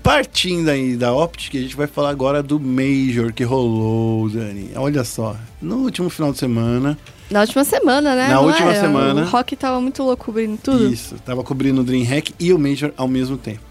Partindo 0.01 0.67
aí 0.69 0.97
da 0.97 1.13
Optic, 1.13 1.55
a 1.55 1.59
gente 1.59 1.77
vai 1.77 1.87
falar 1.87 2.09
agora 2.09 2.43
do 2.43 2.59
Major 2.59 3.31
que 3.31 3.43
rolou, 3.45 4.29
Dani. 4.29 4.71
Olha 4.75 5.03
só, 5.05 5.37
no 5.61 5.77
último 5.77 6.09
final 6.09 6.33
de 6.33 6.39
semana, 6.39 6.97
Na 7.31 7.39
última 7.39 7.63
semana, 7.63 8.13
né? 8.13 8.27
Na 8.27 8.33
Não 8.35 8.45
última 8.47 8.71
era? 8.73 8.81
semana. 8.81 9.21
O 9.21 9.25
Rock 9.25 9.55
tava 9.55 9.79
muito 9.79 10.03
louco 10.03 10.25
cobrindo 10.25 10.57
tudo. 10.61 10.91
isso, 10.91 11.15
tava 11.25 11.41
cobrindo 11.41 11.79
o 11.79 11.83
DreamHack 11.85 12.33
e 12.37 12.51
o 12.51 12.59
Major 12.59 12.91
ao 12.97 13.07
mesmo 13.07 13.37
tempo. 13.37 13.61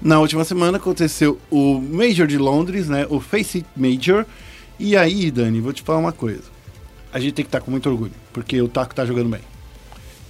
Na 0.00 0.20
última 0.20 0.44
semana 0.44 0.76
aconteceu 0.76 1.38
o 1.50 1.80
Major 1.80 2.26
de 2.26 2.36
Londres, 2.36 2.86
né? 2.88 3.06
O 3.08 3.18
Face 3.18 3.58
It 3.58 3.66
Major. 3.74 4.26
E 4.78 4.94
aí, 4.94 5.30
Dani, 5.30 5.58
vou 5.60 5.72
te 5.72 5.82
falar 5.82 5.98
uma 6.00 6.12
coisa. 6.12 6.42
A 7.12 7.18
gente 7.18 7.32
tem 7.32 7.44
que 7.44 7.48
estar 7.48 7.60
com 7.62 7.70
muito 7.70 7.88
orgulho, 7.88 8.12
porque 8.32 8.60
o 8.60 8.68
Taco 8.68 8.94
tá 8.94 9.06
jogando 9.06 9.30
bem. 9.30 9.40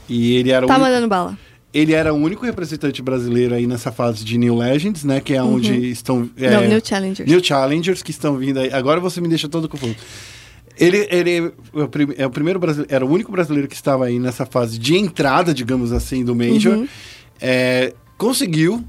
E 0.08 0.36
ele 0.36 0.50
era 0.52 0.64
o 0.64 0.68
Tá 0.68 0.78
mandando 0.78 1.08
bala. 1.08 1.36
Ele 1.72 1.92
era 1.92 2.12
o 2.12 2.16
único 2.16 2.44
representante 2.44 3.02
brasileiro 3.02 3.54
aí 3.54 3.66
nessa 3.66 3.92
fase 3.92 4.24
de 4.24 4.38
New 4.38 4.56
Legends, 4.56 5.04
né? 5.04 5.20
Que 5.20 5.34
é 5.34 5.42
onde 5.42 5.90
estão. 5.90 6.28
é, 6.36 6.46
Uhum. 6.48 6.62
Não, 6.62 6.68
New 6.68 6.80
Challengers. 6.82 7.28
New 7.28 7.44
Challengers 7.44 8.02
que 8.02 8.10
estão 8.10 8.36
vindo 8.36 8.58
aí. 8.58 8.72
Agora 8.72 9.00
você 9.00 9.20
me 9.20 9.28
deixa 9.28 9.48
todo 9.48 9.68
confuso. 9.68 9.96
Ele, 10.78 11.08
ele 11.10 11.36
é 11.38 11.42
o 11.42 11.88
é 12.16 12.26
o 12.26 12.30
primeiro 12.30 12.58
brasileiro, 12.60 12.94
era 12.94 13.04
o 13.04 13.10
único 13.10 13.32
brasileiro 13.32 13.66
que 13.66 13.74
estava 13.74 14.06
aí 14.06 14.18
nessa 14.18 14.46
fase 14.46 14.78
de 14.78 14.96
entrada, 14.96 15.52
digamos 15.52 15.92
assim, 15.92 16.24
do 16.24 16.34
Major. 16.34 16.76
Uhum. 16.78 16.88
É, 17.40 17.92
conseguiu 18.16 18.84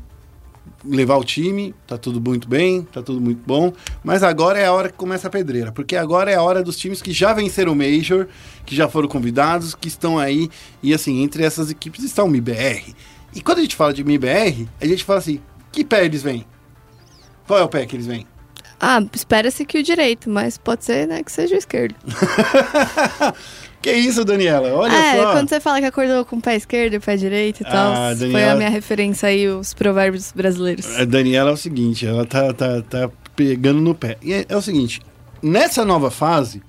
levar 0.84 1.18
o 1.18 1.24
time, 1.24 1.74
tá 1.86 1.98
tudo 1.98 2.22
muito 2.22 2.48
bem, 2.48 2.84
tá 2.84 3.02
tudo 3.02 3.20
muito 3.20 3.42
bom. 3.46 3.74
Mas 4.04 4.24
agora 4.24 4.60
é 4.60 4.66
a 4.66 4.74
hora 4.74 4.90
que 4.90 4.98
começa 4.98 5.28
a 5.28 5.32
pedreira, 5.32 5.72
porque 5.72 5.96
agora 5.96 6.32
é 6.32 6.36
a 6.36 6.42
hora 6.42 6.64
dos 6.64 6.78
times 6.78 7.02
que 7.02 7.12
já 7.12 7.34
venceram 7.34 7.74
o 7.74 7.76
Major, 7.76 8.28
que 8.66 8.76
já 8.76 8.88
foram 8.88 9.08
convidados, 9.08 9.76
que 9.76 9.88
estão 9.88 10.18
aí. 10.18 10.50
E 10.82 10.94
assim, 10.94 11.22
entre 11.22 11.44
essas 11.44 11.70
equipes 11.70 12.04
está 12.04 12.24
o 12.24 12.30
MIBR. 12.30 12.96
E 13.34 13.42
quando 13.42 13.60
a 13.60 13.62
gente 13.62 13.76
fala 13.76 13.94
de 13.94 14.04
MIBR, 14.04 14.68
a 14.80 14.86
gente 14.86 15.04
fala 15.04 15.20
assim: 15.20 15.40
que 15.72 15.84
pé 15.84 16.06
eles 16.06 16.24
vêm? 16.24 16.46
Qual 17.46 17.60
é 17.60 17.64
o 17.64 17.70
pé 17.70 17.86
que 17.86 17.96
eles 17.96 18.08
vêm? 18.08 18.26
Ah, 18.80 19.04
espera-se 19.14 19.66
que 19.66 19.78
o 19.78 19.84
direito, 19.84 20.30
mas 20.30 20.58
pode 20.58 20.86
ser, 20.86 21.06
né, 21.06 21.22
que 21.22 21.32
seja 21.32 21.54
o 21.56 21.58
esquerdo. 21.58 21.96
Que 23.82 23.92
isso, 23.94 24.26
Daniela? 24.26 24.74
Olha 24.74 24.94
é, 24.94 25.24
só. 25.24 25.32
quando 25.32 25.48
você 25.50 25.60
fala 25.60 25.80
que 25.80 25.86
acordou 25.86 26.26
com 26.26 26.36
o 26.36 26.42
pé 26.42 26.56
esquerdo 26.56 26.94
e 26.96 26.98
o 26.98 27.02
pé 27.02 27.16
direito 27.16 27.62
e 27.62 27.66
Ah, 27.66 27.72
tal, 27.72 27.94
foi 28.18 28.28
Daniela- 28.28 28.52
a 28.52 28.56
minha 28.56 28.70
referência 28.70 29.30
aí, 29.30 29.48
os 29.48 29.74
provérbios 29.74 30.32
brasileiros. 30.34 30.86
A 30.98 31.06
Daniela 31.06 31.52
é 31.52 31.54
o 31.54 31.58
seguinte, 31.58 32.06
ela 32.06 32.26
tá, 32.26 32.54
tá, 32.54 32.82
tá 32.82 33.10
pegando 33.36 33.80
no 33.80 33.96
pé. 33.96 34.18
E 34.22 34.34
é, 34.34 34.46
é 34.50 34.58
o 34.58 34.62
seguinte, 34.62 35.00
nessa 35.42 35.86
nova 35.86 36.12
fase, 36.12 36.62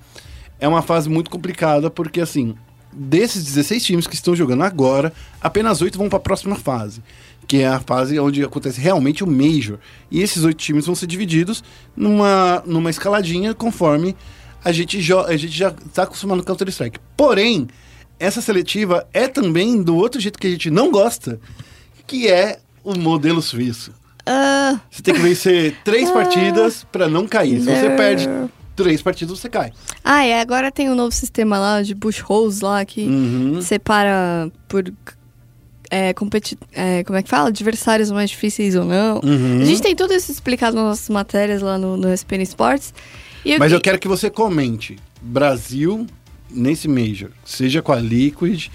é 0.60 0.68
uma 0.68 0.82
fase 0.82 1.08
muito 1.08 1.30
complicada, 1.30 1.90
porque 1.90 2.20
assim, 2.20 2.54
desses 2.92 3.42
16 3.44 3.84
times 3.84 4.06
que 4.06 4.14
estão 4.14 4.36
jogando 4.36 4.62
agora, 4.62 5.12
apenas 5.40 5.82
8 5.82 5.98
vão 5.98 6.08
para 6.08 6.18
a 6.18 6.22
próxima 6.22 6.54
fase, 6.54 7.02
que 7.48 7.62
é 7.62 7.66
a 7.66 7.80
fase 7.80 8.16
onde 8.20 8.44
acontece 8.44 8.80
realmente 8.80 9.24
o 9.24 9.26
Major. 9.26 9.78
E 10.12 10.22
esses 10.22 10.44
oito 10.44 10.58
times 10.58 10.86
vão 10.86 10.94
ser 10.94 11.08
divididos 11.08 11.64
numa, 11.96 12.62
numa 12.64 12.90
escaladinha 12.90 13.52
conforme 13.52 14.14
a 14.64 14.72
gente, 14.72 14.96
a 15.26 15.36
gente 15.36 15.52
já 15.56 15.68
está 15.86 16.02
acostumado 16.04 16.38
no 16.38 16.44
Counter-Strike. 16.44 16.98
Porém, 17.16 17.68
essa 18.18 18.40
seletiva 18.40 19.06
é 19.12 19.26
também 19.28 19.82
do 19.82 19.96
outro 19.96 20.20
jeito 20.20 20.38
que 20.38 20.46
a 20.46 20.50
gente 20.50 20.70
não 20.70 20.90
gosta, 20.90 21.40
que 22.06 22.28
é 22.28 22.58
o 22.84 22.96
modelo 22.98 23.40
suíço. 23.40 23.92
Ah, 24.26 24.78
Você 24.90 25.02
tem 25.02 25.14
que 25.14 25.20
vencer 25.20 25.76
três 25.84 26.10
partidas 26.10 26.84
pra 26.92 27.08
não 27.08 27.26
cair. 27.26 27.60
Se 27.60 27.66
você 27.66 27.90
perde 27.96 28.28
três 28.76 29.02
partidas, 29.02 29.38
você 29.38 29.48
cai. 29.48 29.72
ah, 30.04 30.26
e 30.26 30.32
agora 30.34 30.70
tem 30.70 30.88
um 30.90 30.94
novo 30.94 31.10
sistema 31.12 31.58
lá 31.58 31.82
de 31.82 31.94
bush 31.94 32.22
holes 32.28 32.60
lá 32.60 32.84
que 32.84 33.06
Uhum. 33.06 33.60
separa 33.62 34.50
por 34.68 34.84
é, 35.90 36.12
competi 36.14 36.56
é, 36.72 37.02
como 37.02 37.18
é 37.18 37.22
que 37.22 37.28
fala? 37.28 37.48
Adversários 37.48 38.10
mais 38.12 38.30
difíceis 38.30 38.76
ou 38.76 38.84
não. 38.84 39.16
Uhum. 39.24 39.60
A 39.60 39.64
gente 39.64 39.82
tem 39.82 39.96
tudo 39.96 40.14
isso 40.14 40.30
explicado 40.30 40.76
nas 40.76 40.84
nossas 40.84 41.08
matérias 41.08 41.60
lá 41.62 41.76
no, 41.78 41.96
no 41.96 42.12
SPN 42.12 42.42
Sports. 42.44 42.94
Mas 43.58 43.68
que- 43.70 43.74
eu 43.76 43.80
quero 43.80 43.98
que 43.98 44.08
você 44.08 44.28
comente. 44.30 44.96
Brasil 45.22 46.06
nesse 46.50 46.88
Major. 46.88 47.30
Seja 47.44 47.80
com 47.82 47.92
a 47.92 47.96
Liquid, 47.96 48.68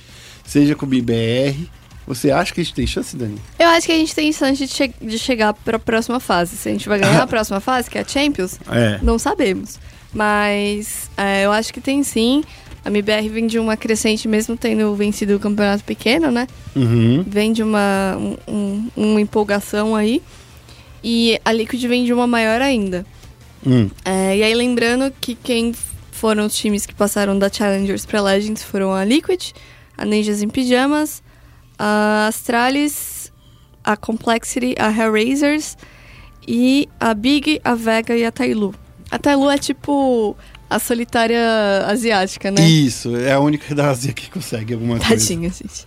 seja 0.46 0.76
com 0.76 0.86
o 0.86 0.90
BBR. 0.90 1.70
Você 2.08 2.30
acha 2.30 2.54
que 2.54 2.62
a 2.62 2.64
gente 2.64 2.74
tem 2.76 2.86
chance, 2.86 3.16
Dani? 3.18 3.38
Eu 3.58 3.68
acho 3.70 3.88
que 3.88 3.92
a 3.92 3.96
gente 3.98 4.14
tem 4.14 4.32
chance 4.32 4.64
de, 4.66 4.72
che 4.72 4.94
de 5.02 5.18
chegar 5.18 5.54
para 5.54 5.78
a 5.78 5.80
próxima 5.80 6.20
fase. 6.20 6.56
Se 6.56 6.70
a 6.70 6.72
gente 6.72 6.88
vai 6.88 7.00
ganhar 7.00 7.24
a 7.24 7.26
próxima 7.28 7.60
fase, 7.60 7.90
que 7.90 7.98
é 7.98 8.02
a 8.02 8.08
Champions, 8.08 8.60
É. 8.72 9.00
não 9.02 9.18
sabemos. 9.18 9.80
Mas 10.14 11.10
é, 11.18 11.46
eu 11.46 11.52
acho 11.52 11.74
que 11.74 11.82
tem 11.82 12.04
sim. 12.04 12.44
A 12.84 12.90
MBR 12.90 13.28
vem 13.30 13.48
de 13.48 13.58
uma 13.58 13.76
crescente, 13.76 14.28
mesmo 14.28 14.56
tendo 14.56 14.94
vencido 14.96 15.36
o 15.36 15.40
campeonato 15.40 15.84
pequeno, 15.84 16.30
né? 16.32 16.48
Uhum. 16.76 17.24
Vem 17.28 17.52
de 17.52 17.64
uma, 17.64 18.16
um- 18.18 18.38
um- 18.48 18.90
uma 18.96 19.22
empolgação 19.22 19.96
aí. 19.96 20.22
E 21.04 21.40
a 21.44 21.52
Liquid 21.52 21.84
vem 21.88 22.06
de 22.06 22.14
uma 22.14 22.28
maior 22.28 22.62
ainda. 22.62 23.04
Hum. 23.66 23.90
É, 24.04 24.38
e 24.38 24.44
aí 24.44 24.54
lembrando 24.54 25.12
que 25.20 25.36
quem 25.36 25.74
foram 26.12 26.46
os 26.46 26.56
times 26.56 26.86
que 26.86 26.94
passaram 26.94 27.38
da 27.38 27.50
Challengers 27.52 28.06
para 28.06 28.22
Legends 28.22 28.64
foram 28.64 28.94
a 28.94 29.04
Liquid, 29.04 29.52
a 29.98 30.06
Ninjas 30.06 30.42
em 30.42 30.48
Pijamas, 30.48 31.22
a 31.78 32.28
Astralis, 32.28 33.32
a 33.84 33.98
Complexity, 33.98 34.76
a 34.78 34.90
Hellraisers 34.90 35.78
e 36.48 36.88
a 37.00 37.14
Big, 37.14 37.60
a 37.64 37.76
Vega 37.76 38.16
e 38.16 38.24
a 38.26 38.32
Tailu. 38.32 38.74
A 39.12 39.20
Tailu 39.20 39.50
é 39.50 39.58
tipo 39.58 40.36
a 40.70 40.80
solitária 40.80 41.40
asiática, 41.88 42.50
né? 42.50 42.68
Isso, 42.68 43.16
é 43.16 43.34
a 43.34 43.40
única 43.40 43.74
da 43.76 43.90
Ásia 43.90 44.14
que 44.14 44.30
consegue 44.30 44.74
alguma 44.74 44.98
coisa. 44.98 45.10
Tadinha, 45.10 45.50
gente. 45.50 45.86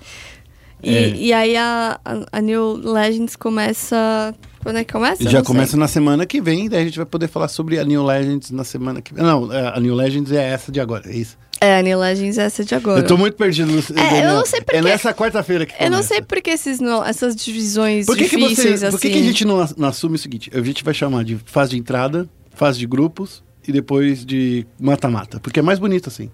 E, 0.83 0.95
É. 0.95 1.09
e 1.11 1.33
aí 1.33 1.57
a, 1.57 1.99
a, 2.05 2.39
a 2.39 2.41
New 2.41 2.75
Legends 2.77 3.35
começa. 3.35 4.35
Quando 4.63 4.77
é 4.77 4.85
que 4.85 4.93
começa? 4.93 5.23
Eu 5.23 5.31
Já 5.31 5.39
não 5.39 5.45
sei. 5.45 5.55
começa 5.55 5.77
na 5.77 5.89
semana 5.89 6.27
que 6.27 6.41
vem, 6.41 6.69
daí 6.69 6.83
a 6.83 6.85
gente 6.85 6.97
vai 6.97 7.07
poder 7.07 7.29
falar 7.29 7.49
sobre 7.49 7.79
a 7.79 7.85
New 7.85 8.05
Legends 8.05 8.51
na 8.51 8.65
semana 8.65 9.01
que 9.01 9.15
vem. 9.15 9.23
Não, 9.25 9.53
é, 9.53 9.69
a 9.75 9.81
New 9.81 9.95
Legends 9.95 10.33
é 10.33 10.43
essa 10.51 10.71
de 10.73 10.81
agora, 10.81 11.09
é 11.11 11.17
isso. 11.17 11.37
É, 11.61 11.79
a 11.79 11.83
New 11.83 11.99
Legends 11.99 12.39
é 12.39 12.43
essa 12.45 12.65
de 12.65 12.75
agora. 12.75 13.01
Eu 13.01 13.07
tô 13.07 13.17
muito 13.17 13.35
perdido. 13.37 13.67
No, 13.73 13.79
eu 13.79 14.35
não 14.35 14.47
sei 14.47 14.61
porque- 14.61 14.77
É 14.77 14.83
nessa 14.83 15.13
quarta-feira 15.13 15.67
que 15.67 15.73
Eu 15.75 15.91
não 15.91 15.99
começa. 15.99 16.09
sei 16.15 16.23
por 16.23 16.41
que 16.41 16.51
esses, 16.51 16.79
essas 17.07 17.35
divisões 17.35 18.07
Por 18.07 18.17
que, 18.17 18.29
que, 18.29 18.37
difíceis 18.37 18.81
você, 18.81 18.87
assim. 18.87 18.91
por 18.97 19.01
que, 19.01 19.11
que 19.11 19.19
a 19.19 19.23
gente 19.23 19.45
não, 19.45 19.69
não 19.77 19.89
assume 19.89 20.15
o 20.15 20.19
seguinte? 20.19 20.51
A 20.55 20.61
gente 20.61 20.85
vai 20.85 20.95
chamar 20.95 21.25
de 21.25 21.37
fase 21.47 21.71
de 21.73 21.79
entrada, 21.79 22.29
fase 22.55 22.79
de 22.79 22.87
grupos 22.87 23.43
e 23.67 23.73
depois 23.73 24.25
de 24.25 24.65
mata-mata. 24.79 25.41
Porque 25.41 25.59
é 25.59 25.63
mais 25.63 25.79
bonito 25.81 26.09
assim. 26.09 26.31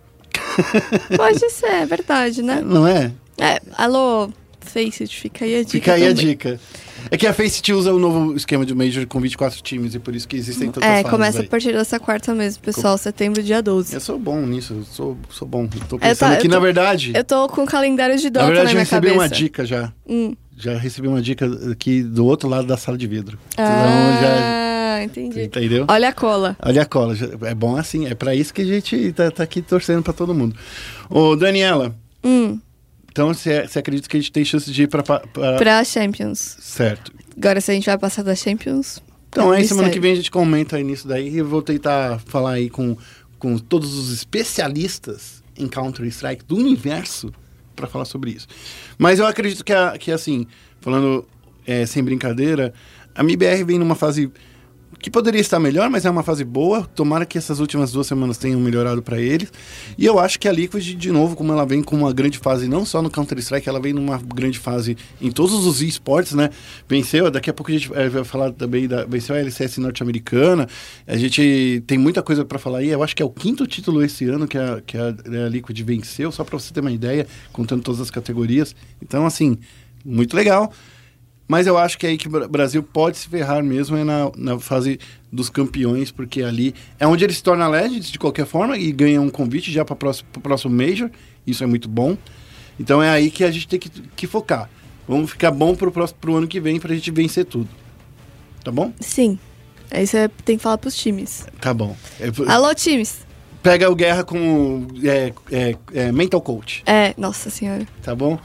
Pode 1.16 1.50
ser, 1.50 1.66
é 1.66 1.87
verdade, 1.87 2.42
né? 2.42 2.60
Não 2.64 2.87
é? 2.87 3.10
É, 3.38 3.60
alô, 3.76 4.28
Faceit, 4.64 5.07
fica 5.09 5.44
aí 5.44 5.55
a 5.57 5.59
dica. 5.59 5.70
Fica 5.70 5.92
aí 5.94 6.05
a 6.07 6.09
também. 6.11 6.27
dica. 6.27 6.61
É 7.11 7.16
que 7.18 7.27
a 7.27 7.33
Faceit 7.35 7.72
usa 7.72 7.92
o 7.92 7.98
novo 7.98 8.35
esquema 8.35 8.64
de 8.64 8.74
Major 8.74 9.07
com 9.07 9.20
24 9.20 9.61
times 9.62 9.94
e 9.94 9.98
por 9.98 10.14
isso 10.14 10.27
que 10.27 10.37
existem 10.37 10.70
tantas 10.70 10.88
É, 10.88 11.03
começa 11.05 11.40
aí. 11.40 11.46
a 11.46 11.48
partir 11.48 11.72
dessa 11.72 12.00
quarta 12.00 12.35
mesmo, 12.35 12.62
pessoal, 12.62 12.96
setembro, 12.96 13.42
dia 13.42 13.62
12. 13.62 13.94
Eu 13.94 14.00
sou 14.00 14.18
bom 14.18 14.40
nisso, 14.46 14.72
eu 14.74 14.85
sou, 14.85 15.16
sou 15.31 15.46
bom. 15.46 15.64
Eu 15.64 15.87
tô 15.88 15.98
tá, 15.98 16.09
pensando 16.09 16.33
eu 16.35 16.38
que, 16.40 16.48
tô- 16.48 16.55
na 16.55 16.61
verdade, 16.61 17.12
Eu 17.14 17.24
tô 17.24 17.48
com 17.48 17.62
o 17.62 17.66
calendário 17.66 18.16
de 18.16 18.24
na 18.24 18.31
Dota 18.31 18.46
verdade 18.46 18.64
na 18.64 18.70
eu 18.70 18.74
minha 18.74 18.85
recebi 18.85 19.07
cabeça. 19.09 19.20
uma 19.22 19.29
dica 19.29 19.66
já. 19.66 19.92
Hum. 20.09 20.35
Já 20.57 20.79
recebi 20.79 21.09
uma 21.09 21.20
dica 21.20 21.46
aqui 21.72 22.03
do 22.03 22.24
outro 22.24 22.48
lado 22.48 22.66
da 22.66 22.77
sala 22.77 22.96
de 22.96 23.07
vidro. 23.07 23.38
Então 23.53 23.64
já. 23.66 24.94
Ah, 24.96 25.03
entendi. 25.03 25.42
Entendeu? 25.42 25.85
Olha 25.88 26.09
a 26.09 26.12
cola. 26.12 26.56
Olha 26.62 26.83
a 26.83 26.87
cola, 26.87 27.15
é 27.42 27.54
bom 27.54 27.77
assim, 27.77 28.06
é 28.06 28.15
pra 28.15 28.35
isso 28.35 28.54
que 28.54 28.62
a 28.62 28.65
gente 28.65 29.12
tá, 29.12 29.31
tá 29.31 29.42
aqui 29.42 29.60
torcendo 29.60 30.02
pra 30.02 30.12
todo 30.12 30.33
mundo. 30.33 30.56
Ô, 31.10 31.35
Daniela, 31.37 31.94
Hum, 32.23 32.58
então 33.15 33.33
você 33.33 33.65
você 33.65 33.79
acredita 33.79 34.08
que 34.08 34.17
a 34.17 34.21
gente 34.21 34.33
tem 34.33 34.44
chance 34.44 34.69
de 34.73 34.83
ir 34.83 34.88
pra. 34.88 35.04
pra, 35.04 35.21
pra- 35.21 35.56
pra 35.56 35.85
Champions. 35.85 36.56
Certo. 36.60 37.12
Agora, 37.37 37.60
se 37.60 37.71
a 37.71 37.75
gente 37.75 37.87
vai 37.87 37.96
passar 37.96 38.25
da 38.25 38.35
Champions... 38.35 39.00
Então 39.29 39.54
é 39.54 39.58
aí 39.58 39.67
semana 39.69 39.88
que 39.90 40.00
vem 40.00 40.12
a 40.12 40.17
gente 40.17 40.31
comenta 40.33 40.77
aí 40.77 40.83
nisso 40.85 41.06
daí 41.08 41.29
e 41.29 41.38
eu 41.38 41.46
vou 41.46 41.62
tentar 41.62 42.21
falar 42.27 42.52
aí 42.54 42.69
com, 42.69 42.96
com 43.38 43.56
todos 43.56 43.94
os 43.94 44.12
especialistas 44.12 45.42
em 45.56 45.69
Counter-Strike 45.69 46.44
do 46.44 46.56
universo 46.56 47.33
pra 47.77 47.87
falar 47.87 48.04
sobre 48.04 48.31
isso. 48.33 48.46
Mas 48.98 49.19
eu 49.21 49.27
acredito 49.27 49.65
que, 49.65 49.73
a- 49.73 49.96
que 49.98 50.10
assim, 50.12 50.46
falando 50.81 51.25
é, 51.67 51.87
sem 51.87 52.02
brincadeira, 52.02 52.73
a 53.15 53.23
MIBR 53.23 53.65
vem 53.65 53.79
numa 53.79 53.94
fase 53.94 54.31
que 54.99 55.11
poderia 55.11 55.40
estar 55.40 55.59
melhor, 55.59 55.88
mas 55.90 56.05
é 56.05 56.11
uma 56.11 56.23
fase 56.23 56.45
boa. 56.45 56.83
Tomara 56.95 57.27
que 57.27 57.38
essas 57.38 57.61
últimas 57.61 57.92
duas 57.92 58.07
semanas 58.07 58.38
tenham 58.38 58.61
melhorado 58.61 59.03
para 59.03 59.21
eles. 59.21 59.53
E 59.97 60.05
eu 60.05 60.19
acho 60.19 60.38
que 60.38 60.49
a 60.49 60.53
Liquid, 60.53 60.95
de 60.95 61.13
novo, 61.13 61.37
como 61.37 61.53
ela 61.53 61.65
vem 61.65 61.83
com 61.83 61.97
uma 61.97 62.13
grande 62.13 62.38
fase, 62.38 62.69
não 62.69 62.85
só 62.85 63.03
no 63.03 63.11
Counter-Strike, 63.11 63.69
ela 63.69 63.81
vem 63.81 63.92
numa 63.92 64.19
grande 64.19 64.59
fase 64.59 64.97
em 65.21 65.31
todos 65.31 65.67
os 65.67 65.83
esportes, 65.83 66.33
né? 66.33 66.51
Venceu, 66.88 67.31
daqui 67.31 67.51
a 67.51 67.53
pouco 67.53 67.71
a 67.71 67.75
gente 67.75 67.88
vai 67.88 68.25
falar 68.25 68.53
também 68.53 68.88
da. 68.88 69.05
Venceu 69.05 69.35
a 69.35 69.38
LCS 69.38 69.79
norte-americana. 69.79 70.69
A 71.07 71.17
gente 71.17 71.83
tem 71.87 71.99
muita 71.99 72.23
coisa 72.23 72.45
para 72.45 72.59
falar 72.59 72.79
aí. 72.79 72.88
Eu 72.88 73.03
acho 73.03 73.15
que 73.15 73.23
é 73.23 73.27
o 73.27 73.31
quinto 73.31 73.67
título 73.67 74.03
esse 74.03 74.25
ano 74.27 74.47
que 74.47 74.59
a, 74.59 74.81
que 74.85 74.97
a, 74.97 75.09
a 75.47 75.49
Liquid 75.49 75.79
venceu, 75.81 76.31
só 76.31 76.45
para 76.45 76.59
você 76.59 76.73
ter 76.73 76.81
uma 76.81 76.92
ideia, 76.92 77.27
contando 77.53 77.83
todas 77.83 78.01
as 78.01 78.11
categorias. 78.11 78.75
Então, 79.03 79.27
assim, 79.27 79.59
muito 80.05 80.37
legal. 80.37 80.73
Mas 81.47 81.67
eu 81.67 81.77
acho 81.77 81.99
que 81.99 82.07
é 82.07 82.11
aí 82.11 82.17
que 82.17 82.27
o 82.27 82.49
Brasil 82.49 82.83
pode 82.83 83.19
se 83.19 83.29
ferrar 83.29 83.63
mesmo 83.63 83.97
é 83.97 84.05
na, 84.05 84.31
na 84.37 84.59
fase 84.59 84.99
dos 85.31 85.51
campeões, 85.51 86.11
porque 86.11 86.42
ali 86.42 86.75
é 86.99 87.07
onde 87.07 87.23
ele 87.25 87.35
se 87.35 87.42
torna 87.42 87.69
Legends 87.69 88.11
de 88.11 88.19
qualquer 88.19 88.47
forma 88.47 88.79
e 88.79 88.90
ganha 88.92 89.21
um 89.21 89.29
convite 89.29 89.71
já 89.71 89.85
para 89.85 89.92
o 89.92 89.97
próximo, 89.97 90.29
pro 90.33 90.40
próximo 90.40 90.75
Major. 90.75 91.11
Isso 91.47 91.63
é 91.63 91.67
muito 91.67 91.88
bom. 91.88 92.17
Então 92.81 93.03
é 93.03 93.11
aí 93.11 93.31
que 93.31 93.45
a 93.45 93.51
gente 93.51 93.69
tem 93.69 93.79
que, 93.79 93.90
que 93.90 94.27
focar. 94.27 94.71
Vamos 95.07 95.31
ficar 95.31 95.51
bom 95.51 95.75
próximo, 95.75 96.19
pro 96.19 96.37
ano 96.37 96.49
que 96.49 96.59
vem 96.59 96.81
pra 96.81 96.95
gente 96.95 97.11
vencer 97.11 97.45
tudo. 97.45 97.69
Tá 98.65 98.71
bom? 98.71 98.92
Sim. 98.99 99.38
Aí 99.90 100.07
você 100.07 100.29
tem 100.45 100.57
que 100.57 100.63
falar 100.63 100.79
pros 100.79 100.97
times. 100.97 101.47
Tá 101.61 101.75
bom. 101.75 101.95
É, 102.19 102.31
Alô, 102.51 102.75
times. 102.75 103.19
pega 103.63 103.90
o 103.90 103.95
Guerra 103.95 104.25
como 104.25 104.88
é, 105.05 105.33
é, 105.53 105.77
é, 105.92 106.13
mental 106.13 106.40
coach, 106.40 106.83
É, 106.87 107.15
nossa 107.19 107.51
senhora. 107.51 107.87
tá 108.03 108.15
bom? 108.15 108.38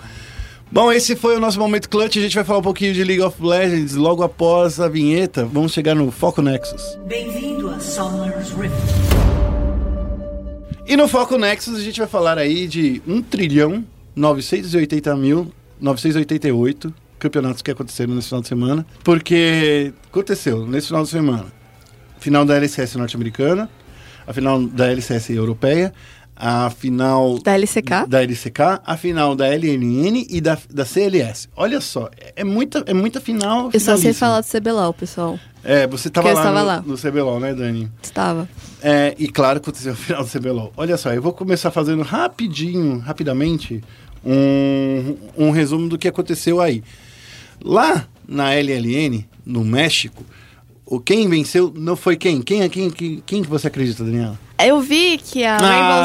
Bom, 0.72 0.92
esse 0.92 1.16
foi 1.16 1.36
o 1.36 1.40
nosso 1.40 1.58
momento 1.58 1.90
clutch. 1.90 2.18
A 2.18 2.22
gente 2.22 2.36
vai 2.36 2.44
falar 2.44 2.60
um 2.60 2.64
pouquinho 2.64 2.94
de 2.94 3.04
League 3.04 3.24
of 3.24 3.44
Legends 3.44 3.96
logo 3.96 4.22
após 4.22 4.80
a 4.80 4.88
vinheta. 4.88 5.44
Vamos 5.44 5.74
chegar 5.74 5.96
no 5.96 6.12
Foco 6.12 6.44
Nexus. 6.44 6.96
Bem-vindo 7.08 7.72
a 7.72 7.80
Summer's 7.80 8.52
Rift. 8.52 8.76
E 10.86 10.96
no 10.96 11.08
Foco 11.08 11.40
Nexus 11.40 11.76
a 11.76 11.82
gente 11.82 11.98
vai 12.00 12.08
falar 12.08 12.38
aí 12.38 12.68
de 12.68 13.02
1 13.08 13.22
trilhão 13.24 13.84
980 14.16 15.16
mil 15.16 15.52
988 15.82 16.94
campeonatos 17.18 17.64
que 17.64 17.72
aconteceram 17.72 18.14
nesse 18.14 18.28
final 18.28 18.42
de 18.42 18.48
semana. 18.48 18.86
Porque 19.04 19.92
aconteceu 20.08 20.68
nesse 20.68 20.88
final 20.88 21.02
de 21.02 21.10
semana. 21.10 21.48
Final 22.20 22.46
da 22.46 22.56
LCS 22.56 22.96
norte-americana, 22.96 23.68
a 24.28 24.34
final 24.34 24.62
da 24.64 24.92
LCS 24.92 25.32
europeia, 25.32 25.92
a 26.40 26.70
final 26.70 27.38
Da 27.40 27.54
LCK? 27.58 28.08
da 28.08 28.24
LCK, 28.24 28.60
a 28.86 28.96
final 28.96 29.36
da 29.36 29.46
LNN 29.48 30.26
e 30.30 30.40
da, 30.40 30.58
da 30.74 30.86
CLS. 30.86 31.50
Olha 31.56 31.82
só, 31.82 32.10
é- 32.36 32.44
muita, 32.46 32.82
é 32.88 32.94
muita 32.94 33.20
final. 33.20 33.70
Eu 33.74 33.80
só 33.80 33.98
sei 33.98 34.14
falar 34.14 34.40
do 34.42 34.48
CBLOL, 34.48 34.94
pessoal. 34.94 35.38
É, 35.62 35.86
você 35.86 36.10
tava 36.10 36.30
Porque 36.30 36.40
eu 36.40 36.44
lá, 36.44 36.50
estava 36.50 36.60
no, 36.62 36.66
lá. 36.66 36.82
no 36.82 36.98
CBLOL, 36.98 37.40
né, 37.42 37.54
Dani? 37.54 37.92
Estava. 38.02 38.48
É, 38.82 39.14
e 39.20 39.28
claro, 39.28 39.58
aconteceu 39.58 39.92
o 39.92 39.96
final 39.98 40.24
do 40.24 40.30
CBLOL. 40.30 40.72
Olha 40.78 40.96
só, 40.96 41.14
eu 41.14 41.22
vou 41.22 41.34
começar 41.34 41.70
fazendo 41.70 42.02
rapidinho, 42.02 43.00
rapidamente, 43.00 43.84
um, 44.26 45.18
um 45.38 45.52
resumo 45.52 45.90
do 45.90 45.98
que 45.98 46.08
aconteceu 46.08 46.62
aí. 46.62 46.82
Lá 47.62 48.08
na 48.26 48.54
LLN, 48.54 49.26
no 49.46 49.66
México, 49.66 50.24
o 50.90 51.00
quem 51.00 51.28
venceu 51.30 51.72
não 51.76 51.96
foi 51.96 52.16
quem? 52.18 52.42
Quem, 52.42 52.62
é 52.64 52.70
quem, 52.70 52.90
quem, 52.90 53.24
quem 53.26 53.44
que 53.44 53.50
você 53.50 53.68
acredita, 53.68 54.04
Daniela? 54.04 54.40
Eu 54.64 54.82
vi 54.82 55.18
que 55.18 55.44
a 55.46 55.56
Ah. 55.56 55.60
Rainbow 55.60 56.04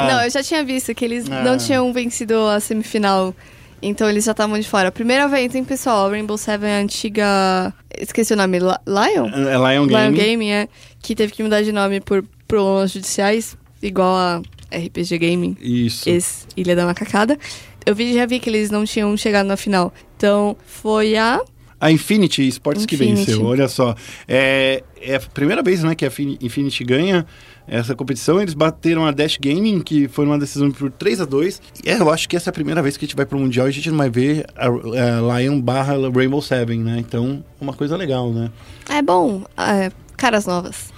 Seven. 0.00 0.08
Não, 0.14 0.22
eu 0.24 0.30
já 0.30 0.42
tinha 0.42 0.64
visto 0.64 0.94
que 0.94 1.04
eles 1.04 1.30
Ah. 1.30 1.42
não 1.42 1.58
tinham 1.58 1.92
vencido 1.92 2.34
a 2.46 2.60
semifinal. 2.60 3.34
Então 3.82 4.08
eles 4.10 4.24
já 4.24 4.32
estavam 4.32 4.58
de 4.58 4.68
fora. 4.68 4.92
Primeira 4.92 5.26
vez, 5.26 5.54
hein, 5.54 5.64
pessoal? 5.64 6.06
A 6.06 6.10
Rainbow 6.10 6.36
Seven 6.36 6.68
é 6.70 6.76
a 6.78 6.82
antiga. 6.82 7.74
Esqueci 7.98 8.32
o 8.34 8.36
nome. 8.36 8.58
Li- 8.58 8.66
Lion? 8.86 9.28
É 9.28 9.56
Lion 9.74 9.86
Lion 9.86 10.12
Game. 10.12 10.18
Gaming, 10.18 10.50
é. 10.50 10.68
Que 11.02 11.14
teve 11.14 11.32
que 11.32 11.42
mudar 11.42 11.62
de 11.62 11.72
nome 11.72 12.00
por 12.00 12.22
problemas 12.46 12.90
judiciais, 12.92 13.56
igual 13.82 14.14
a 14.14 14.42
RPG 14.70 15.18
Gaming, 15.18 15.56
Isso. 15.60 16.08
ex-Ilha 16.08 16.76
da 16.76 16.84
Macacada. 16.86 17.38
Eu 17.86 17.94
vi, 17.94 18.12
já 18.12 18.26
vi 18.26 18.38
que 18.38 18.50
eles 18.50 18.70
não 18.70 18.84
tinham 18.84 19.16
chegado 19.16 19.46
na 19.46 19.56
final. 19.56 19.92
Então, 20.16 20.56
foi 20.66 21.16
a. 21.16 21.40
A 21.80 21.90
Infinity 21.90 22.46
Sports 22.48 22.84
que 22.84 22.94
venceu, 22.94 23.42
olha 23.44 23.66
só. 23.66 23.94
É, 24.28 24.82
é 25.00 25.14
a 25.16 25.20
primeira 25.20 25.62
vez 25.62 25.82
né, 25.82 25.94
que 25.94 26.04
a 26.04 26.10
Fin- 26.10 26.36
Infinity 26.40 26.84
ganha 26.84 27.24
essa 27.66 27.94
competição. 27.94 28.40
Eles 28.40 28.52
bateram 28.52 29.06
a 29.06 29.10
Dash 29.10 29.38
Gaming, 29.40 29.80
que 29.80 30.06
foi 30.08 30.26
uma 30.26 30.38
decisão 30.38 30.70
por 30.70 30.90
3 30.90 31.22
a 31.22 31.24
2 31.24 31.62
E 31.82 31.88
é, 31.90 31.98
eu 31.98 32.10
acho 32.10 32.28
que 32.28 32.36
essa 32.36 32.48
é 32.48 32.52
a 32.52 32.52
primeira 32.52 32.82
vez 32.82 32.96
que 32.98 33.04
a 33.04 33.08
gente 33.08 33.16
vai 33.16 33.24
pro 33.24 33.38
Mundial 33.38 33.66
e 33.66 33.70
a 33.70 33.72
gente 33.72 33.90
não 33.90 33.96
vai 33.96 34.10
ver 34.10 34.44
a, 34.54 34.66
a 34.66 35.40
Lion 35.40 35.58
barra 35.60 35.94
Rainbow 36.14 36.42
Seven, 36.42 36.80
né? 36.80 36.96
Então, 36.98 37.42
uma 37.60 37.72
coisa 37.72 37.96
legal, 37.96 38.30
né? 38.30 38.50
É 38.88 39.00
bom. 39.00 39.44
é, 39.56 39.90
caras 40.18 40.44
novas. 40.46 40.92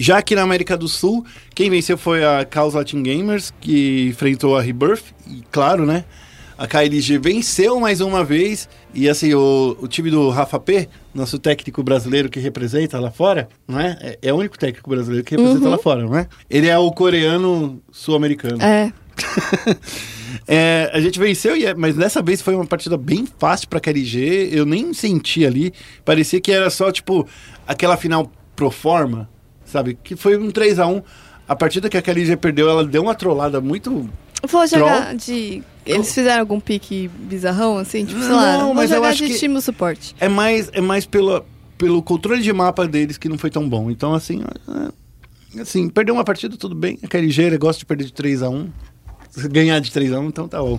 Já 0.00 0.18
aqui 0.18 0.36
na 0.36 0.42
América 0.42 0.76
do 0.76 0.86
Sul, 0.86 1.26
quem 1.52 1.68
venceu 1.68 1.98
foi 1.98 2.24
a 2.24 2.46
Chaos 2.48 2.74
Latin 2.74 3.02
Gamers, 3.02 3.52
que 3.60 4.06
enfrentou 4.10 4.56
a 4.56 4.62
Rebirth. 4.62 5.02
E 5.26 5.42
claro, 5.50 5.84
né? 5.84 6.04
A 6.58 6.66
KLG 6.66 7.18
venceu 7.18 7.78
mais 7.78 8.00
uma 8.00 8.24
vez. 8.24 8.68
E 8.92 9.08
assim, 9.08 9.32
o, 9.32 9.76
o 9.80 9.86
time 9.86 10.10
do 10.10 10.28
Rafa 10.28 10.58
P, 10.58 10.88
nosso 11.14 11.38
técnico 11.38 11.82
brasileiro 11.84 12.28
que 12.28 12.40
representa 12.40 12.98
lá 12.98 13.10
fora, 13.12 13.48
não 13.66 13.78
é? 13.78 13.96
É, 14.00 14.18
é 14.22 14.32
o 14.32 14.36
único 14.36 14.58
técnico 14.58 14.90
brasileiro 14.90 15.24
que 15.24 15.36
representa 15.36 15.68
lá 15.68 15.78
fora, 15.78 16.02
não 16.04 16.16
é? 16.16 16.26
Ele 16.50 16.66
é 16.66 16.76
o 16.76 16.90
coreano 16.90 17.80
sul-americano. 17.92 18.60
É. 18.62 18.92
É, 20.46 20.90
a 20.94 21.00
gente 21.00 21.18
venceu, 21.18 21.54
é- 21.54 21.74
mas 21.74 21.94
dessa 21.94 22.22
vez 22.22 22.40
foi 22.40 22.54
uma 22.54 22.66
partida 22.66 22.96
bem 22.96 23.26
fácil 23.38 23.68
pra 23.68 23.80
KLG. 23.80 24.48
Eu 24.52 24.64
nem 24.64 24.92
senti 24.94 25.44
ali. 25.44 25.72
Parecia 26.04 26.40
que 26.40 26.50
era 26.52 26.70
só, 26.70 26.90
tipo, 26.90 27.26
aquela 27.66 27.96
final 27.96 28.30
pro 28.56 28.70
forma, 28.70 29.28
sabe? 29.64 29.98
Que 30.02 30.16
foi 30.16 30.36
um 30.38 30.50
3 30.50 30.78
a 30.78 30.86
1 30.86 31.02
A 31.46 31.56
partida 31.56 31.88
que 31.88 31.96
a 31.96 32.02
KLG 32.02 32.36
perdeu, 32.36 32.68
ela 32.68 32.84
deu 32.84 33.02
uma 33.02 33.14
trollada 33.14 33.60
muito. 33.60 34.08
Vou 34.46 34.66
jogar 34.66 35.14
de. 35.16 35.62
Eles 35.84 36.12
fizeram 36.14 36.40
algum 36.40 36.60
pique 36.60 37.08
bizarrão, 37.08 37.78
assim? 37.78 38.04
Tipo, 38.04 38.20
sei 38.20 38.30
lá, 38.30 38.58
Não, 38.58 38.66
vou 38.66 38.74
mas 38.74 38.90
eu 38.90 38.96
jogar 38.98 39.08
acho 39.08 39.26
de 39.26 39.32
que- 39.32 39.38
time 39.38 39.60
suporte. 39.60 40.14
É 40.20 40.28
mais, 40.28 40.68
é 40.74 40.80
mais 40.80 41.06
pela, 41.06 41.44
pelo 41.78 42.02
controle 42.02 42.42
de 42.42 42.52
mapa 42.52 42.86
deles 42.86 43.16
que 43.16 43.28
não 43.28 43.38
foi 43.38 43.50
tão 43.50 43.66
bom. 43.68 43.90
Então, 43.90 44.12
assim. 44.14 44.42
é- 45.54 45.60
assim, 45.62 45.88
perdeu 45.88 46.14
uma 46.14 46.24
partida, 46.24 46.56
tudo 46.56 46.74
bem. 46.74 46.98
A 47.02 47.08
KLG 47.08 47.42
ele 47.42 47.58
gosta 47.58 47.78
de 47.80 47.86
perder 47.86 48.04
de 48.04 48.12
3 48.12 48.42
a 48.42 48.50
1 48.50 48.68
Ganhar 49.50 49.78
de 49.80 49.90
3 49.92 50.12
a 50.12 50.20
1 50.20 50.28
então 50.28 50.46
tá 50.48 50.60
bom. 50.60 50.78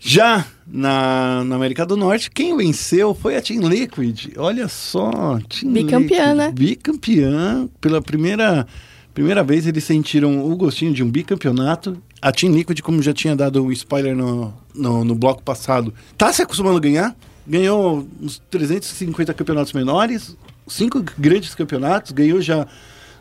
Já 0.00 0.46
na, 0.66 1.42
na 1.44 1.56
América 1.56 1.84
do 1.84 1.96
Norte, 1.96 2.30
quem 2.30 2.56
venceu 2.56 3.14
foi 3.14 3.36
a 3.36 3.42
Team 3.42 3.68
Liquid. 3.68 4.28
Olha 4.36 4.68
só, 4.68 5.38
Team 5.48 5.72
Bicampeã, 5.72 6.24
Liquid, 6.32 6.36
né? 6.36 6.52
Bicampeã. 6.54 7.68
Pela 7.80 8.00
primeira, 8.00 8.66
primeira 9.12 9.42
vez 9.42 9.66
eles 9.66 9.82
sentiram 9.84 10.48
o 10.50 10.56
gostinho 10.56 10.92
de 10.94 11.02
um 11.02 11.10
bicampeonato. 11.10 12.00
A 12.20 12.32
Team 12.32 12.52
Liquid, 12.52 12.80
como 12.80 13.02
já 13.02 13.12
tinha 13.12 13.36
dado 13.36 13.64
o 13.64 13.72
spoiler 13.72 14.16
no, 14.16 14.52
no, 14.74 15.04
no 15.04 15.14
bloco 15.14 15.42
passado, 15.42 15.94
tá 16.16 16.32
se 16.32 16.42
acostumando 16.42 16.78
a 16.78 16.80
ganhar. 16.80 17.16
Ganhou 17.46 18.06
uns 18.20 18.42
350 18.50 19.32
campeonatos 19.32 19.72
menores, 19.72 20.36
cinco 20.66 21.02
grandes 21.16 21.54
campeonatos, 21.54 22.12
ganhou 22.12 22.40
já 22.42 22.66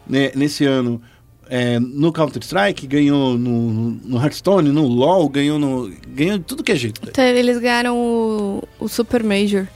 né, 0.05 0.31
nesse 0.35 0.65
ano 0.65 1.01
é, 1.49 1.79
no 1.79 2.11
Counter-Strike, 2.11 2.87
ganhou 2.87 3.37
no, 3.37 3.91
no 4.03 4.17
Hearthstone, 4.17 4.69
no 4.69 4.85
LoL, 4.85 5.29
ganhou 5.29 5.57
no. 5.57 5.91
ganhou 6.09 6.37
de 6.37 6.43
tudo 6.43 6.63
que 6.63 6.71
é 6.71 6.75
jeito. 6.75 7.01
Então, 7.07 7.23
eles 7.23 7.57
ganharam 7.59 7.97
o, 7.97 8.67
o 8.79 8.87
Super 8.87 9.23
Major. 9.23 9.67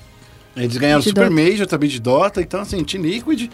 Eles 0.55 0.75
ganharam 0.75 0.99
o 0.99 1.03
Super 1.03 1.29
Dota. 1.29 1.41
Major 1.41 1.67
também 1.67 1.89
de 1.89 1.99
Dota, 1.99 2.41
então 2.41 2.59
assim, 2.59 2.83
Team 2.83 3.03
Liquid 3.03 3.49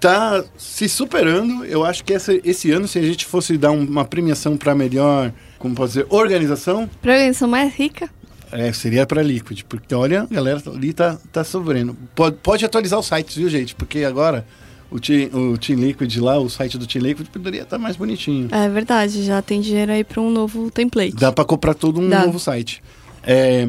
tá 0.00 0.44
se 0.56 0.88
superando. 0.88 1.64
Eu 1.64 1.84
acho 1.84 2.04
que 2.04 2.12
essa, 2.12 2.32
esse 2.44 2.70
ano, 2.70 2.86
se 2.86 2.98
a 2.98 3.02
gente 3.02 3.24
fosse 3.24 3.56
dar 3.56 3.70
um- 3.70 3.84
uma 3.84 4.04
premiação 4.04 4.56
para 4.56 4.74
melhor, 4.74 5.32
como 5.58 5.74
pode 5.74 5.92
dizer, 5.92 6.06
organização, 6.10 6.88
Pra 7.00 7.12
organização 7.12 7.48
mais 7.48 7.74
rica. 7.74 8.08
é, 8.52 8.72
seria 8.72 9.06
para 9.06 9.22
Liquid, 9.22 9.62
porque 9.68 9.94
olha, 9.94 10.22
a 10.22 10.26
galera 10.34 10.62
ali 10.66 10.92
tá, 10.92 11.18
tá 11.32 11.42
sobrando. 11.42 11.96
Pode, 12.14 12.36
pode 12.42 12.64
atualizar 12.64 12.98
os 12.98 13.06
sites, 13.06 13.36
viu, 13.36 13.48
gente? 13.48 13.74
Porque 13.74 14.04
agora 14.04 14.46
o 14.90 15.00
Team, 15.00 15.28
o 15.32 15.58
Team 15.58 15.80
Liquid 15.80 16.16
lá, 16.18 16.38
o 16.38 16.48
site 16.48 16.78
do 16.78 16.86
Team 16.86 17.02
Liquid 17.04 17.26
poderia 17.28 17.62
estar 17.62 17.76
mais 17.78 17.96
bonitinho. 17.96 18.48
É 18.52 18.68
verdade, 18.68 19.24
já 19.24 19.42
tem 19.42 19.60
dinheiro 19.60 19.90
aí 19.92 20.04
pra 20.04 20.20
um 20.20 20.30
novo 20.30 20.70
template. 20.70 21.16
Dá 21.16 21.32
para 21.32 21.44
comprar 21.44 21.74
todo 21.74 22.00
um 22.00 22.08
Dá. 22.08 22.24
novo 22.24 22.38
site. 22.38 22.82
É, 23.24 23.68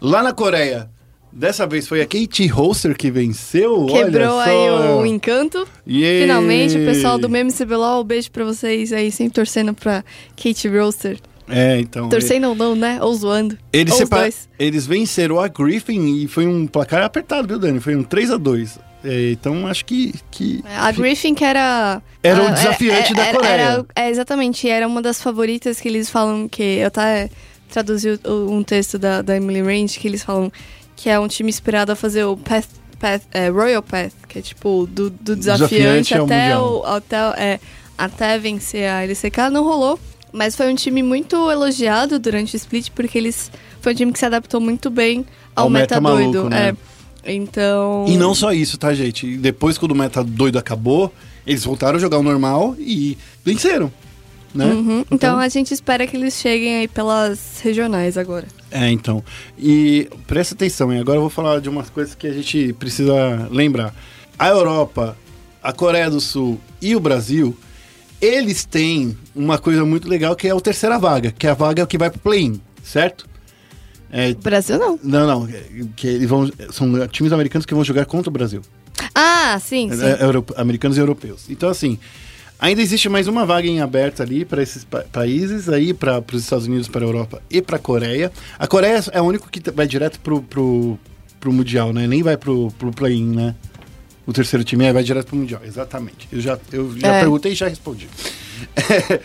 lá 0.00 0.22
na 0.22 0.32
Coreia, 0.32 0.90
dessa 1.32 1.66
vez 1.66 1.88
foi 1.88 2.00
a 2.02 2.06
Kate 2.06 2.46
Holster 2.46 2.96
que 2.96 3.10
venceu. 3.10 3.86
Quebrou 3.86 4.38
aí 4.38 4.70
o 4.70 5.06
encanto. 5.06 5.66
Yay! 5.88 6.22
Finalmente, 6.22 6.76
o 6.76 6.84
pessoal 6.84 7.18
do 7.18 7.28
Meme 7.28 7.52
CBLOL, 7.52 8.02
um 8.02 8.04
beijo 8.04 8.30
pra 8.30 8.44
vocês 8.44 8.92
aí, 8.92 9.10
sempre 9.10 9.34
torcendo 9.34 9.72
pra 9.74 10.04
Kate 10.36 10.68
Roaster. 10.68 11.18
É, 11.48 11.78
então. 11.80 12.08
Torcendo 12.08 12.48
ou 12.48 12.54
não, 12.54 12.74
né? 12.76 12.98
Ou 13.02 13.12
zoando. 13.14 13.58
Eles, 13.72 13.92
Ou 13.92 13.98
separa- 13.98 14.30
eles 14.58 14.86
venceram 14.86 15.40
a 15.40 15.48
Griffin 15.48 16.22
e 16.22 16.28
foi 16.28 16.46
um 16.46 16.66
placar 16.66 17.02
apertado, 17.02 17.48
viu, 17.48 17.58
Dani? 17.58 17.80
Foi 17.80 17.96
um 17.96 18.02
3 18.02 18.30
a 18.30 18.36
2 18.36 18.78
É, 19.04 19.32
Então 19.32 19.66
acho 19.66 19.84
que. 19.84 20.14
que 20.30 20.62
A 20.64 20.92
Griffin 20.92 21.34
que 21.34 21.44
era... 21.44 22.00
Era 22.22 22.42
o 22.42 22.46
a- 22.46 22.50
desafiante 22.52 23.12
da 23.12 23.26
Coreia. 23.32 23.50
era- 23.50 23.86
é, 23.96 24.08
exatamente, 24.08 24.68
era 24.68 24.86
uma 24.86 25.02
das 25.02 25.20
favoritas 25.20 25.80
que 25.80 25.88
eles 25.88 26.08
falam 26.08 26.48
que... 26.48 26.62
Eu 26.62 26.86
até 26.86 27.28
traduzi 27.68 28.18
um 28.24 28.62
texto 28.62 28.96
da, 28.98 29.20
da 29.20 29.36
Emily 29.36 29.60
Range 29.60 29.98
que 29.98 30.06
eles 30.06 30.22
falam 30.22 30.50
que 30.96 31.08
é 31.08 31.18
um 31.18 31.28
time 31.28 31.48
inspirado 31.50 31.92
a 31.92 31.96
fazer 31.96 32.24
o 32.24 32.36
Path, 32.36 32.66
Path, 32.98 33.22
é, 33.32 33.48
Royal 33.48 33.82
Path, 33.82 34.12
que 34.28 34.38
é 34.38 34.42
tipo 34.42 34.86
do, 34.90 35.10
do 35.10 35.34
Desafiante 35.36 36.14
desafiante 36.14 36.14
ao 36.14 36.24
até, 36.24 36.58
o, 36.58 36.84
até, 36.84 37.16
é, 37.42 37.60
até 37.98 38.38
vencer 38.38 38.88
a 38.88 39.02
LCK, 39.04 39.50
não 39.50 39.64
rolou. 39.64 39.98
Mas 40.32 40.56
foi 40.56 40.72
um 40.72 40.74
time 40.74 41.02
muito 41.02 41.50
elogiado 41.50 42.18
durante 42.18 42.54
o 42.54 42.56
split, 42.56 42.88
porque 42.94 43.18
eles. 43.18 43.50
Foi 43.82 43.92
um 43.92 43.96
time 43.96 44.12
que 44.12 44.18
se 44.18 44.24
adaptou 44.24 44.60
muito 44.62 44.88
bem 44.88 45.26
ao, 45.54 45.64
Ao 45.64 45.70
meta 45.70 46.00
meta, 46.00 46.14
doido. 46.14 46.32
maluco, 46.38 46.48
né? 46.48 46.74
É. 47.22 47.34
Então. 47.34 48.06
E 48.08 48.16
não 48.16 48.34
só 48.34 48.50
isso, 48.52 48.78
tá, 48.78 48.94
gente? 48.94 49.36
Depois, 49.36 49.76
quando 49.76 49.92
o 49.92 49.94
meta 49.94 50.24
doido 50.24 50.58
acabou, 50.58 51.12
eles 51.46 51.64
voltaram 51.64 51.96
a 51.98 52.00
jogar 52.00 52.18
o 52.18 52.22
normal 52.22 52.74
e 52.78 53.18
venceram. 53.44 53.92
Né? 54.54 54.66
Uhum, 54.66 55.04
Então 55.10 55.38
a 55.38 55.48
gente 55.48 55.72
espera 55.72 56.06
que 56.06 56.14
eles 56.16 56.34
cheguem 56.34 56.76
aí 56.76 56.88
pelas 56.88 57.60
regionais 57.62 58.16
agora. 58.18 58.46
É, 58.72 58.90
então. 58.90 59.22
E 59.58 60.08
presta 60.26 60.54
atenção, 60.54 60.92
hein? 60.92 61.00
agora 61.00 61.18
eu 61.18 61.20
vou 61.22 61.30
falar 61.30 61.60
de 61.60 61.68
umas 61.68 61.90
coisas 61.90 62.14
que 62.14 62.26
a 62.26 62.32
gente 62.32 62.72
precisa 62.72 63.48
lembrar. 63.50 63.94
A 64.38 64.48
Europa, 64.48 65.16
a 65.62 65.72
Coreia 65.72 66.10
do 66.10 66.20
Sul 66.20 66.58
e 66.80 66.96
o 66.96 67.00
Brasil, 67.00 67.56
eles 68.20 68.64
têm 68.64 69.16
uma 69.34 69.58
coisa 69.58 69.84
muito 69.84 70.08
legal 70.08 70.34
que 70.34 70.48
é 70.48 70.52
a 70.52 70.60
terceira 70.60 70.98
vaga, 70.98 71.30
que 71.32 71.46
é 71.46 71.50
a 71.50 71.54
vaga 71.54 71.86
que 71.86 71.98
vai 71.98 72.08
pro 72.10 72.18
play-in, 72.20 72.60
certo? 72.82 73.28
É, 74.10 74.30
O 74.30 74.36
Brasil 74.36 74.78
não. 74.78 74.98
não, 75.02 75.26
não, 75.26 75.48
que 75.96 76.06
eles 76.06 76.28
vão, 76.28 76.50
são 76.70 77.06
times 77.08 77.32
americanos 77.32 77.64
que 77.66 77.74
vão 77.74 77.82
jogar 77.84 78.04
contra 78.06 78.28
o 78.28 78.32
Brasil. 78.32 78.60
Ah, 79.14 79.58
sim, 79.60 79.90
sim. 79.92 80.02
É, 80.04 80.22
europe- 80.22 80.52
americanos 80.56 80.96
e 80.96 81.00
europeus. 81.00 81.46
Então, 81.48 81.68
assim, 81.68 81.98
ainda 82.62 82.80
existe 82.80 83.08
mais 83.08 83.26
uma 83.28 83.44
vaga 83.44 83.66
em 83.66 83.80
aberto 83.80 84.22
ali 84.22 84.44
para 84.44 84.62
esses 84.62 84.84
pa- 84.84 85.04
países, 85.12 85.68
aí 85.68 85.92
para 85.92 86.22
os 86.32 86.42
Estados 86.44 86.66
Unidos, 86.66 86.88
para 86.88 87.04
a 87.04 87.08
Europa 87.08 87.42
e 87.50 87.60
para 87.60 87.76
a 87.76 87.78
Coreia. 87.78 88.30
A 88.58 88.66
Coreia 88.66 89.02
é 89.12 89.20
o 89.20 89.24
único 89.24 89.50
que 89.50 89.60
vai 89.70 89.86
direto 89.86 90.20
pro, 90.20 90.40
pro, 90.42 90.98
pro 91.40 91.52
Mundial, 91.52 91.92
né? 91.92 92.06
Nem 92.06 92.22
vai 92.22 92.36
pro, 92.36 92.70
pro 92.78 92.90
play-in, 92.92 93.34
né? 93.34 93.54
O 94.24 94.32
terceiro 94.32 94.62
time 94.64 94.84
é, 94.84 94.92
vai 94.92 95.02
direto 95.02 95.26
pro 95.26 95.36
Mundial, 95.36 95.60
exatamente. 95.66 96.28
Eu 96.30 96.40
já, 96.40 96.58
eu 96.72 96.96
já 96.98 97.08
É. 97.08 97.20
perguntei 97.20 97.52
e 97.52 97.54
já 97.54 97.66
respondi. 97.68 98.08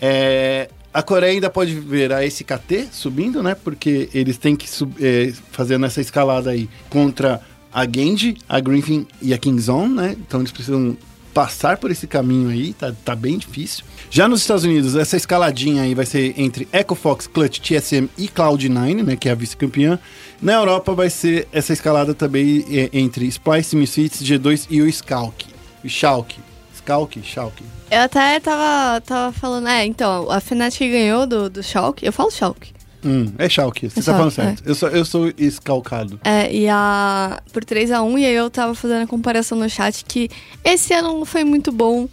É, 0.00 0.68
a 0.94 1.02
Coreia 1.02 1.32
ainda 1.32 1.50
pode 1.50 1.74
ver 1.74 2.12
a 2.12 2.24
SKT 2.24 2.88
subindo, 2.92 3.42
né? 3.42 3.56
Porque 3.56 4.08
eles 4.14 4.38
têm 4.38 4.54
que 4.54 4.66
é, 5.00 5.32
fazer 5.50 5.76
nessa 5.76 6.00
escalada 6.00 6.50
aí 6.50 6.68
contra 6.88 7.40
a 7.72 7.84
Genji, 7.84 8.36
a 8.48 8.60
Griffin 8.60 9.06
e 9.20 9.34
a 9.34 9.38
Kingzone, 9.38 9.92
né? 9.94 10.16
Então 10.18 10.40
eles 10.40 10.52
precisam 10.52 10.96
passar 11.38 11.76
por 11.76 11.88
esse 11.92 12.04
caminho 12.08 12.50
aí, 12.50 12.72
tá, 12.72 12.92
tá 13.04 13.14
bem 13.14 13.38
difícil. 13.38 13.84
Já 14.10 14.26
nos 14.26 14.40
Estados 14.40 14.64
Unidos, 14.64 14.96
essa 14.96 15.16
escaladinha 15.16 15.82
aí 15.82 15.94
vai 15.94 16.04
ser 16.04 16.34
entre 16.36 16.66
Echo 16.72 16.96
Fox, 16.96 17.28
Clutch, 17.28 17.60
TSM 17.60 18.08
e 18.18 18.26
Cloud9, 18.26 19.04
né? 19.04 19.14
Que 19.14 19.28
é 19.28 19.32
a 19.32 19.36
vice-campeã. 19.36 20.00
Na 20.42 20.54
Europa 20.54 20.92
vai 20.94 21.08
ser 21.08 21.46
essa 21.52 21.72
escalada 21.72 22.12
também 22.12 22.64
é, 22.68 22.90
entre 22.92 23.24
Splice, 23.26 23.76
Misfits, 23.76 24.20
G2 24.20 24.66
e 24.68 24.82
o 24.82 24.92
Schalke. 24.92 25.46
O 25.84 25.88
Schalke. 25.88 26.40
Schalke? 26.84 27.22
Schalke. 27.22 27.62
Eu 27.88 28.00
até 28.00 28.40
tava, 28.40 29.00
tava 29.02 29.32
falando, 29.32 29.68
é, 29.68 29.84
então, 29.84 30.28
a 30.32 30.40
Fnatic 30.40 30.90
ganhou 30.90 31.24
do, 31.24 31.48
do 31.48 31.62
Schalke, 31.62 32.04
eu 32.04 32.12
falo 32.12 32.32
Schalke. 32.32 32.72
Hum, 33.04 33.32
é 33.38 33.48
Schalke, 33.48 33.88
você 33.88 34.00
É 34.00 34.02
tá 34.02 34.12
falando 34.12 34.30
certo. 34.30 34.62
Eu 34.66 34.74
sou, 34.74 34.88
eu 34.88 35.04
sou 35.04 35.32
escalcado. 35.38 36.20
É, 36.24 36.52
e 36.52 36.68
a. 36.68 37.40
Por 37.52 37.64
3x1, 37.64 38.18
e 38.18 38.26
aí 38.26 38.34
eu 38.34 38.50
tava 38.50 38.74
fazendo 38.74 39.02
a 39.02 39.06
comparação 39.06 39.56
no 39.58 39.68
chat 39.70 40.04
que 40.04 40.28
esse 40.64 40.92
ano 40.92 41.18
não 41.18 41.24
foi 41.24 41.44
muito 41.44 41.70
bom 41.70 42.08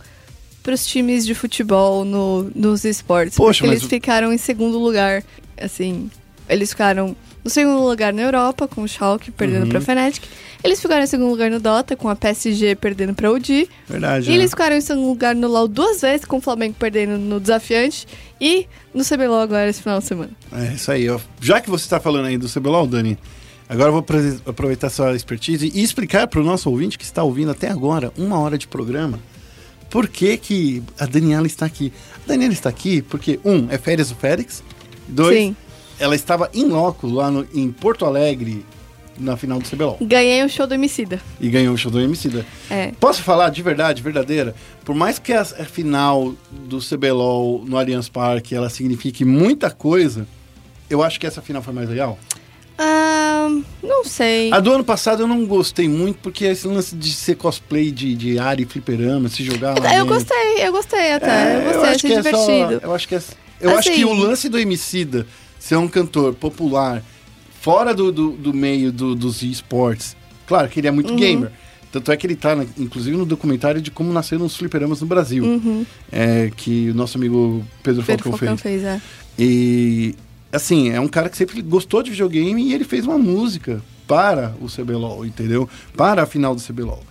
pros 0.61 0.85
times 0.85 1.25
de 1.25 1.33
futebol 1.35 2.05
no, 2.05 2.51
nos 2.55 2.83
esportes. 2.85 3.37
Poxa, 3.37 3.59
porque 3.59 3.67
mas 3.67 3.79
eles 3.81 3.89
ficaram 3.89 4.31
em 4.31 4.37
segundo 4.37 4.77
lugar. 4.79 5.23
Assim, 5.59 6.09
eles 6.49 6.69
ficaram 6.69 7.15
no 7.45 7.49
segundo 7.51 7.87
lugar 7.87 8.11
na 8.11 8.23
Europa, 8.23 8.67
com 8.67 8.81
o 8.81 8.87
Schalke 8.87 9.29
perdendo 9.31 9.63
Uhum. 9.65 9.69
pra 9.69 9.79
Fnatic. 9.79 10.23
Eles 10.63 10.81
ficaram 10.81 11.03
em 11.03 11.07
segundo 11.07 11.29
lugar 11.29 11.51
no 11.51 11.59
Dota, 11.59 11.95
com 11.95 12.09
a 12.09 12.15
PSG 12.15 12.73
perdendo 12.75 13.13
pra 13.13 13.31
OG. 13.31 13.69
Verdade. 13.87 14.25
E 14.25 14.29
né? 14.31 14.35
eles 14.35 14.49
ficaram 14.49 14.75
em 14.75 14.81
segundo 14.81 15.07
lugar 15.07 15.35
no 15.35 15.47
LoL 15.47 15.67
duas 15.67 16.01
vezes, 16.01 16.25
com 16.25 16.37
o 16.37 16.41
Flamengo 16.41 16.75
perdendo 16.79 17.19
no 17.19 17.39
desafiante. 17.39 18.07
E 18.41 18.65
no 18.91 19.05
CBLOL 19.05 19.39
agora 19.41 19.69
esse 19.69 19.79
final 19.83 19.99
de 19.99 20.05
semana. 20.05 20.31
É 20.51 20.73
isso 20.73 20.91
aí. 20.91 21.07
ó. 21.07 21.19
Já 21.39 21.61
que 21.61 21.69
você 21.69 21.87
tá 21.87 21.99
falando 21.99 22.25
aí 22.25 22.35
do 22.37 22.49
CBLOL, 22.49 22.87
Dani, 22.87 23.15
agora 23.69 23.89
eu 23.89 23.93
vou 23.93 24.05
aproveitar 24.47 24.89
sua 24.89 25.15
expertise 25.15 25.71
e 25.71 25.83
explicar 25.83 26.25
pro 26.27 26.43
nosso 26.43 26.67
ouvinte 26.69 26.97
que 26.97 27.05
está 27.05 27.21
ouvindo 27.21 27.51
até 27.51 27.69
agora, 27.69 28.11
uma 28.17 28.39
hora 28.39 28.57
de 28.57 28.67
programa, 28.67 29.19
por 29.91 30.07
que, 30.07 30.35
que 30.35 30.81
a 30.99 31.05
Daniela 31.05 31.45
está 31.45 31.67
aqui. 31.67 31.93
A 32.23 32.27
Daniela 32.27 32.53
está 32.53 32.69
aqui 32.69 33.03
porque, 33.03 33.39
um, 33.45 33.67
é 33.69 33.77
férias 33.77 34.09
do 34.09 34.15
Félix. 34.15 34.63
Dois, 35.07 35.37
Sim. 35.37 35.55
Ela 35.99 36.15
estava 36.15 36.49
em 36.53 36.65
loco 36.65 37.07
lá 37.07 37.29
no- 37.31 37.47
em 37.53 37.71
Porto 37.71 38.05
Alegre 38.05 38.65
na 39.17 39.37
final 39.37 39.59
do 39.59 39.65
CBLOL 39.69 39.97
Ganhei 40.01 40.43
o 40.43 40.49
show 40.49 40.67
do 40.67 40.73
Emicida. 40.73 41.21
e 41.39 41.47
ganhou 41.49 41.73
o 41.73 41.77
show 41.77 41.89
do 41.89 42.01
Emicida. 42.01 42.45
É. 42.69 42.91
Posso 42.99 43.23
falar 43.23 43.49
de 43.49 43.61
verdade, 43.61 44.01
verdadeira? 44.01 44.53
Por 44.83 44.93
mais 44.93 45.17
que 45.19 45.31
a, 45.31 45.45
final 45.45 46.33
do 46.51 46.79
CBLOL 46.79 47.63
no 47.65 47.77
Allianz 47.77 48.09
Parque 48.09 48.53
ela 48.53 48.69
signifique 48.69 49.23
muita 49.23 49.71
coisa, 49.71 50.27
eu 50.89 51.01
acho 51.01 51.17
que 51.19 51.25
essa 51.25 51.41
final 51.41 51.61
foi 51.61 51.73
mais 51.73 51.87
legal. 51.89 52.19
Ah, 52.77 53.47
não 53.81 54.03
sei. 54.03 54.51
A 54.51 54.59
do 54.59 54.71
ano 54.73 54.83
passado 54.83 55.23
eu 55.23 55.27
não 55.27 55.45
gostei 55.45 55.87
muito, 55.87 56.19
porque 56.21 56.43
esse 56.45 56.67
lance 56.67 56.93
de 56.93 57.11
ser 57.13 57.35
cosplay 57.35 57.89
de, 57.91 58.13
de 58.15 58.37
área 58.37 58.63
e 58.63 58.65
fliperama, 58.65 59.29
se 59.29 59.43
jogar 59.45 59.79
lá 59.79 59.95
Eu 59.95 60.05
gostei, 60.05 60.55
eu 60.59 60.71
gostei 60.73 61.13
até. 61.13 61.53
É, 61.53 61.57
eu 61.57 61.61
gostei, 61.63 61.81
acho 61.83 61.89
achei 61.95 62.09
que 62.09 62.15
é 62.17 62.23
só- 62.31 62.45
divertido. 62.45 62.81
eu 62.83 62.93
acho 62.93 63.07
que 63.07 63.15
é, 63.15 63.21
eu 63.61 63.69
acho 63.77 63.89
Assim- 63.89 63.93
que 63.99 64.05
o 64.05 64.13
lance 64.13 64.49
do 64.49 64.59
Emicida 64.59 65.25
ser 65.65 65.77
um 65.77 65.87
cantor 65.87 66.33
popular 66.35 67.01
fora 67.59 67.93
do, 67.93 68.11
do, 68.11 68.31
do 68.33 68.53
meio 68.53 68.91
do- 68.91 69.15
dos 69.15 69.41
esportes, 69.41 70.15
claro 70.45 70.69
que 70.69 70.79
ele 70.79 70.87
é 70.87 70.91
muito 70.91 71.09
Uhum. 71.11 71.15
gamer. 71.17 71.51
Tanto 71.91 72.11
é 72.11 72.17
que 72.17 72.27
ele 72.27 72.35
tá, 72.35 72.55
na- 72.55 72.65
inclusive, 72.77 73.15
no 73.17 73.25
documentário 73.25 73.81
de 73.81 73.89
como 73.89 74.11
nasceram 74.13 74.45
os 74.45 74.55
fliperamas 74.55 75.01
no 75.01 75.07
Brasil. 75.07 75.43
Uhum. 75.43 75.85
É, 76.11 76.51
que 76.55 76.89
o 76.91 76.93
nosso 76.93 77.17
amigo 77.17 77.65
Pedro, 77.81 78.03
Pedro 78.03 78.23
Falcão 78.29 78.37
Falcão 78.37 78.57
fez. 78.57 78.81
fez, 78.83 78.83
é. 78.83 79.01
E, 79.39 80.13
assim, 80.51 80.89
é 80.91 80.99
um 80.99 81.07
cara 81.07 81.29
que 81.29 81.37
sempre 81.37 81.61
gostou 81.61 82.03
de 82.03 82.11
videogame 82.11 82.61
e 82.63 82.73
ele 82.73 82.83
fez 82.83 83.05
uma 83.05 83.17
música 83.17 83.81
para 84.07 84.53
o 84.61 84.67
CBLOL, 84.67 85.25
entendeu? 85.25 85.67
Para 85.97 86.23
a 86.23 86.25
final 86.27 86.53
do 86.53 86.61
CBLOL. 86.61 87.01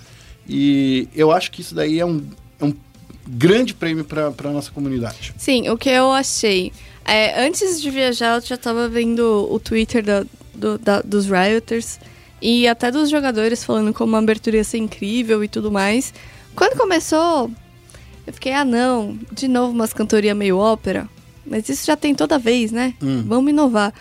E 0.48 1.08
eu 1.14 1.32
acho 1.32 1.50
que 1.50 1.60
isso 1.60 1.74
daí 1.74 1.98
é 1.98 2.06
um, 2.06 2.22
é 2.60 2.64
um 2.66 2.74
grande 3.26 3.74
prêmio 3.74 4.04
para 4.04 4.28
a 4.28 4.52
nossa 4.52 4.70
comunidade. 4.70 5.32
Sim, 5.38 5.68
o 5.70 5.76
que 5.78 5.88
eu 5.88 6.12
achei. 6.12 6.72
É, 7.04 7.46
antes 7.46 7.80
de 7.80 7.90
viajar, 7.90 8.36
eu 8.36 8.40
já 8.40 8.56
tava 8.56 8.88
vendo 8.88 9.48
o 9.50 9.58
Twitter 9.58 10.02
da- 10.02 10.24
do- 10.54 10.78
da- 10.78 11.02
dos 11.02 11.26
Rioters 11.26 11.98
e 12.40 12.66
até 12.68 12.90
dos 12.90 13.10
jogadores 13.10 13.64
falando 13.64 13.92
como 13.92 14.16
a 14.16 14.18
abertura 14.18 14.56
ia 14.56 14.64
ser 14.64 14.78
incrível 14.78 15.42
e 15.44 15.48
tudo 15.48 15.70
mais. 15.70 16.12
Quando 16.56 16.76
começou, 16.78 17.50
eu 18.26 18.32
fiquei, 18.32 18.52
ah 18.52 18.64
não, 18.64 19.18
de 19.32 19.48
novo 19.48 19.72
umas 19.72 19.92
cantorias 19.92 20.36
meio 20.36 20.56
ópera. 20.58 21.08
Mas 21.46 21.68
isso 21.68 21.84
já 21.86 21.96
tem 21.96 22.14
toda 22.14 22.38
vez, 22.38 22.72
né? 22.72 22.94
Hum. 23.02 23.24
Vamos 23.26 23.50
inovar. 23.50 23.92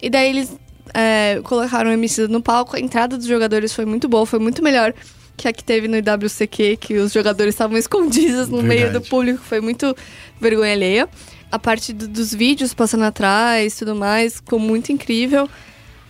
E 0.00 0.08
daí 0.08 0.30
eles 0.30 0.56
é, 0.94 1.40
colocaram 1.44 1.90
o 1.90 1.92
MC 1.92 2.26
no 2.28 2.40
palco, 2.40 2.76
a 2.76 2.80
entrada 2.80 3.18
dos 3.18 3.26
jogadores 3.26 3.72
foi 3.74 3.84
muito 3.84 4.08
boa, 4.08 4.24
foi 4.24 4.38
muito 4.38 4.62
melhor 4.62 4.94
que 5.36 5.46
a 5.46 5.52
que 5.52 5.62
teve 5.62 5.86
no 5.88 5.96
IWCQ, 5.98 6.78
que 6.78 6.94
os 6.94 7.12
jogadores 7.12 7.54
estavam 7.54 7.76
escondidos 7.78 8.48
no 8.48 8.62
meio 8.62 8.86
do 8.86 8.92
Verdade. 8.92 9.10
público, 9.10 9.40
foi 9.42 9.60
muito 9.60 9.94
vergonha 10.40 10.72
alheia. 10.72 11.08
A 11.50 11.58
parte 11.58 11.92
do- 11.92 12.08
dos 12.08 12.34
vídeos 12.34 12.74
passando 12.74 13.04
atrás 13.04 13.76
tudo 13.76 13.94
mais, 13.94 14.34
ficou 14.36 14.58
muito 14.58 14.90
incrível. 14.92 15.48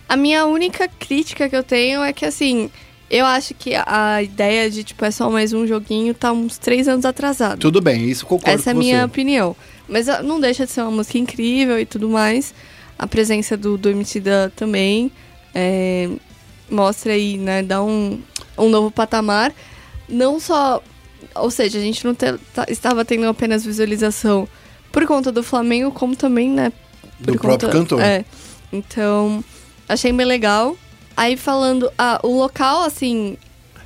A 0.09 0.15
minha 0.17 0.45
única 0.45 0.87
crítica 0.87 1.47
que 1.49 1.55
eu 1.55 1.63
tenho 1.63 2.01
é 2.01 2.11
que, 2.13 2.25
assim, 2.25 2.69
eu 3.09 3.25
acho 3.25 3.53
que 3.53 3.73
a 3.75 4.21
ideia 4.23 4.69
de, 4.69 4.83
tipo, 4.83 5.03
é 5.05 5.11
só 5.11 5.29
mais 5.29 5.53
um 5.53 5.67
joguinho 5.67 6.13
tá 6.13 6.31
uns 6.31 6.57
três 6.57 6.87
anos 6.87 7.05
atrasado. 7.05 7.59
Tudo 7.59 7.81
bem, 7.81 8.09
isso 8.09 8.25
concordo 8.25 8.59
Essa 8.59 8.69
é 8.69 8.73
a 8.73 8.75
minha 8.75 8.99
você. 8.99 9.05
opinião. 9.05 9.55
Mas 9.87 10.09
ah, 10.09 10.21
não 10.23 10.39
deixa 10.39 10.65
de 10.65 10.71
ser 10.71 10.81
uma 10.81 10.91
música 10.91 11.17
incrível 11.17 11.79
e 11.79 11.85
tudo 11.85 12.09
mais. 12.09 12.53
A 12.97 13.05
presença 13.07 13.55
do, 13.55 13.77
do 13.77 13.89
Emicida 13.89 14.51
também 14.55 15.11
é, 15.53 16.09
mostra 16.69 17.13
aí, 17.13 17.37
né? 17.37 17.61
Dá 17.63 17.81
um, 17.83 18.19
um 18.57 18.69
novo 18.69 18.89
patamar. 18.91 19.53
Não 20.09 20.39
só... 20.39 20.81
Ou 21.35 21.51
seja, 21.51 21.77
a 21.77 21.81
gente 21.81 22.03
não 22.05 22.15
te- 22.15 22.37
tá- 22.53 22.65
estava 22.69 23.05
tendo 23.05 23.25
apenas 23.27 23.63
visualização 23.63 24.47
por 24.97 25.05
conta 25.05 25.31
do 25.31 25.43
Flamengo, 25.43 25.91
como 25.91 26.15
também, 26.15 26.49
né? 26.49 26.73
Do 27.19 27.33
por 27.33 27.41
próprio 27.41 27.69
cantor. 27.69 28.01
É. 28.01 28.25
Então, 28.73 29.43
achei 29.87 30.11
bem 30.11 30.25
legal. 30.25 30.75
Aí 31.15 31.37
falando... 31.37 31.91
Ah, 31.95 32.19
o 32.23 32.39
local, 32.39 32.81
assim... 32.81 33.37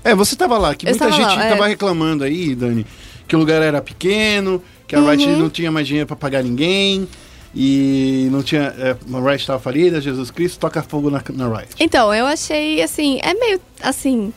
É, 0.06 0.16
você 0.16 0.38
tava 0.38 0.58
lá, 0.58 0.74
que 0.74 0.86
muita 0.86 1.12
gente 1.12 1.36
lá, 1.36 1.46
é. 1.46 1.50
tava 1.50 1.68
reclamando 1.68 2.24
aí, 2.24 2.56
Dani, 2.56 2.88
que 3.28 3.36
o 3.36 3.40
lugar 3.40 3.62
era 3.62 3.82
pequeno, 3.82 4.64
que 4.88 4.96
a 4.96 5.00
Uhum. 5.00 5.10
Riot 5.10 5.28
não 5.32 5.50
tinha 5.50 5.70
mais 5.70 5.86
dinheiro 5.86 6.08
pra 6.08 6.16
pagar 6.16 6.44
ninguém, 6.44 7.06
e 7.54 8.30
não 8.32 8.42
tinha. 8.42 8.74
É, 8.78 8.92
a 8.92 9.30
Riot 9.30 9.46
tava 9.46 9.60
falida, 9.60 10.00
Jesus 10.00 10.32
Cristo, 10.32 10.60
toca 10.60 10.82
fogo 10.82 11.10
na, 11.10 11.22
na 11.34 11.50
Riot. 11.50 11.76
Então, 11.78 12.14
eu 12.14 12.26
achei, 12.26 12.82
assim... 12.82 13.20
É 13.22 13.34
meio, 13.34 13.60
assim... 13.84 14.32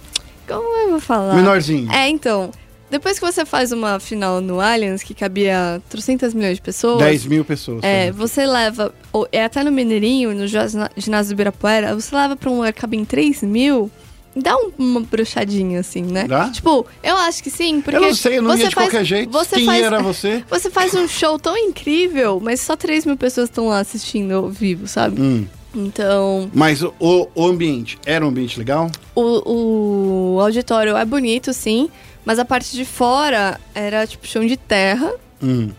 Como 0.49 0.77
eu 0.79 0.91
vou 0.91 1.01
falar? 1.01 1.37
Menorzinho. 1.37 1.89
É, 1.93 2.09
então. 2.09 2.51
Depois 2.95 3.18
que 3.18 3.24
você 3.26 3.45
faz 3.45 3.72
uma 3.72 3.99
final 3.99 4.40
no 4.40 4.61
Allianz, 4.61 5.03
que 5.03 5.12
cabia 5.14 5.82
300 5.88 6.32
milhões 6.32 6.59
de 6.59 6.62
pessoas. 6.62 6.99
10 6.99 7.26
mil 7.26 7.45
pessoas. 7.45 7.82
É, 7.82 8.07
né? 8.07 8.12
você 8.12 8.47
leva. 8.47 8.95
ou 9.12 9.26
É 9.32 9.42
até 9.42 9.64
no 9.64 9.72
Mineirinho, 9.72 10.32
no 10.32 10.47
ginásio 10.47 11.30
do 11.30 11.32
Ibirapuera, 11.32 11.92
você 11.92 12.14
leva 12.14 12.36
pra 12.36 12.49
um 12.49 12.59
lugar 12.59 12.72
que 12.72 12.80
cabe 12.80 12.97
em 12.97 13.05
3 13.05 13.42
mil. 13.42 13.90
dá 14.36 14.57
um- 14.57 14.70
uma 14.78 15.01
bruxadinha, 15.01 15.80
assim, 15.80 16.03
né? 16.03 16.28
Dá? 16.28 16.51
Tipo, 16.51 16.86
eu 17.03 17.16
acho 17.16 17.42
que 17.42 17.51
sim, 17.51 17.80
porque 17.80 17.97
eu 17.97 18.01
não 18.01 18.14
sei, 18.14 18.38
eu 18.38 18.42
não 18.42 18.51
você 18.53 18.62
ia 18.64 18.68
de 18.68 18.74
faz, 18.76 18.86
qualquer 18.88 19.05
jeito. 19.05 19.30
Você 19.32 19.57
Quem 19.57 19.66
faz, 19.66 19.84
era 19.84 20.01
você? 20.03 20.45
Você 20.51 20.70
faz 20.70 20.95
um 20.95 21.09
show 21.09 21.36
tão 21.36 21.57
incrível, 21.59 22.40
mas 22.40 22.61
só 22.61 22.76
3 22.76 23.05
mil 23.07 23.16
pessoas 23.16 23.49
estão 23.49 23.66
lá 23.68 23.80
assistindo 23.80 24.32
ao 24.32 24.49
vivo, 24.49 24.86
sabe? 24.86 25.20
Hum. 25.20 25.47
Então, 25.74 26.49
Mas 26.55 26.82
o, 26.82 26.92
o 27.34 27.47
ambiente, 27.47 27.99
era 28.07 28.24
um 28.24 28.28
ambiente 28.28 28.57
legal? 28.57 28.88
o, 29.16 30.34
o 30.36 30.40
auditório 30.40 30.97
é 30.97 31.05
bonito, 31.05 31.53
sim, 31.53 31.88
mas 32.25 32.39
a 32.39 32.45
parte 32.45 32.72
de 32.77 32.85
fora 32.85 33.61
era 33.75 34.07
tipo 34.07 34.27
chão 34.27 34.47
de 34.47 34.57
terra. 34.57 35.12
Hum. 35.43 35.70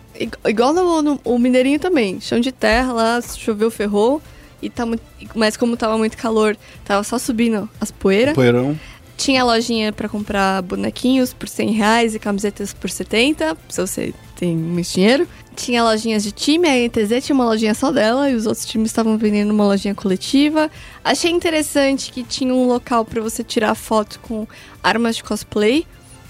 Igual 0.48 0.74
no, 0.74 1.02
no- 1.02 1.20
o 1.24 1.38
Mineirinho 1.38 1.80
também. 1.80 2.20
Chão 2.22 2.39
de 2.39 2.52
terra 2.52 2.93
lá, 2.93 3.22
choveu, 3.22 3.70
ferrou. 3.72 4.22
E 4.62 4.70
tá 4.70 4.86
muito, 4.86 5.04
mas 5.36 5.58
como 5.58 5.76
tava 5.76 5.98
muito 5.98 6.18
calor, 6.18 6.58
tava 6.86 7.04
só 7.04 7.18
subindo 7.20 7.70
as 7.80 7.91
poeiras. 7.91 8.34
Poeirão. 8.34 8.80
Tinha 9.18 9.43
lojinha 9.43 9.93
pra 9.93 10.10
comprar 10.10 10.62
bonequinhos 10.62 11.34
por 11.34 11.48
100 11.48 11.72
reais 11.72 12.16
e 12.16 12.20
camisetas 12.20 12.74
por 12.74 12.89
70, 12.89 13.56
se 13.70 13.80
você 13.80 14.14
tem 14.36 14.56
muito 14.56 14.91
dinheiro. 14.91 15.28
Tinha 15.56 15.84
lojinhas 15.84 16.22
de 16.24 16.32
time, 16.34 16.68
a 16.68 16.76
NTZ 16.76 17.24
tinha 17.26 17.34
uma 17.34 17.46
lojinha 17.46 17.74
só 17.74 17.91
dela 17.91 18.30
e 18.30 18.36
os 18.36 18.46
outros 18.46 18.66
times 18.66 18.89
estavam 18.91 19.18
vendendo 19.18 19.52
uma 19.52 19.64
lojinha 19.66 19.96
coletiva. 19.96 20.70
Achei 21.04 21.32
interessante 21.32 22.12
que 22.12 22.24
tinha 22.24 22.54
um 22.54 22.68
local 22.68 23.06
pra 23.06 23.22
você 23.22 23.41
tirar 23.43 23.74
foto 23.76 24.20
com 24.22 24.46
armas 24.84 25.16
de 25.16 25.24
cosplay. 25.24 25.86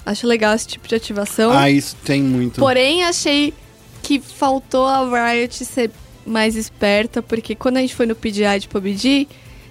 Acho 0.05 0.27
legal 0.27 0.53
esse 0.55 0.67
tipo 0.67 0.87
de 0.87 0.95
ativação. 0.95 1.51
Ah, 1.51 1.69
isso 1.69 1.95
tem 2.03 2.21
muito. 2.21 2.59
Porém, 2.59 3.03
achei 3.03 3.53
que 4.03 4.19
faltou 4.19 4.85
a 4.85 5.31
Riot 5.31 5.65
ser 5.65 5.89
mais 6.25 6.55
esperta, 6.55 7.21
porque 7.23 7.55
quando 7.55 7.77
a 7.77 7.81
gente 7.81 7.95
foi 7.95 8.05
no 8.05 8.15
PGI 8.15 8.59
de 8.61 8.67
PUBG, 8.67 9.27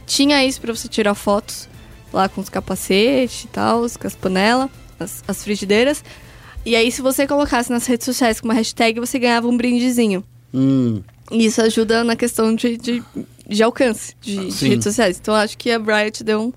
tinha 0.07 0.45
isso 0.45 0.61
pra 0.61 0.75
você 0.75 0.89
tirar 0.89 1.15
fotos 1.15 1.69
lá 2.13 2.29
com 2.29 2.41
os 2.41 2.49
capacetes 2.49 3.45
e 3.45 3.49
tal, 3.49 3.81
com 3.99 4.07
as 4.07 4.15
panelas, 4.15 4.71
as, 4.99 5.23
as 5.27 5.43
frigideiras. 5.45 6.03
E 6.67 6.75
aí, 6.75 6.91
se 6.91 7.03
você 7.03 7.27
colocasse 7.27 7.71
nas 7.71 7.87
redes 7.87 8.05
sociais 8.05 8.41
com 8.41 8.49
uma 8.49 8.55
hashtag, 8.55 8.99
você 8.99 9.19
ganhava 9.19 9.47
um 9.49 9.57
brindezinho. 9.57 10.25
Hum. 10.53 11.03
E 11.31 11.47
isso 11.47 11.61
ajuda 11.63 12.03
na 12.05 12.17
questão 12.17 12.55
de, 12.55 12.77
de, 12.77 13.03
de 13.49 13.63
alcance 13.63 14.15
de, 14.21 14.49
de 14.51 14.69
redes 14.69 14.85
sociais. 14.85 15.19
Então, 15.21 15.35
acho 15.35 15.57
que 15.59 15.71
a 15.71 15.79
Riot 15.79 16.23
deu 16.25 16.41
um- 16.43 16.53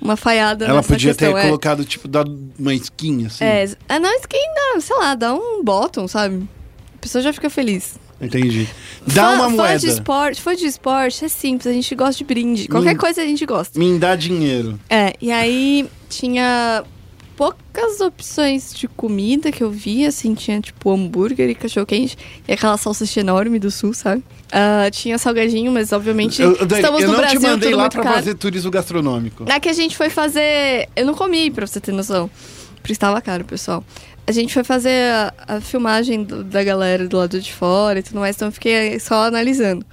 uma 0.00 0.16
falhada 0.16 0.64
Ela 0.66 0.82
podia 0.82 1.14
questão. 1.14 1.32
ter 1.32 1.38
é. 1.38 1.42
colocado, 1.44 1.84
tipo, 1.84 2.06
dado 2.08 2.36
uma 2.58 2.74
skin, 2.74 3.26
assim. 3.26 3.44
É, 3.44 3.68
é, 3.88 3.98
não, 3.98 4.14
skin, 4.20 4.36
não, 4.54 4.80
sei 4.80 4.96
lá, 4.96 5.14
dá 5.14 5.34
um 5.34 5.62
bottom, 5.64 6.06
sabe? 6.08 6.48
A 6.94 6.98
pessoa 7.00 7.22
já 7.22 7.32
fica 7.32 7.48
feliz. 7.50 7.98
Entendi. 8.20 8.68
Dá 9.06 9.28
Fã- 9.30 9.34
uma 9.36 9.50
Fã 9.50 9.56
moeda. 9.56 9.78
de 9.78 9.86
esporte, 9.88 10.40
fã 10.42 10.56
de 10.56 10.66
esporte 10.66 11.24
é 11.24 11.28
simples, 11.28 11.66
a 11.68 11.72
gente 11.72 11.94
gosta 11.94 12.18
de 12.18 12.24
brinde. 12.24 12.66
Qualquer 12.68 12.94
Hum. 12.96 12.98
coisa 12.98 13.22
a 13.22 13.24
gente 13.24 13.46
gosta. 13.46 13.78
Me 13.78 13.96
dá 13.98 14.16
dinheiro. 14.16 14.78
É, 14.90 15.14
e 15.20 15.30
aí 15.30 15.88
tinha 16.08 16.82
poucas 17.36 18.00
opções 18.00 18.74
de 18.74 18.88
comida 18.88 19.52
que 19.52 19.62
eu 19.62 19.70
vi, 19.70 20.04
assim, 20.04 20.34
tinha 20.34 20.60
tipo 20.60 20.90
hambúrguer 20.90 21.48
e 21.48 21.54
cachorro-quente 21.54 22.18
e 22.48 22.52
aquela 22.52 22.76
salsicha 22.76 23.20
enorme 23.20 23.60
do 23.60 23.70
sul, 23.70 23.94
sabe? 23.94 24.24
Ah, 24.50 24.88
tinha 24.90 25.18
salgadinho, 25.18 25.70
mas 25.70 25.92
obviamente 25.92 26.40
Eu, 26.40 26.56
Dani, 26.66 26.80
estamos 26.80 27.02
eu 27.02 27.08
no 27.08 27.12
não 27.14 27.20
Brasil, 27.20 27.40
te 27.40 27.46
mandei 27.46 27.74
lá 27.74 27.88
caro. 27.90 28.08
fazer 28.08 28.34
turismo 28.34 28.70
gastronômico. 28.70 29.44
Na 29.44 29.60
que 29.60 29.68
a 29.68 29.72
gente 29.74 29.96
foi 29.96 30.08
fazer. 30.10 30.88
Eu 30.96 31.04
não 31.06 31.14
comi, 31.14 31.50
pra 31.50 31.66
você 31.66 31.80
ter 31.80 31.92
noção. 31.92 32.30
Porque 32.76 32.92
estava 32.92 33.20
caro, 33.20 33.44
pessoal. 33.44 33.84
A 34.26 34.32
gente 34.32 34.52
foi 34.54 34.64
fazer 34.64 35.12
a, 35.12 35.34
a 35.56 35.60
filmagem 35.60 36.22
do- 36.24 36.44
da 36.44 36.62
galera 36.64 37.06
do 37.08 37.16
lado 37.16 37.40
de 37.40 37.52
fora 37.52 37.98
e 37.98 38.02
tudo 38.02 38.20
mais, 38.20 38.36
então 38.36 38.48
eu 38.48 38.52
fiquei 38.52 38.98
só 39.00 39.24
analisando. 39.24 39.84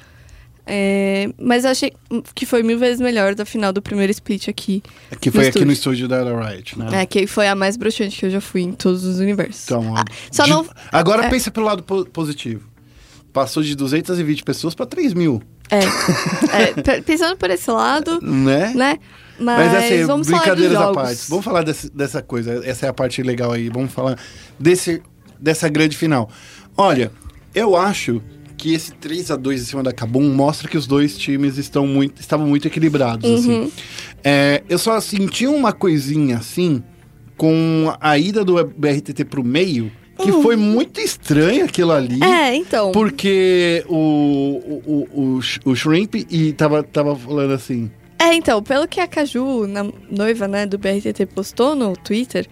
É, 0.67 1.29
mas 1.39 1.63
eu 1.63 1.69
achei 1.71 1.93
que 2.33 2.43
foi 2.45 2.63
mil 2.63 2.79
vezes 2.79 2.99
melhor 2.99 3.35
da 3.35 3.45
final 3.45 3.71
do 3.71 3.81
primeiro 3.83 4.11
split 4.11 4.47
aqui. 4.49 4.81
Que 5.21 5.29
foi 5.29 5.43
no 5.43 5.49
aqui 5.49 5.63
no 5.65 5.71
estúdio. 5.71 6.07
da 6.07 6.23
Riot, 6.23 6.79
né? 6.79 7.01
É, 7.01 7.05
que 7.05 7.27
foi 7.27 7.47
a 7.47 7.53
mais 7.55 7.77
broxante 7.77 8.17
que 8.19 8.25
eu 8.25 8.29
já 8.31 8.41
fui 8.41 8.61
em 8.61 8.71
todos 8.71 9.03
os 9.05 9.19
universos. 9.19 9.65
Então, 9.65 9.95
Ah, 9.95 10.03
só 10.31 10.43
de- 10.43 10.49
não. 10.49 10.65
Agora 10.91 11.25
é. 11.25 11.29
pensa 11.29 11.51
pelo 11.51 11.65
lado 11.67 11.83
po- 11.83 12.05
positivo. 12.05 12.61
Passou 13.35 13.61
de 13.61 13.75
220 13.75 14.43
pessoas 14.45 14.73
pra 14.73 14.85
3 14.85 15.13
mil, 15.13 15.41
É, 15.69 15.79
é, 16.57 16.81
pe- 16.81 17.01
pensando 17.01 17.35
por 17.35 17.49
esse 17.49 17.69
lado, 17.69 18.17
né? 18.21 18.71
né? 18.73 18.97
Mas, 19.37 19.73
Mas 19.73 19.75
assim, 19.83 20.05
vamos 20.05 20.27
brincadeiras 20.27 20.77
à 20.77 20.93
parte. 20.93 21.25
Vamos 21.29 21.43
falar 21.43 21.63
desse- 21.63 21.89
dessa 21.91 22.21
coisa. 22.21 22.61
Essa 22.63 22.85
é 22.85 22.89
a 22.89 22.93
parte 22.93 23.21
legal 23.21 23.51
aí. 23.51 23.67
Vamos 23.69 23.91
falar 23.91 24.17
desse, 24.57 25.01
dessa 25.37 25.67
grande 25.67 25.97
final. 25.97 26.29
Olha, 26.77 27.11
eu 27.53 27.75
acho 27.75 28.21
que 28.57 28.73
esse 28.73 28.93
3 28.93 29.29
a 29.31 29.35
2 29.35 29.61
em 29.61 29.65
cima 29.65 29.83
da 29.83 29.91
Kabum 29.91 30.29
mostra 30.33 30.69
que 30.69 30.77
os 30.77 30.87
dois 30.87 31.17
times 31.17 31.57
estão 31.57 31.85
muito, 31.85 32.21
estavam 32.21 32.47
muito 32.47 32.65
equilibrados. 32.69 33.29
Uhum. 33.29 33.35
Assim. 33.65 33.71
É, 34.23 34.63
eu 34.69 34.79
só 34.79 34.97
senti 35.01 35.45
uma 35.45 35.73
coisinha 35.73 36.37
assim 36.37 36.81
com 37.35 37.93
a 37.99 38.17
ida 38.17 38.45
do 38.45 38.55
BRTT 38.65 39.25
pro 39.25 39.43
meio, 39.43 39.91
que 40.17 40.31
foi 40.41 40.55
muito 40.55 40.99
estranho 41.01 41.65
aquilo 41.65 41.91
ali. 41.91 42.15
Uhum. 42.15 42.23
É, 42.23 42.55
então. 42.55 42.91
Porque 42.91 43.83
o, 43.87 43.95
o, 43.95 45.07
o, 45.13 45.35
o, 45.37 45.41
Sh- 45.41 45.59
o 45.65 45.75
Shrimp 45.75 46.15
e 46.29 46.53
tava, 46.53 46.81
tava 46.83 47.15
falando 47.15 47.51
assim. 47.53 47.89
É, 48.17 48.33
então, 48.33 48.63
pelo 48.63 48.87
que 48.87 48.99
a 48.99 49.07
Caju, 49.07 49.67
na 49.67 49.85
noiva, 50.09 50.47
né, 50.47 50.65
do 50.65 50.77
BRTT, 50.77 51.25
postou 51.27 51.75
no 51.75 51.93
Twitter, 51.97 52.47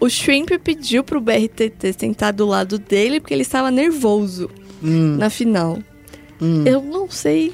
o 0.00 0.08
Shrimp 0.08 0.48
pediu 0.64 1.04
pro 1.04 1.20
BRTT 1.20 1.92
sentar 1.98 2.32
do 2.32 2.46
lado 2.46 2.78
dele 2.78 3.20
porque 3.20 3.34
ele 3.34 3.42
estava 3.42 3.70
nervoso 3.70 4.50
Hum, 4.82 5.16
na 5.18 5.30
final. 5.30 5.78
hum. 6.40 6.64
Eu 6.66 6.82
não 6.82 7.10
sei 7.10 7.52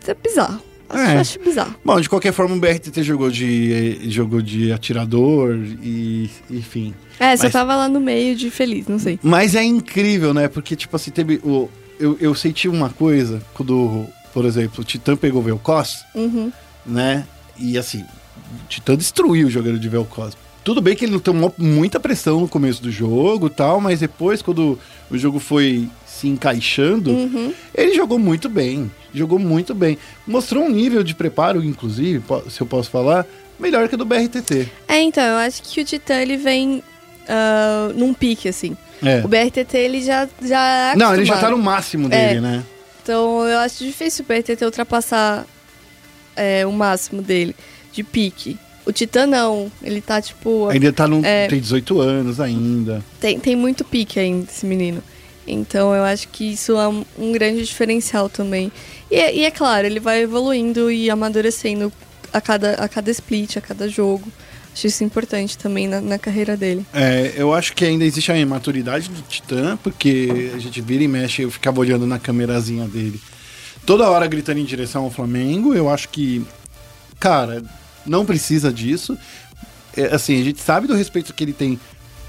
se 0.00 0.10
é 0.10 0.14
bizarro. 0.14 0.60
Acho, 0.88 1.02
É. 1.10 1.16
acho 1.18 1.38
bizarro. 1.40 1.74
Bom, 1.84 2.00
de 2.00 2.08
qualquer 2.08 2.32
forma, 2.32 2.54
o 2.56 2.58
BRTT 2.58 3.02
jogou 3.02 3.30
de, 3.30 3.98
jogou 4.10 4.40
de 4.42 4.72
atirador 4.72 5.54
e, 5.82 6.30
enfim. 6.50 6.94
É, 7.20 7.36
só 7.36 7.44
Mas- 7.44 7.52
tava 7.52 7.74
lá 7.76 7.88
no 7.88 8.00
meio 8.00 8.34
de 8.36 8.50
feliz, 8.50 8.86
não 8.86 8.98
sei. 8.98 9.18
Mas 9.22 9.54
é 9.54 9.62
incrível, 9.64 10.32
né? 10.34 10.48
Porque, 10.48 10.74
tipo 10.76 10.94
assim, 10.96 11.10
teve 11.10 11.40
o... 11.44 11.68
Eu, 11.98 12.16
eu 12.20 12.34
senti 12.34 12.68
uma 12.68 12.90
coisa 12.90 13.42
quando, 13.54 14.06
por 14.32 14.44
exemplo, 14.44 14.82
o 14.82 14.84
Titã 14.84 15.16
pegou 15.16 15.40
o 15.40 15.44
Vel'Koz, 15.44 16.04
Uhum. 16.14 16.52
né? 16.86 17.26
E, 17.58 17.76
assim, 17.76 18.02
o 18.02 18.68
Titã 18.68 18.96
destruiu 18.96 19.48
o 19.48 19.50
jogador 19.50 19.78
de 19.78 19.88
Vel'Koz. 19.88 20.36
Tudo 20.62 20.80
bem 20.80 20.94
que 20.94 21.04
ele 21.04 21.18
tomou 21.18 21.52
muita 21.58 21.98
pressão 21.98 22.40
no 22.40 22.48
começo 22.48 22.80
do 22.82 22.90
jogo 22.92 23.46
e 23.46 23.50
tal, 23.50 23.80
mas 23.80 24.00
depois, 24.00 24.42
quando 24.42 24.78
o 25.10 25.18
jogo 25.18 25.38
foi 25.40 25.88
se 26.06 26.28
encaixando, 26.28 27.10
Uhum. 27.10 27.52
ele 27.74 27.94
jogou 27.94 28.18
muito 28.18 28.48
bem. 28.48 28.90
Jogou 29.14 29.38
muito 29.38 29.74
bem. 29.74 29.96
Mostrou 30.26 30.64
um 30.64 30.70
nível 30.70 31.02
de 31.02 31.14
preparo, 31.14 31.64
inclusive, 31.64 32.22
se 32.50 32.60
eu 32.60 32.66
posso 32.66 32.90
falar, 32.90 33.26
melhor 33.58 33.88
que 33.88 33.94
o 33.94 33.98
do 33.98 34.04
BRTT. 34.04 34.68
É, 34.86 35.00
então, 35.00 35.22
eu 35.24 35.36
acho 35.38 35.62
que 35.62 35.80
o 35.80 35.84
Titã, 35.84 36.14
ele 36.20 36.36
vem 36.36 36.82
ah, 37.28 37.90
num 37.94 38.14
pique, 38.14 38.48
assim. 38.48 38.76
É. 39.04 39.20
O 39.24 39.28
BRTT, 39.28 39.76
ele 39.76 40.00
já, 40.02 40.28
já 40.42 40.92
é 40.92 40.96
Não, 40.96 41.14
ele 41.14 41.24
já 41.24 41.38
tá 41.38 41.50
no 41.50 41.58
máximo 41.58 42.08
dele, 42.08 42.38
É. 42.38 42.40
né? 42.40 42.64
Então 43.02 43.46
eu 43.46 43.58
acho 43.60 43.84
difícil 43.84 44.24
o 44.24 44.28
BRTT 44.28 44.64
ultrapassar 44.64 45.46
é, 46.36 46.66
o 46.66 46.72
máximo 46.72 47.22
dele 47.22 47.54
de 47.92 48.02
pique. 48.02 48.58
O 48.84 48.92
Titã 48.92 49.26
não, 49.26 49.70
ele 49.82 50.00
tá 50.00 50.20
tipo. 50.20 50.68
Ainda 50.68 50.92
tá 50.92 51.06
no. 51.06 51.24
É. 51.24 51.46
Tem 51.46 51.60
18 51.60 52.00
anos 52.00 52.40
ainda. 52.40 53.04
Tem, 53.20 53.38
tem 53.38 53.54
muito 53.54 53.84
pique 53.84 54.18
ainda 54.18 54.46
esse 54.50 54.64
menino. 54.66 55.02
Então 55.46 55.94
eu 55.94 56.04
acho 56.04 56.28
que 56.28 56.52
isso 56.52 56.72
é 56.78 56.88
um, 56.88 57.32
grande 57.32 57.64
diferencial 57.64 58.28
também. 58.28 58.70
E, 59.10 59.16
é- 59.16 59.34
e 59.34 59.44
é 59.44 59.50
claro, 59.50 59.86
ele 59.86 60.00
vai 60.00 60.22
evoluindo 60.22 60.90
e 60.90 61.08
amadurecendo 61.10 61.92
a 62.32 62.40
cada, 62.40 62.74
a 62.74 62.88
cada 62.88 63.10
split, 63.10 63.56
a 63.56 63.60
cada 63.60 63.88
jogo. 63.88 64.30
Acho 64.78 64.86
isso 64.86 65.02
importante 65.02 65.58
também 65.58 65.88
na, 65.88 66.00
na 66.00 66.20
carreira 66.20 66.56
dele. 66.56 66.86
É, 66.94 67.32
eu 67.36 67.52
acho 67.52 67.74
que 67.74 67.84
ainda 67.84 68.04
existe 68.04 68.30
a 68.30 68.38
imaturidade 68.38 69.08
do 69.08 69.20
Titã, 69.22 69.76
porque 69.82 70.52
a 70.54 70.58
gente 70.60 70.80
vira 70.80 71.02
e 71.02 71.08
mexe, 71.08 71.42
eu 71.42 71.50
ficava 71.50 71.80
olhando 71.80 72.06
na 72.06 72.16
câmerazinha 72.16 72.86
dele. 72.86 73.20
Toda 73.84 74.08
hora 74.08 74.24
gritando 74.28 74.60
em 74.60 74.64
direção 74.64 75.02
ao 75.02 75.10
Flamengo, 75.10 75.74
eu 75.74 75.90
acho 75.90 76.08
que, 76.10 76.46
cara, 77.18 77.60
não 78.06 78.24
precisa 78.24 78.72
disso. 78.72 79.18
É, 79.96 80.14
assim, 80.14 80.40
a 80.40 80.44
gente 80.44 80.60
sabe 80.60 80.86
do 80.86 80.94
respeito 80.94 81.34
que 81.34 81.42
ele 81.42 81.52
tem 81.52 81.76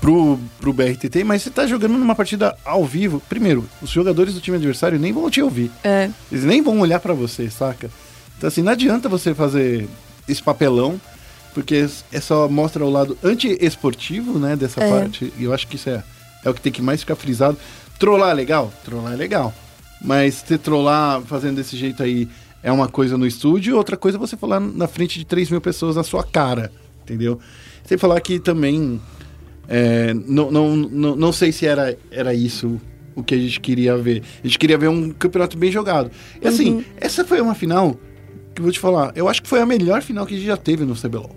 pro, 0.02 0.39
pro 0.60 0.74
BRTT, 0.74 1.24
mas 1.24 1.43
você 1.43 1.52
tá 1.52 1.68
jogando 1.68 2.00
numa 2.00 2.16
partida 2.16 2.58
ao 2.66 2.84
vivo. 2.84 3.22
Primeiro, 3.30 3.70
os 3.80 3.91
jogadores 3.91 4.34
do 4.34 4.41
time 4.41 4.58
adversário 4.58 4.97
nem 4.97 5.14
vão 5.14 5.30
te 5.30 5.39
ouvir. 5.39 5.70
É, 5.84 6.10
Eles 6.32 6.45
nem 6.45 6.64
vão 6.64 6.80
olhar 6.80 7.00
pra 7.00 7.14
você, 7.14 7.47
saca? 7.47 7.91
Então, 8.39 8.47
assim, 8.47 8.64
não 8.64 8.72
adianta 8.72 9.08
você 9.08 9.36
fazer 9.36 9.88
esse 10.28 10.41
papelão, 10.41 11.00
porque 11.60 11.86
é 12.12 12.22
só 12.22 12.47
mostra 12.47 12.86
o 12.86 12.89
lado 12.89 13.18
anti-esportivo, 13.24 14.39
né, 14.39 14.55
dessa 14.55 14.82
É. 14.82 14.89
parte. 14.89 15.34
E 15.38 15.43
eu 15.43 15.53
acho 15.53 15.68
que 15.68 15.76
isso 15.76 15.89
é, 15.89 16.01
é 16.45 16.49
o 16.49 16.53
que 16.53 16.62
tem 16.62 16.72
que 16.72 16.82
mais 16.82 17.01
ficar 17.01 17.16
frisado. 17.16 17.57
Trollar 17.99 18.32
é 18.32 18.34
legal? 18.34 18.72
Trollar 18.86 19.14
é 19.14 19.16
legal. 19.18 19.53
Mas 20.01 20.36
você 20.36 20.57
trollar 20.57 21.22
fazendo 21.24 21.57
desse 21.57 21.76
jeito 21.76 22.01
aí 22.01 22.30
é 22.64 22.72
uma 22.72 22.88
coisa 22.88 23.18
no 23.18 23.28
estúdio, 23.28 23.76
outra 23.76 23.97
coisa 23.97 24.18
é 24.18 24.20
você 24.20 24.38
falar 24.38 24.60
na 24.62 24.88
frente 24.88 25.20
de 25.20 25.26
3 25.26 25.49
mil 25.49 25.60
pessoas 25.60 25.97
na 25.97 26.03
sua 26.03 26.24
cara, 26.24 26.72
entendeu? 27.03 27.39
Sem 27.84 27.97
falar 27.97 28.20
que 28.22 28.39
também 28.39 28.99
é, 29.68 30.14
não, 30.14 30.49
não, 30.49 30.76
não, 30.76 31.16
não 31.16 31.32
sei 31.34 31.51
se 31.51 31.66
era, 31.66 31.97
era 32.10 32.34
isso 32.34 32.80
o 33.16 33.22
que 33.24 33.36
a 33.36 33.38
gente 33.38 33.60
queria 33.60 33.97
ver. 33.97 34.24
A 34.41 34.47
gente 34.47 34.57
queria 34.57 34.78
ver 34.78 34.88
um 34.88 35.10
campeonato 35.10 35.57
bem 35.57 35.72
jogado. 35.72 36.10
E 36.41 36.47
assim, 36.47 36.86
essa 36.97 37.26
foi 37.26 37.41
uma 37.41 37.53
final 37.55 37.97
que 38.55 38.62
eu 38.62 38.64
vou 38.64 38.72
te 38.72 38.80
falar, 38.80 39.12
eu 39.16 39.28
acho 39.28 39.41
que 39.43 39.47
foi 39.49 39.60
a 39.62 39.66
melhor 39.66 40.01
final 40.01 40.26
que 40.26 40.34
a 40.34 40.38
gente 40.38 40.47
já 40.47 40.57
teve 40.57 40.86
no 40.86 40.95
CBLOL. 40.95 41.36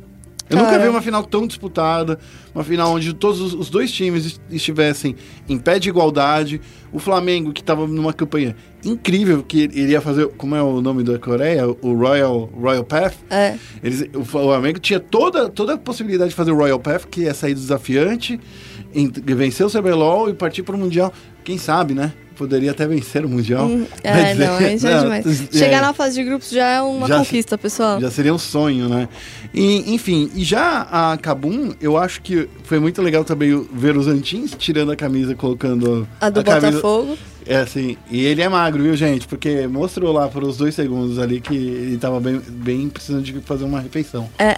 Eu 0.53 0.59
nunca 0.59 0.79
vi 0.79 0.89
uma 0.89 1.01
final 1.03 1.25
tão 1.25 1.47
disputada, 1.47 2.19
uma 2.55 2.63
final 2.63 2.93
onde 2.95 3.13
todos 3.15 3.41
os, 3.41 3.55
os 3.55 3.71
dois 3.71 3.91
times 3.91 4.27
est- 4.27 4.41
estivessem 4.51 5.17
em 5.49 5.59
pé 5.59 5.79
de 5.79 5.89
igualdade. 5.89 6.61
O 6.93 6.99
Flamengo, 6.99 7.53
que 7.53 7.61
estava 7.61 7.87
numa 7.87 8.13
campanha 8.13 8.55
incrível, 8.85 9.43
que 9.43 9.63
ele 9.63 9.93
ia 9.93 10.01
fazer, 10.01 10.29
como 10.37 10.55
é 10.55 10.63
o 10.63 10.81
nome 10.83 11.03
da 11.03 11.19
Coreia? 11.19 11.67
O 11.69 11.95
Royal, 11.95 12.51
Royal 12.55 12.85
Path. 12.85 13.15
É. 13.31 13.57
Eles, 13.83 14.05
o 14.15 14.25
Flamengo 14.25 14.79
tinha 14.79 15.01
toda, 15.01 15.49
toda 15.49 15.75
a 15.75 15.79
possibilidade 15.79 16.31
de 16.31 16.37
fazer 16.37 16.51
o 16.53 16.57
Royal 16.57 16.79
Path, 16.79 17.07
que 17.07 17.27
é 17.27 17.33
sair 17.33 17.55
desafiante, 17.55 18.39
vencer 19.25 19.65
o 19.67 19.71
CBLOL 19.71 20.29
e 20.29 20.35
partir 20.35 20.63
para 20.63 20.77
o 20.77 20.79
Mundial. 20.79 21.13
Quem 21.45 21.57
sabe, 21.59 21.95
né? 21.95 22.13
Poderia 22.43 22.72
até 22.72 22.88
vencer 22.88 23.24
o 23.24 23.28
Mundial. 23.28 23.70
É, 24.03 24.12
Mas 24.12 24.38
não, 24.38 24.57
aí 24.57 24.76
já 24.78 24.90
é 24.90 25.01
demais. 25.03 25.26
é, 25.55 25.59
Chegar 25.59 25.80
na 25.80 25.93
fase 25.93 26.16
de 26.16 26.24
grupos 26.24 26.51
já 26.51 26.66
é 26.66 26.82
uma 26.82 27.07
Já- 27.07 27.18
conquista, 27.18 27.57
pessoal. 27.57 28.01
já 28.01 28.11
seria 28.11 28.34
um 28.34 28.38
sonho, 28.38 28.88
né? 28.88 29.09
E, 29.55 29.95
enfim, 29.95 30.28
e 30.34 30.43
já 30.43 30.88
a 30.90 31.16
Kabum, 31.16 31.72
eu 31.80 31.97
acho 31.97 32.20
que 32.20 32.49
foi 32.64 32.80
muito 32.80 33.01
legal 33.01 33.24
também 33.24 33.64
ver 33.72 33.97
os 33.97 34.09
Antins 34.09 34.53
tirando 34.59 34.90
a 34.90 34.97
camisa, 34.97 35.36
colocando 35.36 36.07
A 36.20 36.28
do 36.30 36.43
camisa. 36.43 36.66
Botafogo. 36.72 37.16
É 37.47 37.57
assim, 37.57 37.97
e 38.11 38.24
ele 38.24 38.43
é 38.43 38.49
magro, 38.49 38.82
viu, 38.82 38.97
gente? 38.97 39.26
Porque 39.28 39.66
mostrou 39.68 40.12
lá 40.12 40.26
por 40.28 40.43
os 40.43 40.57
dois 40.57 40.74
segundos 40.74 41.18
ali 41.18 41.40
que 41.40 41.55
ele 41.55 41.99
tava 41.99 42.18
bem, 42.20 42.40
bem 42.49 42.88
precisando 42.88 43.22
de 43.22 43.32
fazer 43.40 43.64
uma 43.64 43.80
refeição. 43.80 44.28
É. 44.38 44.55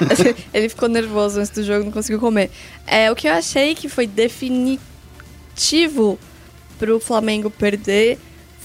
Ele 0.52 0.68
ficou 0.68 0.88
nervoso 0.90 1.38
antes 1.40 1.50
do 1.50 1.62
jogo, 1.64 1.84
não 1.84 1.90
conseguiu 1.92 2.20
comer. 2.20 2.50
É, 2.86 3.10
o 3.10 3.16
que 3.16 3.26
eu 3.26 3.32
achei 3.32 3.74
que 3.74 3.88
foi 3.88 4.06
definitivo 4.06 6.18
pro 6.78 6.98
Flamengo 7.00 7.50
perder 7.50 8.18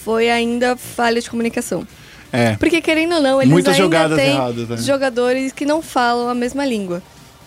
foi 0.03 0.29
ainda 0.29 0.75
falha 0.75 1.21
de 1.21 1.29
comunicação. 1.29 1.87
É. 2.33 2.55
Porque, 2.55 2.81
querendo 2.81 3.15
ou 3.15 3.21
não, 3.21 3.41
eles 3.41 3.51
Muitas 3.51 3.73
ainda 3.73 3.83
jogadas 3.83 4.17
têm 4.17 4.31
erradas, 4.35 4.67
né? 4.69 4.77
jogadores 4.77 5.51
que 5.51 5.65
não 5.65 5.81
falam 5.81 6.29
a 6.29 6.33
mesma 6.33 6.65
língua. 6.65 7.03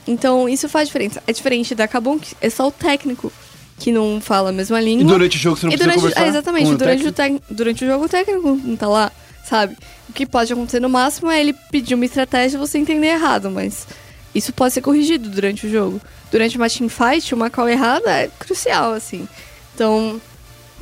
Então, 0.07 0.47
isso 0.49 0.69
faz 0.69 0.89
diferença. 0.89 1.23
É 1.27 1.33
diferente 1.33 1.75
da 1.75 1.89
Cabum, 1.89 2.19
que 2.19 2.35
é 2.41 2.51
só 2.51 2.69
o 2.69 2.71
técnico 2.71 3.33
que 3.79 3.91
não 3.91 4.21
fala 4.21 4.51
a 4.51 4.53
mesma 4.53 4.81
E 4.81 4.85
língua. 4.85 5.05
durante 5.07 5.37
o 5.37 5.41
jogo 5.41 5.57
você 5.57 5.67
não 5.67 5.73
E 5.73 5.77
precisa 5.77 5.91
durante, 5.97 6.01
conversar 6.03 6.27
é, 6.27 6.29
exatamente, 6.29 6.71
o 6.73 6.77
durante 6.77 7.07
o, 7.09 7.13
técnico? 7.13 7.45
tec- 7.47 7.57
durante 7.57 7.85
o 7.85 7.87
jogo 7.89 8.05
o 8.05 8.09
técnico 8.09 8.61
não 8.63 8.77
tá 8.77 8.87
lá, 8.87 9.11
sabe? 9.45 9.77
O 10.09 10.13
que 10.13 10.27
pode 10.27 10.53
acontecer 10.53 10.79
no 10.81 10.89
máximo 10.91 11.31
é 11.31 11.41
ele 11.41 11.55
pedir 11.73 11.95
uma 11.95 12.05
estratégia 12.05 12.57
e 12.57 12.61
você 12.61 12.79
entender 12.79 13.07
errado, 13.09 13.51
mas 13.51 13.87
isso 14.35 14.53
pode 14.53 14.75
ser 14.75 14.83
corrigido 14.83 15.29
durante 15.31 15.67
o 15.67 15.71
jogo. 15.71 16.01
Durante 16.31 16.57
uma 16.59 16.69
teamfight, 16.69 17.35
uma 17.35 17.49
call 17.51 17.69
errada 17.69 18.11
é 18.11 18.31
crucial, 18.39 18.93
assim. 18.93 19.27
Então, 19.75 20.21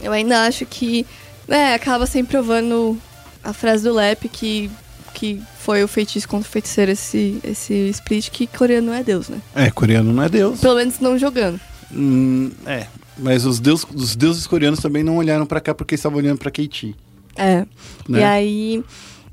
eu 0.02 0.12
ainda 0.12 0.44
acho 0.44 0.66
que 0.66 1.06
né, 1.46 1.74
acaba 1.74 2.06
sempre 2.06 2.32
provando 2.32 2.98
a 3.42 3.52
frase 3.52 3.84
do 3.84 3.94
Lep 3.94 4.28
que, 4.28 4.70
que 5.14 5.40
foi 5.58 5.82
o 5.82 5.88
feitiço 5.88 6.28
contra 6.28 6.48
o 6.48 6.50
feiticeiro 6.50 6.90
esse, 6.90 7.38
esse 7.44 7.74
split, 7.90 8.30
que 8.30 8.46
coreano 8.46 8.92
é 8.92 9.02
Deus, 9.02 9.28
né? 9.28 9.38
É, 9.54 9.70
coreano 9.70 10.12
não 10.12 10.22
é 10.22 10.28
Deus. 10.28 10.60
Pelo 10.60 10.76
menos 10.76 10.98
não 11.00 11.18
jogando. 11.18 11.60
Hum, 11.94 12.50
é, 12.66 12.86
mas 13.18 13.44
os, 13.44 13.60
deus, 13.60 13.86
os 13.94 14.16
deuses 14.16 14.46
coreanos 14.46 14.80
também 14.80 15.02
não 15.02 15.16
olharam 15.16 15.46
pra 15.46 15.60
cá 15.60 15.74
porque 15.74 15.94
estavam 15.94 16.18
olhando 16.18 16.38
pra 16.38 16.50
Keiti. 16.50 16.96
É. 17.36 17.66
Né? 18.08 18.20
E 18.20 18.22
aí, 18.22 18.84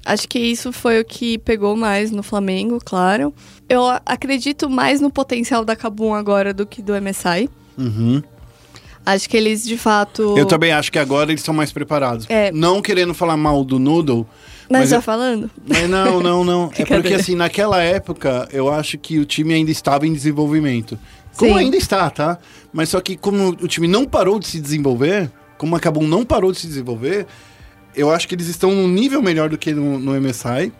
acho 0.06 0.28
que 0.28 0.40
isso 0.40 0.72
foi 0.72 1.00
o 1.00 1.06
que 1.06 1.38
pegou 1.40 1.76
mais 1.76 2.12
no 2.12 2.24
Flamengo, 2.24 2.80
claro. 2.84 3.34
Eu 3.68 3.84
acredito 4.06 4.70
mais 4.70 5.00
no 5.02 5.10
potencial 5.10 5.64
da 5.64 5.76
Kabum 5.76 6.14
agora 6.14 6.54
do 6.54 6.66
que 6.66 6.82
do 6.82 6.94
MSI. 6.94 7.50
Uhum. 7.78 8.22
Acho 9.06 9.30
que 9.30 9.36
eles, 9.38 9.64
de 9.64 9.78
fato... 9.78 10.38
Eu 10.38 10.46
também 10.46 10.72
acho 10.72 10.92
que 10.92 11.00
agora 11.00 11.32
eles 11.32 11.42
estão 11.42 11.54
mais 11.54 11.72
preparados. 11.72 12.26
É. 12.30 12.52
Não 12.52 12.82
querendo 12.82 13.14
falar 13.14 13.38
mal 13.38 13.64
do 13.64 13.80
Noodle, 13.80 14.28
Mas, 14.70 14.82
mas 14.82 14.90
já 14.90 14.98
eu- 14.98 15.02
falando? 15.02 15.50
Mas 15.68 15.90
não, 15.90 16.22
não, 16.22 16.44
não. 16.44 16.72
é 16.78 16.86
porque 16.86 17.14
assim, 17.14 17.36
naquela 17.36 17.82
época, 17.82 18.48
eu 18.52 18.72
acho 18.72 18.98
que 18.98 19.18
o 19.18 19.26
time 19.26 19.54
ainda 19.54 19.72
estava 19.72 20.06
em 20.06 20.14
desenvolvimento. 20.14 20.98
Como 21.38 21.54
Sim. 21.54 21.60
ainda 21.60 21.78
está, 21.78 22.10
tá? 22.10 22.38
Mas 22.72 22.90
só 22.90 23.00
que 23.02 23.16
como 23.16 23.50
o 23.50 23.68
time 23.68 23.88
não 23.88 24.06
parou 24.06 24.40
de 24.40 24.48
se 24.48 24.60
desenvolver, 24.60 25.32
como 25.58 25.76
a 25.76 25.80
Kabum 25.80 26.06
não 26.08 26.24
parou 26.26 26.52
de 26.52 26.60
se 26.60 26.68
desenvolver, 26.68 27.26
eu 27.96 28.12
acho 28.12 28.28
que 28.28 28.36
eles 28.36 28.48
estão 28.48 28.72
num 28.72 28.88
nível 28.88 29.22
melhor 29.22 29.50
do 29.50 29.58
que 29.58 29.74
no, 29.74 29.98
no 29.98 30.20
MSI. 30.20 30.72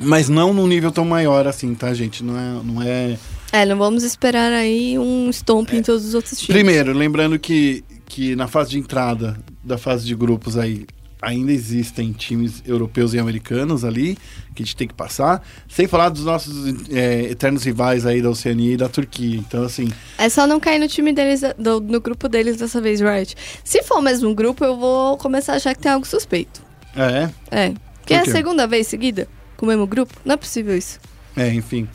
Mas 0.00 0.28
não 0.28 0.52
num 0.54 0.66
nível 0.66 0.90
tão 0.92 1.04
maior 1.04 1.46
assim, 1.46 1.74
tá, 1.74 1.92
gente? 1.92 2.22
Não 2.22 2.36
é. 2.38 2.62
Não 2.64 2.82
é... 2.82 3.18
É, 3.52 3.64
não 3.64 3.78
vamos 3.78 4.02
esperar 4.04 4.52
aí 4.52 4.98
um 4.98 5.30
stomp 5.30 5.72
em 5.72 5.82
todos 5.82 6.04
os 6.06 6.14
outros 6.14 6.38
times. 6.38 6.54
Primeiro, 6.54 6.92
lembrando 6.92 7.38
que, 7.38 7.82
que 8.06 8.36
na 8.36 8.46
fase 8.46 8.70
de 8.70 8.78
entrada 8.78 9.38
da 9.64 9.78
fase 9.78 10.04
de 10.04 10.14
grupos 10.14 10.56
aí 10.58 10.86
ainda 11.20 11.50
existem 11.50 12.12
times 12.12 12.62
europeus 12.64 13.12
e 13.12 13.18
americanos 13.18 13.84
ali 13.84 14.16
que 14.54 14.62
a 14.62 14.64
gente 14.66 14.76
tem 14.76 14.86
que 14.86 14.94
passar, 14.94 15.42
sem 15.68 15.88
falar 15.88 16.10
dos 16.10 16.24
nossos 16.24 16.54
é, 16.90 17.22
eternos 17.30 17.64
rivais 17.64 18.04
aí 18.06 18.20
da 18.22 18.30
Oceania 18.30 18.74
e 18.74 18.76
da 18.76 18.88
Turquia. 18.88 19.36
Então, 19.38 19.64
assim, 19.64 19.88
É 20.16 20.28
só 20.28 20.46
não 20.46 20.60
cair 20.60 20.78
no 20.78 20.86
time 20.86 21.12
deles, 21.12 21.40
do- 21.58 21.80
no 21.80 22.00
grupo 22.00 22.28
deles 22.28 22.56
dessa 22.56 22.80
vez, 22.80 23.00
right? 23.00 23.34
Se 23.64 23.82
for 23.82 23.98
o 23.98 24.02
mesmo 24.02 24.32
grupo, 24.34 24.64
eu 24.64 24.76
vou 24.76 25.16
começar 25.16 25.54
a 25.54 25.56
achar 25.56 25.74
que 25.74 25.80
tem 25.82 25.90
algo 25.90 26.06
suspeito. 26.06 26.60
é, 26.94 27.30
É. 27.50 27.74
Que 28.06 28.14
é 28.14 28.18
a 28.18 28.24
segunda 28.24 28.66
vez 28.66 28.86
seguida 28.86 29.26
com 29.56 29.66
o 29.66 29.68
mesmo 29.68 29.86
grupo? 29.86 30.14
Não 30.24 30.34
é 30.34 30.36
possível 30.36 30.76
isso. 30.76 30.98
é, 31.36 31.52
enfim. 31.52 31.86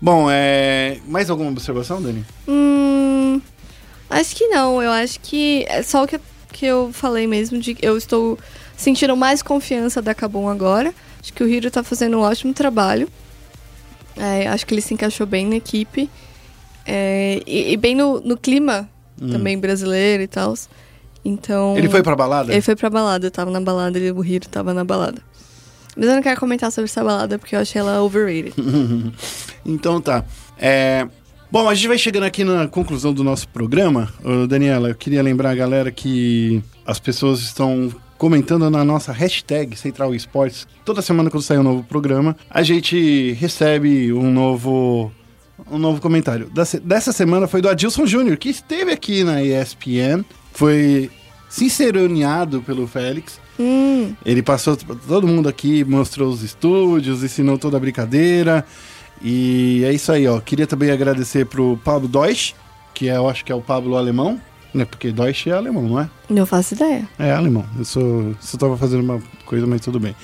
Bom, 0.00 0.28
é, 0.30 0.98
mais 1.06 1.28
alguma 1.28 1.50
observação, 1.50 2.00
Dani? 2.00 2.24
Hum. 2.46 3.40
Acho 4.08 4.34
que 4.36 4.46
não. 4.46 4.82
Eu 4.82 4.90
acho 4.90 5.20
que 5.20 5.64
é 5.68 5.82
só 5.82 6.04
o 6.04 6.06
que, 6.06 6.20
que 6.52 6.66
eu 6.66 6.90
falei 6.92 7.26
mesmo. 7.26 7.58
de 7.58 7.74
que 7.74 7.84
Eu 7.84 7.96
estou 7.96 8.38
sentindo 8.76 9.16
mais 9.16 9.42
confiança 9.42 10.00
da 10.00 10.14
Kabum 10.14 10.48
agora. 10.48 10.94
Acho 11.20 11.32
que 11.32 11.42
o 11.42 11.48
Hiro 11.48 11.70
tá 11.70 11.82
fazendo 11.82 12.18
um 12.18 12.20
ótimo 12.20 12.54
trabalho. 12.54 13.08
É, 14.16 14.48
acho 14.48 14.66
que 14.66 14.74
ele 14.74 14.80
se 14.80 14.94
encaixou 14.94 15.26
bem 15.26 15.46
na 15.46 15.56
equipe. 15.56 16.08
É, 16.86 17.42
e, 17.46 17.72
e 17.72 17.76
bem 17.76 17.94
no, 17.94 18.20
no 18.20 18.36
clima 18.36 18.88
também 19.30 19.58
brasileiro 19.58 20.22
e 20.22 20.28
tal. 20.28 20.54
Então. 21.24 21.76
Ele 21.76 21.88
foi 21.88 22.02
pra 22.02 22.14
balada? 22.14 22.52
Ele 22.52 22.62
foi 22.62 22.76
pra 22.76 22.88
balada, 22.88 23.26
eu 23.26 23.30
tava 23.30 23.50
na 23.50 23.60
balada 23.60 23.98
e 23.98 24.10
o 24.10 24.24
Hiro 24.24 24.48
tava 24.48 24.72
na 24.72 24.84
balada. 24.84 25.20
Mas 25.98 26.06
eu 26.06 26.14
não 26.14 26.22
quero 26.22 26.38
comentar 26.38 26.70
sobre 26.70 26.88
essa 26.88 27.02
balada 27.02 27.40
porque 27.40 27.56
eu 27.56 27.60
achei 27.60 27.80
ela 27.80 28.00
overrated. 28.00 28.54
Então 29.66 30.00
tá. 30.00 30.24
É, 30.56 31.06
Bom, 31.50 31.68
a 31.68 31.74
gente 31.74 31.88
vai 31.88 31.98
chegando 31.98 32.24
aqui 32.24 32.44
na 32.44 32.68
conclusão 32.68 33.12
do 33.12 33.24
nosso 33.24 33.48
programa. 33.48 34.12
Ô, 34.22 34.46
Daniela, 34.46 34.90
eu 34.90 34.94
queria 34.94 35.22
lembrar 35.22 35.50
a 35.50 35.54
galera 35.54 35.90
que 35.90 36.62
as 36.86 36.98
pessoas 37.00 37.40
estão 37.40 37.92
comentando 38.16 38.70
na 38.70 38.84
nossa 38.84 39.12
hashtag 39.12 39.76
Central 39.76 40.14
Esportes. 40.14 40.66
Toda 40.84 41.02
semana 41.02 41.30
quando 41.30 41.42
sair 41.42 41.58
um 41.58 41.62
novo 41.62 41.82
programa, 41.82 42.36
a 42.48 42.62
gente 42.62 43.32
recebe 43.32 44.12
um 44.12 44.30
novo 44.30 45.10
um 45.70 45.78
novo 45.78 46.00
comentário. 46.00 46.50
Dessa 46.82 47.12
semana 47.12 47.46
foi 47.46 47.60
do 47.60 47.68
Adilson 47.68 48.06
Júnior, 48.06 48.36
que 48.36 48.48
esteve 48.48 48.92
aqui 48.92 49.24
na 49.24 49.42
ESPN, 49.42 50.24
foi 50.52 51.10
sinceroneado 51.48 52.62
pelo 52.62 52.86
Félix. 52.86 53.40
Hum, 53.58 54.14
Ele 54.24 54.42
passou 54.42 54.76
todo 54.76 55.26
mundo 55.26 55.48
aqui, 55.48 55.84
mostrou 55.84 56.30
os 56.30 56.42
estúdios, 56.42 57.22
ensinou 57.22 57.58
toda 57.58 57.76
a 57.76 57.80
brincadeira. 57.80 58.64
E 59.20 59.82
é 59.84 59.92
isso 59.92 60.12
aí, 60.12 60.26
ó. 60.28 60.38
Queria 60.40 60.66
também 60.66 60.90
agradecer 60.90 61.44
pro 61.46 61.76
Pablo 61.84 62.08
Deutsch, 62.08 62.54
que 62.94 63.08
é, 63.08 63.16
eu 63.16 63.28
acho 63.28 63.44
que 63.44 63.50
é 63.50 63.54
o 63.54 63.60
Pablo 63.60 63.96
alemão, 63.96 64.40
né? 64.72 64.84
Porque 64.84 65.10
Deutsch 65.10 65.46
é 65.48 65.52
alemão, 65.52 65.82
não 65.82 66.00
é? 66.00 66.08
não 66.30 66.46
faço 66.46 66.74
ideia. 66.74 67.08
É 67.18 67.32
alemão. 67.32 67.64
Eu 67.76 67.84
sou, 67.84 68.34
só 68.40 68.56
tava 68.56 68.76
fazendo 68.76 69.02
uma 69.02 69.20
coisa, 69.44 69.66
mas 69.66 69.80
tudo 69.80 69.98
bem. 69.98 70.14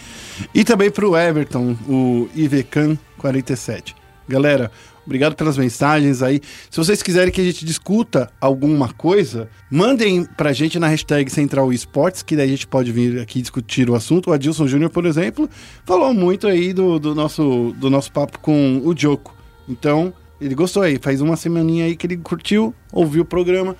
E 0.55 0.63
também 0.65 0.91
pro 0.91 1.17
Everton, 1.17 1.77
o 1.89 2.29
Ivecan 2.35 2.97
47. 3.19 3.97
Galera, 4.29 4.71
obrigado 5.05 5.35
pelas 5.35 5.57
mensagens 5.57 6.23
aí. 6.23 6.41
Se 6.71 6.77
vocês 6.77 7.03
quiserem 7.03 7.33
que 7.33 7.41
a 7.41 7.45
gente 7.45 7.65
discuta 7.65 8.31
alguma 8.41 8.93
coisa, 8.93 9.49
mandem 9.71 10.25
pra 10.25 10.53
gente 10.53 10.79
na 10.79 10.89
hashtag 10.89 11.31
Central 11.31 11.73
Esportes, 11.73 12.23
que 12.23 12.37
daí 12.37 12.47
a 12.47 12.51
gente 12.51 12.67
pode 12.67 12.93
vir 12.93 13.21
aqui 13.21 13.41
discutir 13.41 13.89
o 13.89 13.95
assunto. 13.95 14.31
O 14.31 14.33
Adilson 14.33 14.67
Júnior, 14.67 14.91
por 14.91 15.07
exemplo, 15.07 15.49
falou 15.85 16.13
muito 16.13 16.47
aí 16.47 16.73
do, 16.73 16.99
do, 16.99 17.15
nosso, 17.15 17.75
do 17.77 17.91
nosso 17.91 18.11
papo 18.13 18.39
com 18.39 18.81
o 18.85 18.97
Joko. 18.97 19.35
Então, 19.69 20.13
ele 20.41 20.55
gostou 20.55 20.83
aí. 20.83 20.99
Faz 21.01 21.21
uma 21.21 21.37
semaninha 21.37 21.87
aí 21.87 21.97
que 21.97 22.07
ele 22.07 22.17
curtiu, 22.17 22.75
ouviu 22.93 23.23
o 23.23 23.27
programa. 23.27 23.77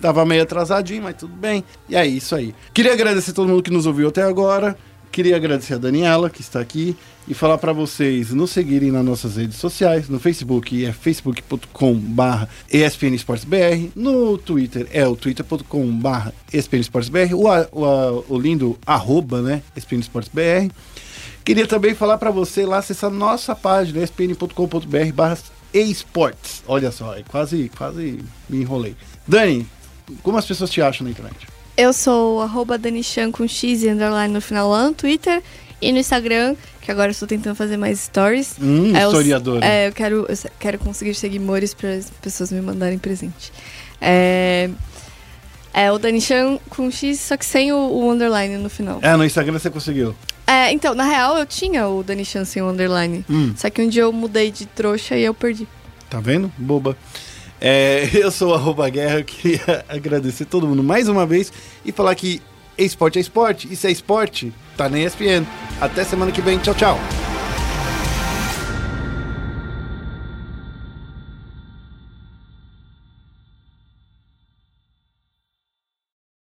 Tava 0.00 0.24
meio 0.24 0.42
atrasadinho, 0.42 1.02
mas 1.02 1.14
tudo 1.14 1.34
bem. 1.34 1.62
E 1.88 1.94
é 1.94 2.04
isso 2.04 2.34
aí. 2.34 2.54
Queria 2.74 2.92
agradecer 2.92 3.32
todo 3.32 3.48
mundo 3.48 3.62
que 3.62 3.70
nos 3.70 3.86
ouviu 3.86 4.08
até 4.08 4.22
agora. 4.22 4.76
Queria 5.12 5.36
agradecer 5.36 5.74
a 5.74 5.78
Daniela, 5.78 6.30
que 6.30 6.40
está 6.40 6.58
aqui, 6.58 6.96
e 7.28 7.34
falar 7.34 7.58
para 7.58 7.70
vocês 7.74 8.32
nos 8.32 8.50
seguirem 8.50 8.90
nas 8.90 9.04
nossas 9.04 9.36
redes 9.36 9.58
sociais. 9.58 10.08
No 10.08 10.18
Facebook 10.18 10.86
é 10.86 10.90
facebook.com.br 10.90 12.46
ESPN 12.72 13.14
Esportes 13.14 13.44
BR. 13.44 13.90
No 13.94 14.38
Twitter 14.38 14.88
é 14.90 15.06
o 15.06 15.14
twitter.com.br 15.14 16.30
ESPN 16.50 16.80
Esportes 16.80 17.10
BR. 17.10 17.34
O, 17.34 17.46
o, 17.78 18.24
o 18.26 18.38
lindo 18.38 18.78
arroba, 18.86 19.42
né? 19.42 19.62
ESPN 19.76 20.00
Esportes 20.00 20.32
BR. 20.32 20.72
Queria 21.44 21.66
também 21.66 21.94
falar 21.94 22.16
para 22.16 22.30
você 22.30 22.64
lá 22.64 22.78
acessar 22.78 23.10
nossa 23.10 23.54
página, 23.54 24.02
espn.com.br 24.02 25.12
barra 25.14 25.36
esportes. 25.74 26.62
Olha 26.66 26.90
só, 26.90 27.14
é 27.14 27.22
quase, 27.22 27.70
quase 27.76 28.18
me 28.48 28.62
enrolei. 28.62 28.96
Dani, 29.28 29.66
como 30.22 30.38
as 30.38 30.46
pessoas 30.46 30.70
te 30.70 30.80
acham 30.80 31.04
na 31.04 31.10
internet? 31.10 31.46
Eu 31.76 31.92
sou 31.92 32.38
o 32.38 32.40
arroba 32.40 32.76
Danichan 32.76 33.30
com 33.30 33.46
X 33.48 33.82
e 33.82 33.88
underline 33.88 34.32
no 34.32 34.40
final 34.40 34.68
lá 34.68 34.88
no 34.88 34.94
Twitter. 34.94 35.42
E 35.80 35.90
no 35.90 35.98
Instagram, 35.98 36.54
que 36.80 36.92
agora 36.92 37.08
eu 37.08 37.12
estou 37.12 37.26
tentando 37.26 37.56
fazer 37.56 37.76
mais 37.76 37.98
stories. 37.98 38.54
Hum, 38.60 38.94
é, 38.96 39.04
historiadora. 39.04 39.66
É, 39.66 39.88
eu 39.88 39.92
quero, 39.92 40.26
eu 40.28 40.50
quero 40.58 40.78
conseguir 40.78 41.14
seguidores 41.14 41.74
para 41.74 41.94
as 41.94 42.08
pessoas 42.08 42.52
me 42.52 42.60
mandarem 42.60 42.98
presente. 42.98 43.52
É, 44.00 44.70
é 45.74 45.90
o 45.90 45.98
Danichan 45.98 46.58
com 46.70 46.88
X, 46.88 47.18
só 47.18 47.36
que 47.36 47.44
sem 47.44 47.72
o, 47.72 47.76
o 47.76 48.12
underline 48.12 48.58
no 48.58 48.70
final. 48.70 49.00
É, 49.02 49.16
no 49.16 49.24
Instagram 49.24 49.58
você 49.58 49.70
conseguiu. 49.70 50.14
É, 50.46 50.70
então, 50.70 50.94
na 50.94 51.04
real, 51.04 51.36
eu 51.36 51.46
tinha 51.46 51.88
o 51.88 52.02
Danichan 52.04 52.44
sem 52.44 52.62
o 52.62 52.68
underline. 52.68 53.24
Hum. 53.28 53.54
Só 53.56 53.68
que 53.68 53.82
um 53.82 53.88
dia 53.88 54.02
eu 54.02 54.12
mudei 54.12 54.52
de 54.52 54.66
trouxa 54.66 55.16
e 55.16 55.24
eu 55.24 55.34
perdi. 55.34 55.66
Tá 56.08 56.20
vendo? 56.20 56.52
Boba. 56.58 56.96
É, 57.64 58.10
eu 58.12 58.32
sou 58.32 58.50
o 58.50 58.54
Arroba 58.54 58.88
Guerra, 58.88 59.20
eu 59.20 59.24
queria 59.24 59.84
agradecer 59.88 60.46
todo 60.46 60.66
mundo 60.66 60.82
mais 60.82 61.08
uma 61.08 61.24
vez 61.24 61.52
e 61.84 61.92
falar 61.92 62.12
que 62.16 62.42
esporte 62.76 63.18
é 63.18 63.22
esporte, 63.22 63.68
e 63.70 63.76
se 63.76 63.86
é 63.86 63.90
esporte, 63.92 64.52
tá 64.76 64.88
na 64.88 64.98
ESPN. 64.98 65.46
Até 65.80 66.02
semana 66.02 66.32
que 66.32 66.42
vem, 66.42 66.58
tchau, 66.58 66.74
tchau. 66.74 66.98